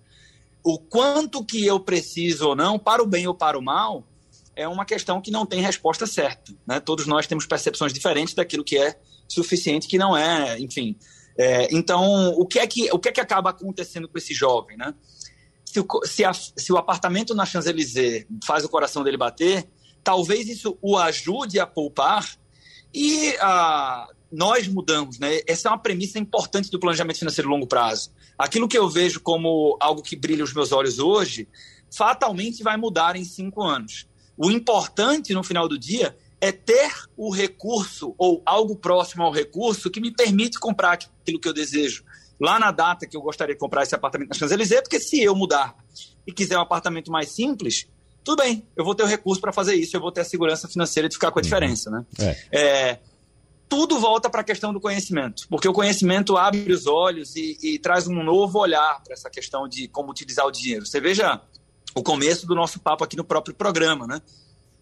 O 0.63 0.79
quanto 0.79 1.43
que 1.43 1.65
eu 1.65 1.79
preciso 1.79 2.49
ou 2.49 2.55
não, 2.55 2.79
para 2.79 3.03
o 3.03 3.05
bem 3.05 3.27
ou 3.27 3.33
para 3.33 3.57
o 3.57 3.61
mal, 3.61 4.05
é 4.55 4.65
uma 4.67 4.85
questão 4.85 5.19
que 5.19 5.31
não 5.31 5.45
tem 5.45 5.61
resposta 5.61 6.07
certa. 6.07 6.53
Né? 6.65 6.79
Todos 6.79 7.05
nós 7.05 7.27
temos 7.27 7.45
percepções 7.45 7.91
diferentes 7.91 8.33
daquilo 8.33 8.63
que 8.63 8.77
é 8.77 8.97
suficiente, 9.27 9.87
que 9.87 9.97
não 9.97 10.15
é, 10.15 10.57
enfim. 10.59 10.95
É, 11.37 11.67
então, 11.75 12.29
o 12.37 12.45
que, 12.45 12.59
é 12.59 12.67
que, 12.67 12.91
o 12.91 12.99
que 12.99 13.09
é 13.09 13.11
que 13.11 13.21
acaba 13.21 13.49
acontecendo 13.49 14.07
com 14.07 14.17
esse 14.17 14.33
jovem, 14.33 14.77
né? 14.77 14.93
se 15.73 15.79
o, 15.79 15.87
se, 16.05 16.23
a, 16.23 16.31
se 16.33 16.71
o 16.71 16.77
apartamento 16.77 17.33
na 17.33 17.47
Champs-Élysées 17.47 18.27
faz 18.45 18.63
o 18.63 18.69
coração 18.69 19.03
dele 19.03 19.17
bater, 19.17 19.67
talvez 20.03 20.47
isso 20.47 20.77
o 20.79 20.97
ajude 20.97 21.59
a 21.59 21.65
poupar 21.65 22.37
e 22.93 23.35
ah, 23.39 24.07
nós 24.31 24.67
mudamos, 24.67 25.17
né? 25.17 25.39
Essa 25.47 25.69
é 25.69 25.71
uma 25.71 25.79
premissa 25.79 26.19
importante 26.19 26.69
do 26.69 26.79
planejamento 26.79 27.17
financeiro 27.17 27.49
a 27.49 27.51
longo 27.51 27.65
prazo. 27.65 28.11
Aquilo 28.37 28.67
que 28.67 28.77
eu 28.77 28.87
vejo 28.87 29.19
como 29.19 29.75
algo 29.79 30.03
que 30.03 30.15
brilha 30.15 30.43
os 30.43 30.53
meus 30.53 30.71
olhos 30.71 30.99
hoje, 30.99 31.47
fatalmente 31.89 32.61
vai 32.61 32.77
mudar 32.77 33.15
em 33.15 33.25
cinco 33.25 33.63
anos. 33.63 34.07
O 34.37 34.51
importante, 34.51 35.33
no 35.33 35.43
final 35.43 35.67
do 35.67 35.77
dia, 35.77 36.15
é 36.43 36.51
ter 36.51 36.91
o 37.15 37.33
recurso 37.33 38.13
ou 38.17 38.41
algo 38.45 38.75
próximo 38.75 39.23
ao 39.23 39.31
recurso 39.31 39.89
que 39.89 40.01
me 40.01 40.11
permite 40.11 40.59
comprar 40.59 40.91
aquilo 40.91 41.39
que 41.39 41.47
eu 41.47 41.53
desejo 41.53 42.03
lá 42.37 42.59
na 42.59 42.69
data 42.69 43.07
que 43.07 43.15
eu 43.15 43.21
gostaria 43.21 43.55
de 43.55 43.59
comprar 43.59 43.83
esse 43.83 43.95
apartamento 43.95 44.27
na 44.27 44.35
Champs-Élysées, 44.35 44.81
porque 44.81 44.99
se 44.99 45.23
eu 45.23 45.33
mudar 45.33 45.73
e 46.27 46.33
quiser 46.33 46.57
um 46.57 46.61
apartamento 46.61 47.09
mais 47.09 47.29
simples, 47.29 47.87
tudo 48.25 48.43
bem, 48.43 48.67
eu 48.75 48.83
vou 48.83 48.93
ter 48.93 49.03
o 49.03 49.05
recurso 49.05 49.39
para 49.39 49.53
fazer 49.53 49.75
isso, 49.75 49.95
eu 49.95 50.01
vou 50.01 50.11
ter 50.11 50.19
a 50.19 50.25
segurança 50.25 50.67
financeira 50.67 51.07
de 51.07 51.15
ficar 51.15 51.31
com 51.31 51.39
a 51.39 51.41
uhum. 51.41 51.43
diferença, 51.43 51.89
né? 51.89 52.05
É. 52.19 52.37
É, 52.51 52.99
tudo 53.69 53.97
volta 53.97 54.29
para 54.29 54.41
a 54.41 54.43
questão 54.43 54.73
do 54.73 54.81
conhecimento, 54.81 55.47
porque 55.49 55.69
o 55.69 55.71
conhecimento 55.71 56.35
abre 56.35 56.73
os 56.73 56.87
olhos 56.87 57.37
e, 57.37 57.57
e 57.63 57.79
traz 57.79 58.05
um 58.05 58.21
novo 58.21 58.59
olhar 58.59 59.01
para 59.01 59.13
essa 59.13 59.29
questão 59.29 59.65
de 59.65 59.87
como 59.87 60.11
utilizar 60.11 60.45
o 60.45 60.51
dinheiro. 60.51 60.85
Você 60.85 60.99
veja 60.99 61.39
o 61.95 62.03
começo 62.03 62.45
do 62.45 62.53
nosso 62.53 62.81
papo 62.81 63.05
aqui 63.05 63.15
no 63.15 63.23
próprio 63.23 63.55
programa, 63.55 64.05
né? 64.05 64.21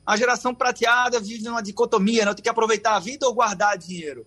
A 0.06 0.18
geração 0.18 0.54
prateada 0.54 1.20
vive 1.20 1.44
numa 1.44 1.62
dicotomia, 1.62 2.26
né? 2.26 2.34
tem 2.34 2.44
que 2.44 2.50
aproveitar 2.50 2.96
a 2.96 3.00
vida 3.00 3.28
ou 3.28 3.34
guardar 3.34 3.78
dinheiro. 3.78 4.26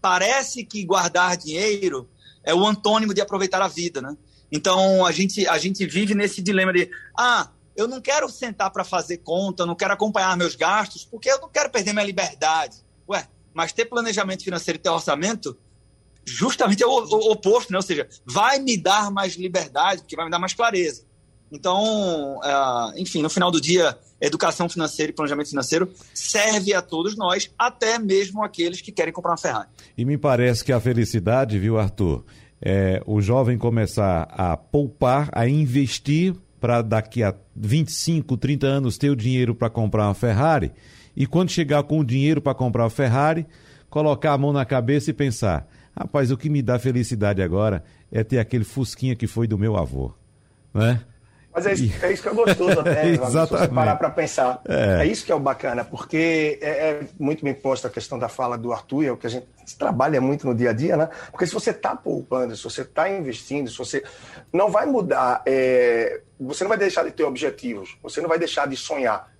Parece 0.00 0.64
que 0.64 0.84
guardar 0.84 1.36
dinheiro 1.36 2.08
é 2.44 2.54
o 2.54 2.64
antônimo 2.64 3.12
de 3.12 3.20
aproveitar 3.20 3.60
a 3.60 3.68
vida, 3.68 4.00
né? 4.00 4.16
Então 4.52 5.04
a 5.04 5.10
gente 5.10 5.46
a 5.48 5.58
gente 5.58 5.84
vive 5.84 6.14
nesse 6.14 6.40
dilema 6.40 6.72
de 6.72 6.88
ah 7.18 7.50
eu 7.76 7.86
não 7.86 8.00
quero 8.00 8.28
sentar 8.28 8.70
para 8.70 8.84
fazer 8.84 9.18
conta, 9.18 9.66
não 9.66 9.74
quero 9.74 9.92
acompanhar 9.92 10.36
meus 10.36 10.54
gastos, 10.54 11.04
porque 11.04 11.30
eu 11.30 11.40
não 11.40 11.48
quero 11.48 11.70
perder 11.70 11.92
minha 11.92 12.06
liberdade. 12.06 12.78
Ué, 13.08 13.28
mas 13.52 13.72
ter 13.72 13.84
planejamento 13.84 14.44
financeiro 14.44 14.78
e 14.78 14.82
ter 14.82 14.88
orçamento 14.88 15.56
justamente 16.24 16.82
é 16.82 16.86
o, 16.86 16.90
o, 16.90 17.32
oposto, 17.32 17.70
né? 17.70 17.78
Ou 17.78 17.82
seja, 17.82 18.08
vai 18.24 18.58
me 18.58 18.76
dar 18.76 19.10
mais 19.10 19.34
liberdade, 19.34 20.02
porque 20.02 20.16
vai 20.16 20.24
me 20.24 20.30
dar 20.30 20.38
mais 20.38 20.54
clareza. 20.54 21.04
Então, 21.52 22.38
uh, 22.38 22.92
enfim, 22.96 23.22
no 23.22 23.30
final 23.30 23.50
do 23.50 23.60
dia, 23.60 23.96
educação 24.20 24.68
financeira 24.68 25.10
e 25.10 25.14
planejamento 25.14 25.48
financeiro 25.48 25.90
serve 26.14 26.74
a 26.74 26.82
todos 26.82 27.16
nós, 27.16 27.50
até 27.58 27.98
mesmo 27.98 28.42
aqueles 28.42 28.80
que 28.80 28.92
querem 28.92 29.12
comprar 29.12 29.32
uma 29.32 29.36
Ferrari. 29.36 29.68
E 29.96 30.04
me 30.04 30.16
parece 30.16 30.64
que 30.64 30.72
a 30.72 30.80
felicidade, 30.80 31.58
viu, 31.58 31.78
Arthur, 31.78 32.24
é 32.60 33.02
o 33.06 33.20
jovem 33.20 33.58
começar 33.58 34.28
a 34.30 34.56
poupar, 34.56 35.28
a 35.32 35.48
investir 35.48 36.34
para 36.60 36.82
daqui 36.82 37.22
a 37.22 37.34
25, 37.54 38.36
30 38.36 38.66
anos 38.66 38.98
ter 38.98 39.10
o 39.10 39.16
dinheiro 39.16 39.54
para 39.54 39.68
comprar 39.68 40.06
uma 40.06 40.14
Ferrari 40.14 40.72
e 41.16 41.26
quando 41.26 41.50
chegar 41.50 41.82
com 41.82 41.98
o 41.98 42.04
dinheiro 42.04 42.42
para 42.42 42.54
comprar 42.54 42.84
uma 42.84 42.90
Ferrari, 42.90 43.46
colocar 43.88 44.32
a 44.32 44.38
mão 44.38 44.52
na 44.52 44.64
cabeça 44.64 45.10
e 45.10 45.14
pensar: 45.14 45.66
rapaz, 45.96 46.30
o 46.30 46.36
que 46.36 46.50
me 46.50 46.60
dá 46.60 46.78
felicidade 46.78 47.42
agora 47.42 47.82
é 48.12 48.22
ter 48.22 48.38
aquele 48.38 48.64
Fusquinha 48.64 49.16
que 49.16 49.26
foi 49.26 49.46
do 49.46 49.58
meu 49.58 49.76
avô, 49.76 50.12
né? 50.74 51.00
Mas 51.56 51.64
é 51.64 51.72
isso, 51.72 52.04
é 52.04 52.12
isso 52.12 52.22
que 52.22 52.28
é 52.28 52.32
gostoso 52.34 52.80
até, 52.80 53.08
Exatamente. 53.08 53.48
se 53.48 53.56
você 53.56 53.68
parar 53.68 53.96
para 53.96 54.10
pensar. 54.10 54.60
É. 54.68 55.00
é. 55.00 55.06
isso 55.06 55.24
que 55.24 55.32
é 55.32 55.34
o 55.34 55.40
bacana, 55.40 55.82
porque 55.86 56.58
é, 56.60 56.68
é, 56.68 57.00
muito 57.18 57.42
bem 57.42 57.54
posta 57.54 57.88
a 57.88 57.90
questão 57.90 58.18
da 58.18 58.28
fala 58.28 58.58
do 58.58 58.74
Arthur, 58.74 59.06
é 59.06 59.10
o 59.10 59.16
que 59.16 59.26
a 59.26 59.30
gente 59.30 59.46
trabalha 59.78 60.20
muito 60.20 60.46
no 60.46 60.54
dia 60.54 60.68
a 60.68 60.72
dia, 60.74 60.98
né? 60.98 61.08
Porque 61.30 61.46
se 61.46 61.54
você 61.54 61.70
está 61.70 61.96
poupando, 61.96 62.54
se 62.54 62.62
você 62.62 62.82
está 62.82 63.08
investindo, 63.08 63.70
se 63.70 63.78
você 63.78 64.04
não 64.52 64.70
vai 64.70 64.84
mudar, 64.84 65.42
é... 65.46 66.20
você 66.38 66.62
não 66.62 66.68
vai 66.68 66.76
deixar 66.76 67.04
de 67.04 67.10
ter 67.10 67.24
objetivos, 67.24 67.96
você 68.02 68.20
não 68.20 68.28
vai 68.28 68.38
deixar 68.38 68.68
de 68.68 68.76
sonhar 68.76 69.34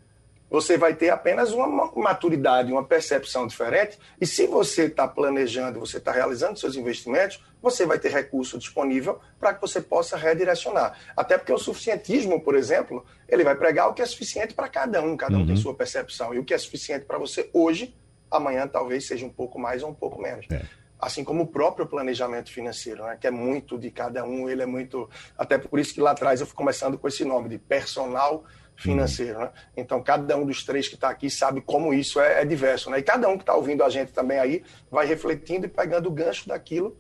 você 0.51 0.77
vai 0.77 0.95
ter 0.95 1.11
apenas 1.11 1.53
uma 1.53 1.91
maturidade, 1.95 2.73
uma 2.73 2.85
percepção 2.85 3.47
diferente. 3.47 3.99
E 4.21 4.27
se 4.27 4.47
você 4.47 4.85
está 4.85 5.07
planejando, 5.07 5.81
você 5.81 5.99
está 5.99 6.13
realizando 6.13 6.59
seus 6.59 6.77
investimentos, 6.77 7.43
você 7.61 7.85
vai 7.85 7.99
ter 7.99 8.13
recurso 8.13 8.59
disponível 8.59 9.19
para 9.41 9.55
que 9.55 9.61
você 9.61 9.81
possa 9.81 10.17
redirecionar. 10.17 10.99
Até 11.17 11.37
porque 11.37 11.53
o 11.53 11.59
suficientismo, 11.59 12.41
por 12.41 12.55
exemplo, 12.55 13.05
ele 13.29 13.43
vai 13.43 13.57
pregar 13.57 13.89
o 13.89 13.95
que 13.95 14.03
é 14.03 14.07
suficiente 14.07 14.55
para 14.55 14.69
cada 14.69 15.03
um, 15.03 15.17
cada 15.17 15.37
um 15.37 15.41
uhum. 15.41 15.47
tem 15.47 15.57
sua 15.57 15.75
percepção. 15.75 16.33
E 16.33 16.39
o 16.39 16.45
que 16.45 16.55
é 16.55 16.59
suficiente 16.59 17.05
para 17.05 17.19
você 17.19 17.51
hoje, 17.53 17.95
amanhã 18.31 18.69
talvez 18.69 19.07
seja 19.07 19.27
um 19.27 19.31
pouco 19.31 19.59
mais 19.59 19.83
ou 19.83 19.91
um 19.91 19.95
pouco 19.95 20.21
menos. 20.21 20.47
É 20.51 20.63
assim 20.99 21.23
como 21.23 21.43
o 21.43 21.47
próprio 21.47 21.87
planejamento 21.87 22.51
financeiro, 22.51 23.05
né, 23.05 23.19
que 23.21 23.27
é 23.27 23.31
muito 23.31 23.79
de 23.79 23.91
cada 23.91 24.25
um, 24.25 24.49
ele 24.49 24.63
é 24.63 24.67
muito. 24.67 25.09
Até 25.37 25.59
por 25.59 25.79
isso 25.79 25.93
que 25.93 26.01
lá 26.01 26.13
atrás 26.13 26.41
eu 26.41 26.47
fui 26.47 26.57
começando 26.57 26.99
com 26.99 27.07
esse 27.07 27.25
nome 27.25 27.49
de 27.49 27.59
personal 27.59 28.45
financeiro. 28.77 29.39
Né? 29.39 29.51
Então, 29.77 30.03
cada 30.03 30.37
um 30.37 30.47
dos 30.47 30.65
três 30.65 30.89
que 30.89 30.95
está 30.95 31.09
aqui 31.09 31.31
sabe 31.31 31.61
como 31.61 31.93
isso 31.93 32.21
é, 32.21 32.43
é 32.43 32.45
diverso. 32.45 32.91
Né? 32.91 32.99
E 32.99 33.03
cada 33.03 33.29
um 33.29 33.37
que 33.37 33.43
está 33.43 33.55
ouvindo 33.55 33.83
a 33.83 33.89
gente 33.89 34.13
também 34.13 34.39
aí 34.39 34.63
vai 34.91 35.07
refletindo 35.07 35.67
e 35.67 35.69
pegando 35.69 36.09
o 36.09 36.13
gancho 36.13 36.49
daquilo 36.49 36.97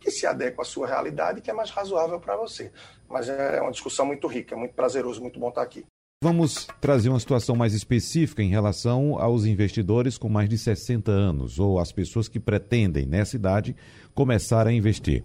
que 0.00 0.10
se 0.10 0.26
adequa 0.26 0.62
à 0.62 0.64
sua 0.64 0.86
realidade 0.86 1.38
e 1.38 1.42
que 1.42 1.50
é 1.50 1.54
mais 1.54 1.70
razoável 1.70 2.20
para 2.20 2.36
você. 2.36 2.70
Mas 3.08 3.28
é 3.28 3.60
uma 3.60 3.70
discussão 3.70 4.04
muito 4.04 4.26
rica, 4.26 4.56
muito 4.56 4.74
prazeroso, 4.74 5.20
muito 5.20 5.38
bom 5.38 5.48
estar 5.48 5.62
tá 5.62 5.66
aqui. 5.66 5.84
Vamos 6.22 6.66
trazer 6.80 7.10
uma 7.10 7.20
situação 7.20 7.54
mais 7.54 7.74
específica 7.74 8.42
em 8.42 8.48
relação 8.48 9.18
aos 9.18 9.44
investidores 9.44 10.16
com 10.16 10.28
mais 10.28 10.48
de 10.48 10.56
60 10.56 11.10
anos 11.10 11.58
ou 11.58 11.78
as 11.78 11.92
pessoas 11.92 12.28
que 12.28 12.40
pretendem, 12.40 13.04
nessa 13.04 13.36
idade, 13.36 13.76
começar 14.14 14.66
a 14.66 14.72
investir. 14.72 15.22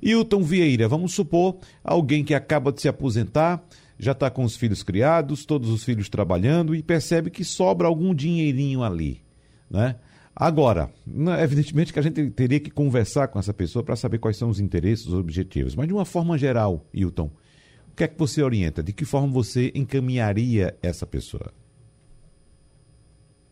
Hilton 0.00 0.42
Vieira, 0.42 0.88
vamos 0.88 1.12
supor 1.12 1.58
alguém 1.84 2.24
que 2.24 2.32
acaba 2.32 2.72
de 2.72 2.80
se 2.80 2.88
aposentar, 2.88 3.62
já 3.98 4.12
está 4.12 4.30
com 4.30 4.44
os 4.44 4.56
filhos 4.56 4.82
criados, 4.82 5.44
todos 5.44 5.70
os 5.70 5.82
filhos 5.84 6.08
trabalhando 6.08 6.74
e 6.74 6.82
percebe 6.82 7.30
que 7.30 7.44
sobra 7.44 7.88
algum 7.88 8.14
dinheirinho 8.14 8.82
ali, 8.82 9.20
né? 9.68 9.96
Agora, 10.34 10.92
né, 11.04 11.42
evidentemente 11.42 11.92
que 11.92 11.98
a 11.98 12.02
gente 12.02 12.30
teria 12.30 12.60
que 12.60 12.70
conversar 12.70 13.26
com 13.26 13.40
essa 13.40 13.52
pessoa 13.52 13.82
para 13.82 13.96
saber 13.96 14.18
quais 14.18 14.36
são 14.36 14.48
os 14.48 14.60
interesses, 14.60 15.06
os 15.06 15.14
objetivos, 15.14 15.74
mas 15.74 15.88
de 15.88 15.92
uma 15.92 16.04
forma 16.04 16.38
geral, 16.38 16.86
Hilton, 16.94 17.28
o 17.90 17.96
que 17.96 18.04
é 18.04 18.08
que 18.08 18.16
você 18.16 18.40
orienta? 18.40 18.80
De 18.80 18.92
que 18.92 19.04
forma 19.04 19.26
você 19.26 19.72
encaminharia 19.74 20.76
essa 20.80 21.04
pessoa? 21.04 21.52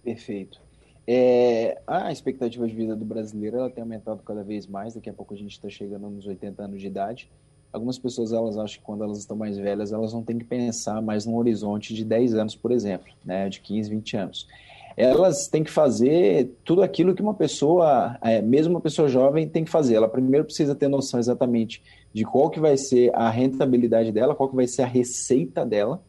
Perfeito. 0.04 0.60
É, 1.08 1.80
a 1.86 2.12
expectativa 2.12 2.66
de 2.66 2.74
vida 2.74 2.94
do 2.94 3.04
brasileiro 3.04 3.58
ela 3.58 3.70
tem 3.70 3.82
aumentado 3.82 4.22
cada 4.22 4.44
vez 4.44 4.68
mais. 4.68 4.94
Daqui 4.94 5.10
a 5.10 5.12
pouco 5.12 5.34
a 5.34 5.36
gente 5.36 5.52
está 5.52 5.68
chegando 5.68 6.08
nos 6.08 6.26
80 6.26 6.62
anos 6.62 6.80
de 6.80 6.86
idade. 6.86 7.28
Algumas 7.76 7.98
pessoas 7.98 8.32
elas 8.32 8.56
acham 8.56 8.78
que 8.78 8.84
quando 8.84 9.04
elas 9.04 9.18
estão 9.18 9.36
mais 9.36 9.58
velhas, 9.58 9.92
elas 9.92 10.10
não 10.10 10.22
têm 10.22 10.38
que 10.38 10.46
pensar 10.46 11.02
mais 11.02 11.26
num 11.26 11.36
horizonte 11.36 11.92
de 11.92 12.06
10 12.06 12.34
anos, 12.34 12.56
por 12.56 12.72
exemplo, 12.72 13.12
né, 13.22 13.50
de 13.50 13.60
15, 13.60 13.90
20 13.90 14.16
anos. 14.16 14.48
Elas 14.96 15.46
têm 15.46 15.62
que 15.62 15.70
fazer 15.70 16.56
tudo 16.64 16.82
aquilo 16.82 17.14
que 17.14 17.20
uma 17.20 17.34
pessoa, 17.34 18.16
é, 18.22 18.40
mesmo 18.40 18.72
uma 18.72 18.80
pessoa 18.80 19.08
jovem, 19.08 19.46
tem 19.46 19.62
que 19.62 19.70
fazer. 19.70 19.94
Ela 19.94 20.08
primeiro 20.08 20.46
precisa 20.46 20.74
ter 20.74 20.88
noção 20.88 21.20
exatamente 21.20 21.82
de 22.14 22.24
qual 22.24 22.48
que 22.48 22.58
vai 22.58 22.78
ser 22.78 23.14
a 23.14 23.28
rentabilidade 23.28 24.10
dela, 24.10 24.34
qual 24.34 24.48
que 24.48 24.56
vai 24.56 24.66
ser 24.66 24.80
a 24.80 24.86
receita 24.86 25.66
dela. 25.66 26.02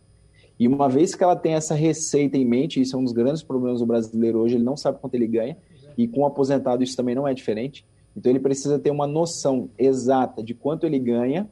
E 0.57 0.69
uma 0.69 0.87
vez 0.87 1.13
que 1.13 1.21
ela 1.21 1.35
tem 1.35 1.53
essa 1.53 1.75
receita 1.75 2.37
em 2.37 2.45
mente, 2.45 2.79
isso 2.79 2.95
é 2.95 2.99
um 2.99 3.03
dos 3.03 3.11
grandes 3.11 3.43
problemas 3.43 3.81
do 3.81 3.85
brasileiro 3.85 4.39
hoje, 4.39 4.55
ele 4.55 4.63
não 4.63 4.77
sabe 4.77 4.99
quanto 4.99 5.15
ele 5.15 5.27
ganha, 5.27 5.57
e 5.97 6.07
com 6.07 6.21
o 6.21 6.25
aposentado 6.25 6.81
isso 6.81 6.95
também 6.95 7.13
não 7.13 7.27
é 7.27 7.33
diferente. 7.33 7.85
Então 8.15 8.31
ele 8.31 8.39
precisa 8.39 8.79
ter 8.79 8.89
uma 8.89 9.05
noção 9.05 9.69
exata 9.77 10.41
de 10.41 10.53
quanto 10.53 10.85
ele 10.85 10.97
ganha 10.97 11.49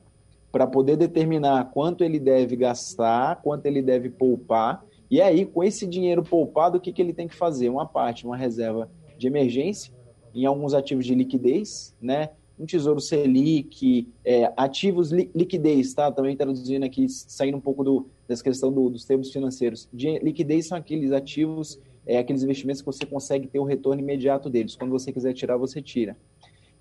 para 0.55 0.65
poder 0.65 0.95
determinar 0.95 1.69
quanto 1.73 2.01
ele 2.01 2.17
deve 2.17 2.55
gastar, 2.55 3.41
quanto 3.41 3.65
ele 3.65 3.81
deve 3.81 4.09
poupar. 4.09 4.85
E 5.11 5.19
aí, 5.21 5.45
com 5.45 5.61
esse 5.61 5.85
dinheiro 5.85 6.23
poupado, 6.23 6.77
o 6.77 6.79
que, 6.79 6.93
que 6.93 7.01
ele 7.01 7.11
tem 7.11 7.27
que 7.27 7.35
fazer? 7.35 7.67
Uma 7.67 7.85
parte, 7.85 8.25
uma 8.25 8.37
reserva 8.37 8.89
de 9.17 9.27
emergência, 9.27 9.93
em 10.33 10.45
alguns 10.45 10.73
ativos 10.73 11.05
de 11.05 11.13
liquidez, 11.13 11.93
né? 12.01 12.29
Um 12.57 12.65
tesouro 12.65 13.01
Selic, 13.01 14.07
é, 14.23 14.49
ativos 14.55 15.11
li 15.11 15.29
liquidez, 15.35 15.93
tá? 15.93 16.09
Também 16.09 16.37
traduzindo 16.37 16.85
aqui, 16.85 17.05
saindo 17.09 17.57
um 17.57 17.61
pouco 17.61 17.83
do, 17.83 18.07
dessa 18.25 18.41
questão 18.41 18.71
do, 18.71 18.89
dos 18.89 19.03
termos 19.03 19.33
financeiros. 19.33 19.89
De, 19.91 20.19
liquidez 20.19 20.67
são 20.67 20.77
aqueles 20.77 21.11
ativos, 21.11 21.77
é, 22.07 22.17
aqueles 22.17 22.43
investimentos 22.43 22.81
que 22.81 22.85
você 22.85 23.05
consegue 23.05 23.45
ter 23.45 23.59
o 23.59 23.65
retorno 23.65 24.01
imediato 24.01 24.49
deles. 24.49 24.73
Quando 24.77 24.91
você 24.91 25.11
quiser 25.11 25.33
tirar, 25.33 25.57
você 25.57 25.81
tira. 25.81 26.15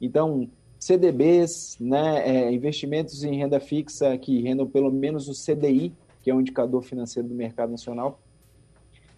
Então, 0.01 0.49
CDBs, 0.85 1.79
né, 1.81 2.29
é, 2.29 2.53
investimentos 2.53 3.25
em 3.25 3.39
renda 3.39 3.59
fixa 3.59 4.19
que 4.19 4.43
rendam 4.43 4.67
pelo 4.67 4.93
menos 4.93 5.29
o 5.29 5.33
CDI, 5.33 5.95
que 6.23 6.31
é 6.31 6.35
um 6.35 6.43
indicador 6.43 6.83
financeiro 6.83 7.27
do 7.27 7.35
mercado 7.35 7.71
nacional. 7.71 8.21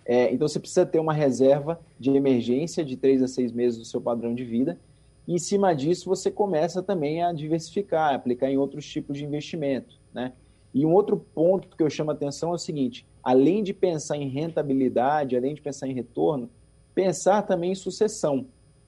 É, 0.05 0.33
então, 0.33 0.47
você 0.47 0.61
precisa 0.61 0.87
ter 0.87 1.01
uma 1.01 1.13
reserva 1.13 1.81
de 1.99 2.11
emergência 2.11 2.85
de 2.85 2.97
três 2.97 3.21
a 3.21 3.27
seis 3.27 3.51
meses 3.51 3.81
do 3.81 3.85
seu 3.85 4.01
padrão 4.01 4.33
de 4.33 4.45
vida. 4.45 4.79
E, 5.27 5.35
em 5.35 5.39
cima 5.39 5.75
disso, 5.75 6.09
você 6.09 6.31
começa 6.31 6.85
também 6.85 7.25
a 7.25 7.33
diversificar, 7.33 8.15
aplicar 8.15 8.49
em 8.49 8.57
outros 8.57 8.87
tipos 8.87 9.19
de 9.19 9.25
investimento. 9.25 9.99
Né? 10.15 10.35
E 10.73 10.87
um 10.87 10.93
outro 10.93 11.17
ponto 11.17 11.77
que 11.77 11.83
eu 11.83 11.91
chamo 11.91 12.13
a 12.13 12.15
atenção 12.15 12.53
é 12.53 12.55
o 12.55 12.59
seguinte: 12.59 13.05
além 13.21 13.65
de 13.65 13.75
pensar 13.75 14.17
em 14.17 14.29
rentabilidade, 14.29 15.37
além 15.37 15.53
de 15.53 15.61
pensar 15.61 15.89
em 15.89 15.95
retorno, 15.95 16.49
pensar 16.95 17.43
também 17.43 17.73
em 17.73 17.75
sucessão. 17.75 18.47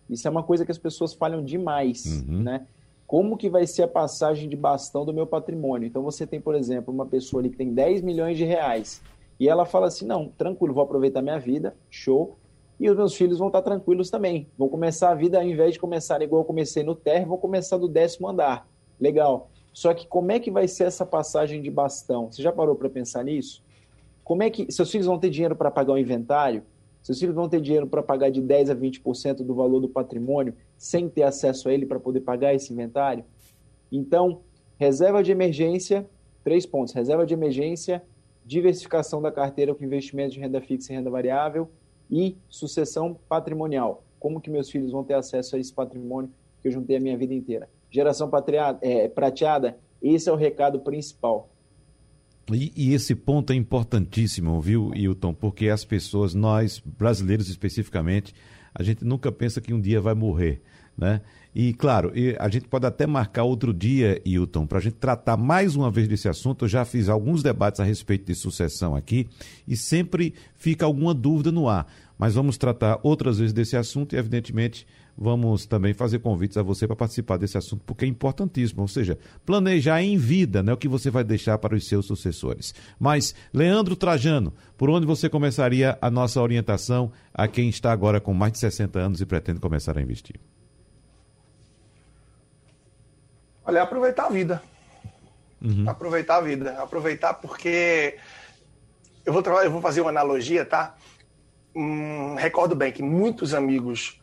Isso 0.08 0.26
é 0.26 0.30
uma 0.30 0.42
coisa 0.42 0.64
que 0.64 0.70
as 0.70 0.78
pessoas 0.78 1.12
falham 1.12 1.42
demais, 1.42 2.24
uhum. 2.26 2.42
né? 2.42 2.66
Como 3.06 3.36
que 3.36 3.48
vai 3.48 3.66
ser 3.66 3.84
a 3.84 3.88
passagem 3.88 4.48
de 4.48 4.56
bastão 4.56 5.04
do 5.04 5.14
meu 5.14 5.26
patrimônio? 5.26 5.86
Então 5.86 6.02
você 6.02 6.26
tem, 6.26 6.40
por 6.40 6.54
exemplo, 6.54 6.92
uma 6.92 7.06
pessoa 7.06 7.40
ali 7.40 7.50
que 7.50 7.56
tem 7.56 7.72
10 7.72 8.02
milhões 8.02 8.36
de 8.36 8.44
reais 8.44 9.02
e 9.40 9.48
ela 9.48 9.64
fala 9.64 9.86
assim, 9.86 10.04
não, 10.04 10.28
tranquilo, 10.28 10.74
vou 10.74 10.82
aproveitar 10.82 11.22
minha 11.22 11.38
vida, 11.38 11.74
show, 11.88 12.36
e 12.78 12.88
os 12.90 12.96
meus 12.96 13.14
filhos 13.14 13.38
vão 13.38 13.48
estar 13.48 13.62
tranquilos 13.62 14.10
também. 14.10 14.48
Vão 14.56 14.68
começar 14.68 15.10
a 15.10 15.14
vida, 15.14 15.38
ao 15.38 15.44
invés 15.44 15.74
de 15.74 15.80
começar 15.80 16.20
igual 16.22 16.42
eu 16.42 16.46
comecei 16.46 16.82
no 16.82 16.94
terra, 16.94 17.26
vou 17.26 17.38
começar 17.38 17.76
do 17.76 17.88
décimo 17.88 18.28
andar. 18.28 18.68
Legal. 19.00 19.50
Só 19.72 19.94
que 19.94 20.06
como 20.06 20.32
é 20.32 20.40
que 20.40 20.50
vai 20.50 20.66
ser 20.66 20.84
essa 20.84 21.06
passagem 21.06 21.62
de 21.62 21.70
bastão? 21.70 22.30
Você 22.30 22.42
já 22.42 22.52
parou 22.52 22.74
para 22.74 22.90
pensar 22.90 23.24
nisso? 23.24 23.62
Como 24.24 24.42
é 24.42 24.50
que 24.50 24.70
seus 24.70 24.90
filhos 24.90 25.06
vão 25.06 25.18
ter 25.18 25.30
dinheiro 25.30 25.56
para 25.56 25.70
pagar 25.70 25.92
o 25.92 25.98
inventário? 25.98 26.62
Seus 27.08 27.20
filhos 27.20 27.34
vão 27.34 27.48
ter 27.48 27.62
dinheiro 27.62 27.86
para 27.86 28.02
pagar 28.02 28.28
de 28.28 28.42
10% 28.42 28.70
a 28.70 28.76
20% 28.76 29.36
do 29.36 29.54
valor 29.54 29.80
do 29.80 29.88
patrimônio 29.88 30.54
sem 30.76 31.08
ter 31.08 31.22
acesso 31.22 31.66
a 31.66 31.72
ele 31.72 31.86
para 31.86 31.98
poder 31.98 32.20
pagar 32.20 32.52
esse 32.52 32.70
inventário? 32.70 33.24
Então, 33.90 34.42
reserva 34.76 35.22
de 35.22 35.32
emergência, 35.32 36.06
três 36.44 36.66
pontos: 36.66 36.92
reserva 36.92 37.24
de 37.24 37.32
emergência, 37.32 38.02
diversificação 38.44 39.22
da 39.22 39.32
carteira 39.32 39.74
com 39.74 39.82
investimento 39.82 40.34
de 40.34 40.40
renda 40.40 40.60
fixa 40.60 40.92
e 40.92 40.96
renda 40.96 41.08
variável 41.08 41.70
e 42.10 42.36
sucessão 42.46 43.18
patrimonial. 43.26 44.04
Como 44.20 44.38
que 44.38 44.50
meus 44.50 44.68
filhos 44.68 44.92
vão 44.92 45.02
ter 45.02 45.14
acesso 45.14 45.56
a 45.56 45.58
esse 45.58 45.72
patrimônio 45.72 46.30
que 46.60 46.68
eu 46.68 46.72
juntei 46.72 46.98
a 46.98 47.00
minha 47.00 47.16
vida 47.16 47.32
inteira? 47.32 47.70
Geração 47.90 48.30
é, 48.82 49.08
prateada, 49.08 49.78
esse 50.02 50.28
é 50.28 50.32
o 50.32 50.36
recado 50.36 50.80
principal. 50.80 51.48
E, 52.52 52.72
e, 52.76 52.94
esse 52.94 53.14
ponto 53.14 53.52
é 53.52 53.56
importantíssimo, 53.56 54.60
viu, 54.60 54.92
Hilton? 54.94 55.34
Porque 55.34 55.68
as 55.68 55.84
pessoas, 55.84 56.34
nós 56.34 56.82
brasileiros 56.98 57.48
especificamente, 57.48 58.34
a 58.74 58.82
gente 58.82 59.04
nunca 59.04 59.30
pensa 59.30 59.60
que 59.60 59.74
um 59.74 59.80
dia 59.80 60.00
vai 60.00 60.14
morrer, 60.14 60.62
né? 60.96 61.20
E, 61.54 61.72
claro, 61.72 62.12
a 62.38 62.48
gente 62.48 62.68
pode 62.68 62.86
até 62.86 63.06
marcar 63.06 63.42
outro 63.42 63.72
dia, 63.72 64.20
Hilton, 64.24 64.66
para 64.66 64.78
a 64.78 64.80
gente 64.80 64.94
tratar 64.94 65.36
mais 65.36 65.74
uma 65.74 65.90
vez 65.90 66.06
desse 66.06 66.28
assunto. 66.28 66.64
Eu 66.64 66.68
já 66.68 66.84
fiz 66.84 67.08
alguns 67.08 67.42
debates 67.42 67.80
a 67.80 67.84
respeito 67.84 68.26
de 68.26 68.34
sucessão 68.34 68.94
aqui 68.94 69.26
e 69.66 69.76
sempre 69.76 70.34
fica 70.56 70.84
alguma 70.84 71.12
dúvida 71.12 71.50
no 71.50 71.68
ar. 71.68 71.86
Mas 72.16 72.34
vamos 72.34 72.58
tratar 72.58 73.00
outras 73.02 73.38
vezes 73.38 73.52
desse 73.52 73.76
assunto 73.76 74.14
e, 74.14 74.18
evidentemente, 74.18 74.86
vamos 75.18 75.66
também 75.66 75.92
fazer 75.92 76.20
convites 76.20 76.56
a 76.56 76.62
você 76.62 76.86
para 76.86 76.94
participar 76.94 77.36
desse 77.36 77.58
assunto, 77.58 77.82
porque 77.84 78.04
é 78.04 78.08
importantíssimo. 78.08 78.82
Ou 78.82 78.88
seja, 78.88 79.18
planejar 79.44 80.00
em 80.00 80.16
vida 80.16 80.62
né, 80.62 80.72
o 80.72 80.76
que 80.76 80.86
você 80.86 81.10
vai 81.10 81.24
deixar 81.24 81.58
para 81.58 81.74
os 81.74 81.88
seus 81.88 82.06
sucessores. 82.06 82.74
Mas, 82.98 83.34
Leandro 83.52 83.96
Trajano, 83.96 84.54
por 84.76 84.88
onde 84.88 85.06
você 85.06 85.28
começaria 85.28 85.98
a 86.00 86.08
nossa 86.08 86.40
orientação 86.40 87.10
a 87.34 87.48
quem 87.48 87.68
está 87.68 87.90
agora 87.90 88.20
com 88.20 88.32
mais 88.32 88.52
de 88.52 88.58
60 88.60 88.98
anos 88.98 89.20
e 89.20 89.26
pretende 89.26 89.58
começar 89.58 89.98
a 89.98 90.00
investir? 90.00 90.36
Olha, 93.64 93.82
aproveitar 93.82 94.26
a 94.26 94.30
vida. 94.30 94.62
Uhum. 95.60 95.84
Aproveitar 95.88 96.36
a 96.36 96.40
vida. 96.40 96.80
Aproveitar 96.80 97.34
porque. 97.34 98.16
Eu 99.26 99.32
vou, 99.32 99.42
eu 99.62 99.70
vou 99.70 99.82
fazer 99.82 100.00
uma 100.00 100.08
analogia, 100.08 100.64
tá? 100.64 100.94
Hum, 101.76 102.34
recordo 102.36 102.74
bem 102.74 102.90
que 102.90 103.02
muitos 103.02 103.52
amigos 103.52 104.18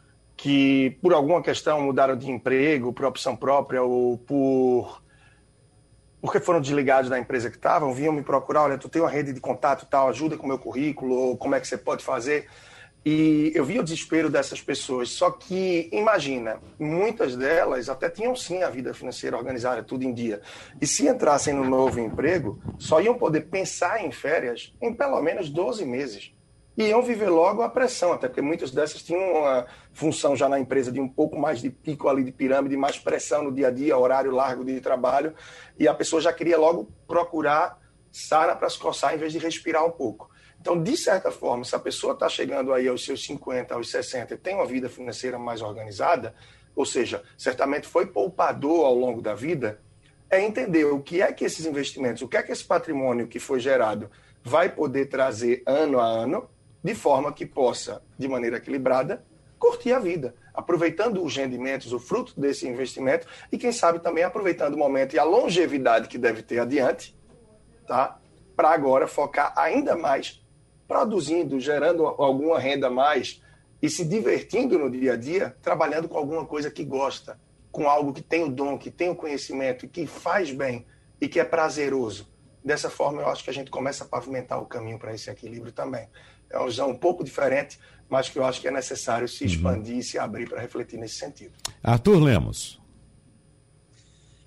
que, 0.46 0.96
por 1.02 1.12
alguma 1.12 1.42
questão, 1.42 1.82
mudaram 1.82 2.16
de 2.16 2.30
emprego, 2.30 2.94
por 2.94 3.06
opção 3.06 3.36
própria 3.36 3.82
ou 3.82 4.16
por. 4.16 5.02
Porque 6.22 6.40
foram 6.40 6.62
desligados 6.62 7.10
da 7.10 7.18
empresa 7.18 7.50
que 7.50 7.56
estavam, 7.56 7.92
vinham 7.96 8.14
me 8.14 8.22
procurar: 8.22 8.66
olha, 8.66 8.78
tu 8.78 8.88
tem 8.88 9.02
uma 9.02 9.10
rede 9.10 9.34
de 9.34 9.40
contato 9.40 9.88
tal, 9.90 10.08
ajuda 10.08 10.38
com 10.38 10.46
o 10.46 10.48
meu 10.48 10.60
currículo, 10.60 11.16
ou 11.16 11.36
como 11.36 11.56
é 11.56 11.60
que 11.60 11.68
você 11.68 11.80
pode 11.80 12.06
fazer. 12.06 12.48
E 13.04 13.52
eu 13.56 13.66
vi 13.66 13.80
o 13.80 13.84
desespero 13.84 14.30
dessas 14.30 14.62
pessoas. 14.62 15.10
Só 15.10 15.32
que, 15.32 15.90
imagina, 15.92 16.60
muitas 16.78 17.36
delas 17.36 17.90
até 17.90 18.08
tinham 18.08 18.36
sim 18.36 18.62
a 18.62 18.70
vida 18.70 18.94
financeira 18.94 19.36
organizada, 19.36 19.82
tudo 19.82 20.04
em 20.04 20.14
dia. 20.14 20.42
E 20.80 20.86
se 20.86 21.08
entrassem 21.08 21.56
no 21.56 21.68
novo 21.68 22.00
emprego, 22.00 22.62
só 22.78 23.02
iam 23.02 23.18
poder 23.18 23.48
pensar 23.48 24.06
em 24.06 24.12
férias 24.12 24.72
em 24.80 24.94
pelo 24.94 25.20
menos 25.24 25.50
12 25.50 25.86
meses. 25.86 26.35
E 26.78 26.88
iam 26.88 27.02
viver 27.02 27.30
logo 27.30 27.62
a 27.62 27.70
pressão, 27.70 28.12
até 28.12 28.28
porque 28.28 28.42
muitas 28.42 28.72
dessas 28.72 29.02
tinham 29.02 29.22
uma 29.40 29.66
função 29.94 30.36
já 30.36 30.50
na 30.50 30.60
empresa 30.60 30.92
de 30.92 31.00
um 31.00 31.08
pouco 31.08 31.38
mais 31.38 31.62
de 31.62 31.70
pico 31.70 32.10
ali 32.10 32.24
de 32.24 32.32
pirâmide, 32.32 32.76
mais 32.76 33.00
pressão 33.00 33.44
no 33.44 33.52
dia 33.52 33.70
a 33.70 33.72
dia, 33.72 33.98
horário 33.98 34.32
largo 34.32 34.66
de 34.66 34.82
trabalho. 34.82 35.34
E 35.80 35.88
a 35.88 35.94
pessoa 35.94 36.22
já 36.22 36.34
queria 36.34 36.58
logo 36.58 36.92
procurar 37.08 37.80
Sara 38.12 38.56
para 38.56 38.70
se 38.70 38.78
coçar 38.78 39.14
em 39.14 39.18
vez 39.18 39.32
de 39.32 39.40
respirar 39.40 39.86
um 39.86 39.92
pouco. 39.92 40.30
Então, 40.60 40.82
de 40.82 40.98
certa 40.98 41.32
forma, 41.32 41.64
se 41.64 41.76
a 41.76 41.80
pessoa 41.80 42.14
está 42.14 42.28
chegando 42.28 42.74
aí 42.74 42.88
aos 42.88 43.06
seus 43.06 43.24
50, 43.24 43.76
aos 43.76 43.90
60 43.92 44.34
e 44.34 44.38
tem 44.38 44.56
uma 44.56 44.66
vida 44.66 44.90
financeira 44.90 45.38
mais 45.38 45.62
organizada, 45.62 46.34
ou 46.76 46.86
seja, 46.86 47.24
certamente 47.38 47.88
foi 47.88 48.08
poupador 48.08 48.86
ao 48.86 48.96
longo 48.96 49.22
da 49.22 49.34
vida, 49.34 49.80
é 50.30 50.42
entender 50.42 50.86
o 50.86 51.02
que 51.02 51.22
é 51.22 51.32
que 51.32 51.46
esses 51.46 51.66
investimentos, 51.66 52.22
o 52.22 52.28
que 52.28 52.36
é 52.36 52.44
que 52.44 52.52
esse 52.52 52.64
patrimônio 52.64 53.28
que 53.28 53.40
foi 53.40 53.60
gerado 53.60 54.10
vai 54.44 54.70
poder 54.70 55.06
trazer 55.06 55.62
ano 55.66 56.00
a 56.00 56.06
ano, 56.06 56.50
de 56.86 56.94
forma 56.94 57.34
que 57.34 57.48
possa, 57.48 58.04
de 58.16 58.28
maneira 58.28 58.58
equilibrada, 58.58 59.26
curtir 59.58 59.92
a 59.92 59.98
vida, 59.98 60.36
aproveitando 60.54 61.24
os 61.24 61.36
rendimentos, 61.36 61.92
o 61.92 61.98
fruto 61.98 62.40
desse 62.40 62.68
investimento 62.68 63.26
e, 63.52 63.58
quem 63.58 63.72
sabe, 63.72 63.98
também 63.98 64.24
aproveitando 64.24 64.76
o 64.76 64.78
momento 64.78 65.16
e 65.16 65.20
a 65.20 65.24
longevidade 65.24 66.08
que 66.08 66.20
deve 66.20 66.44
ter 66.44 66.60
adiante, 66.60 67.18
tá? 67.88 68.20
para 68.56 68.70
agora 68.70 69.08
focar 69.08 69.52
ainda 69.58 69.96
mais 69.96 70.46
produzindo, 70.88 71.60
gerando 71.60 72.06
alguma 72.06 72.60
renda 72.60 72.88
mais 72.88 73.42
e 73.82 73.90
se 73.90 74.06
divertindo 74.06 74.78
no 74.78 74.88
dia 74.88 75.14
a 75.14 75.18
dia, 75.18 75.58
trabalhando 75.64 76.08
com 76.08 76.20
alguma 76.20 76.46
coisa 76.46 76.70
que 76.70 76.84
gosta, 76.84 77.40
com 77.72 77.90
algo 77.90 78.14
que 78.14 78.22
tem 78.22 78.44
o 78.44 78.50
dom, 78.50 78.78
que 78.78 78.92
tem 78.92 79.10
o 79.10 79.16
conhecimento, 79.16 79.88
que 79.88 80.06
faz 80.06 80.52
bem 80.52 80.86
e 81.20 81.28
que 81.28 81.40
é 81.40 81.44
prazeroso. 81.44 82.28
Dessa 82.64 82.92
forma, 82.92 83.24
eu 83.24 83.28
acho 83.28 83.44
que 83.44 83.50
a 83.50 83.54
gente 83.54 83.72
começa 83.72 84.04
a 84.04 84.08
pavimentar 84.08 84.62
o 84.62 84.68
caminho 84.68 85.00
para 85.00 85.14
esse 85.16 85.32
equilíbrio 85.32 85.72
também. 85.72 86.08
É 86.50 86.58
uma 86.58 86.68
visão 86.68 86.90
um 86.90 86.98
pouco 86.98 87.24
diferente, 87.24 87.80
mas 88.10 88.30
que 88.30 88.38
eu 88.38 88.46
acho 88.46 88.62
que 88.62 88.68
é 88.68 88.72
necessário 88.72 89.28
se 89.28 89.44
uhum. 89.44 89.50
expandir 89.50 89.94
uhum. 89.94 90.00
e 90.00 90.04
se 90.04 90.18
abrir 90.18 90.48
para 90.48 90.62
refletir 90.62 90.98
nesse 90.98 91.16
sentido. 91.16 91.54
Arthur 91.84 92.20
Lemos. 92.20 92.80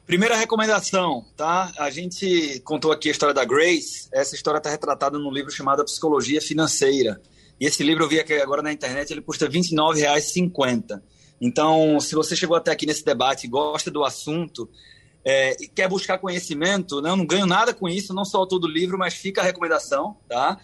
Primeira 0.07 0.37
recomendação, 0.37 1.27
tá? 1.37 1.71
A 1.79 1.91
gente 1.91 2.61
contou 2.65 2.91
aqui 2.91 3.09
a 3.09 3.13
história 3.13 3.35
da 3.35 3.45
Grace. 3.45 4.09
Essa 4.11 4.35
história 4.35 4.57
está 4.57 4.71
retratada 4.71 5.19
num 5.19 5.31
livro 5.31 5.51
chamado 5.51 5.85
Psicologia 5.85 6.41
Financeira. 6.41 7.21
E 7.61 7.67
esse 7.67 7.83
livro 7.83 8.05
eu 8.05 8.09
vi 8.09 8.19
aqui 8.19 8.33
agora 8.35 8.63
na 8.63 8.73
internet, 8.73 9.11
ele 9.11 9.21
custa 9.21 9.47
R$ 9.47 9.53
29,50. 9.53 11.03
Então, 11.41 12.01
se 12.01 12.15
você 12.15 12.35
chegou 12.35 12.57
até 12.57 12.71
aqui 12.71 12.87
nesse 12.87 13.05
debate 13.05 13.47
e 13.47 13.51
gosta 13.51 13.91
do 13.91 14.03
assunto 14.05 14.69
é, 15.25 15.57
e 15.63 15.69
quer 15.69 15.89
buscar 15.89 16.19
conhecimento, 16.19 17.03
né? 17.03 17.11
eu 17.11 17.17
não 17.17 17.27
ganho 17.27 17.45
nada 17.47 17.75
com 17.75 17.89
isso, 17.89 18.15
não 18.15 18.25
só 18.25 18.47
todo 18.47 18.65
o 18.65 18.71
livro, 18.71 18.97
mas 18.97 19.13
fica 19.13 19.41
a 19.41 19.45
recomendação, 19.45 20.17
tá? 20.29 20.59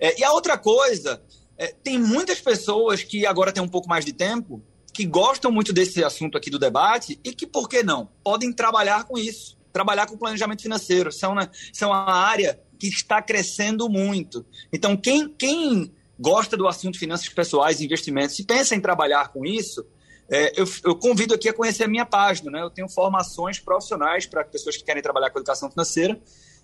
É, 0.00 0.18
e 0.18 0.24
a 0.24 0.32
outra 0.32 0.56
coisa, 0.56 1.22
é, 1.58 1.68
tem 1.68 1.98
muitas 1.98 2.40
pessoas 2.40 3.02
que 3.02 3.26
agora 3.26 3.52
têm 3.52 3.62
um 3.62 3.68
pouco 3.68 3.88
mais 3.88 4.04
de 4.04 4.14
tempo 4.14 4.62
que 4.92 5.04
gostam 5.04 5.52
muito 5.52 5.72
desse 5.72 6.02
assunto 6.02 6.36
aqui 6.36 6.50
do 6.50 6.58
debate 6.58 7.20
e 7.22 7.32
que, 7.32 7.46
por 7.46 7.68
que 7.68 7.82
não, 7.82 8.08
podem 8.24 8.52
trabalhar 8.52 9.04
com 9.04 9.16
isso, 9.16 9.56
trabalhar 9.72 10.06
com 10.06 10.16
planejamento 10.16 10.62
financeiro. 10.62 11.10
Isso 11.10 11.24
é 11.24 11.28
uma, 11.28 11.50
isso 11.72 11.84
é 11.84 11.86
uma 11.86 12.12
área 12.12 12.58
que 12.78 12.88
está 12.88 13.20
crescendo 13.20 13.88
muito. 13.88 14.44
Então, 14.72 14.96
quem, 14.96 15.28
quem 15.28 15.92
gosta 16.18 16.56
do 16.56 16.66
assunto 16.66 16.98
finanças 16.98 17.28
pessoais, 17.28 17.80
investimentos, 17.80 18.38
e 18.38 18.44
pensa 18.44 18.74
em 18.74 18.80
trabalhar 18.80 19.28
com 19.28 19.44
isso, 19.44 19.86
é, 20.30 20.58
eu, 20.58 20.66
eu, 20.84 20.96
convido 20.96 21.34
aqui 21.34 21.48
a 21.48 21.52
conhecer 21.52 21.84
a 21.84 21.88
minha 21.88 22.06
página. 22.06 22.50
Né? 22.50 22.62
Eu 22.62 22.70
tenho 22.70 22.88
formações 22.88 23.58
profissionais 23.58 24.26
para 24.26 24.44
pessoas 24.44 24.76
que 24.76 24.84
querem 24.84 25.02
trabalhar 25.02 25.30
com 25.30 25.38
educação 25.38 25.70
financeira. 25.70 26.20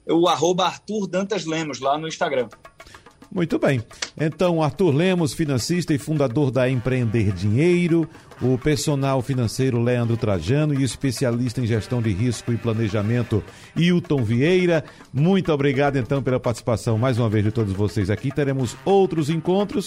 O 0.09 0.29
arroba 0.29 0.67
Arthur 0.67 1.07
Dantas 1.07 1.45
Lemos, 1.45 1.81
lá 1.81 1.99
no 1.99 2.07
Instagram. 2.07 2.49
Muito 3.37 3.59
bem. 3.59 3.83
Então, 4.19 4.63
Arthur 4.63 4.95
Lemos, 4.95 5.35
financista 5.35 5.93
e 5.93 5.99
fundador 5.99 6.51
da 6.51 6.71
Empreender 6.71 7.33
Dinheiro, 7.33 8.09
o 8.41 8.57
personal 8.57 9.21
financeiro 9.21 9.79
Leandro 9.79 10.17
Trajano 10.17 10.73
e 10.73 10.79
o 10.79 10.83
especialista 10.83 11.61
em 11.61 11.67
gestão 11.67 12.01
de 12.01 12.11
risco 12.15 12.51
e 12.51 12.57
planejamento 12.57 13.45
Hilton 13.77 14.25
Vieira. 14.25 14.83
Muito 15.13 15.53
obrigado, 15.53 15.97
então, 15.97 16.23
pela 16.23 16.41
participação 16.41 16.97
mais 16.97 17.19
uma 17.19 17.29
vez 17.29 17.45
de 17.45 17.51
todos 17.51 17.75
vocês 17.75 18.09
aqui. 18.09 18.31
Teremos 18.35 18.75
outros 18.87 19.29
encontros. 19.29 19.87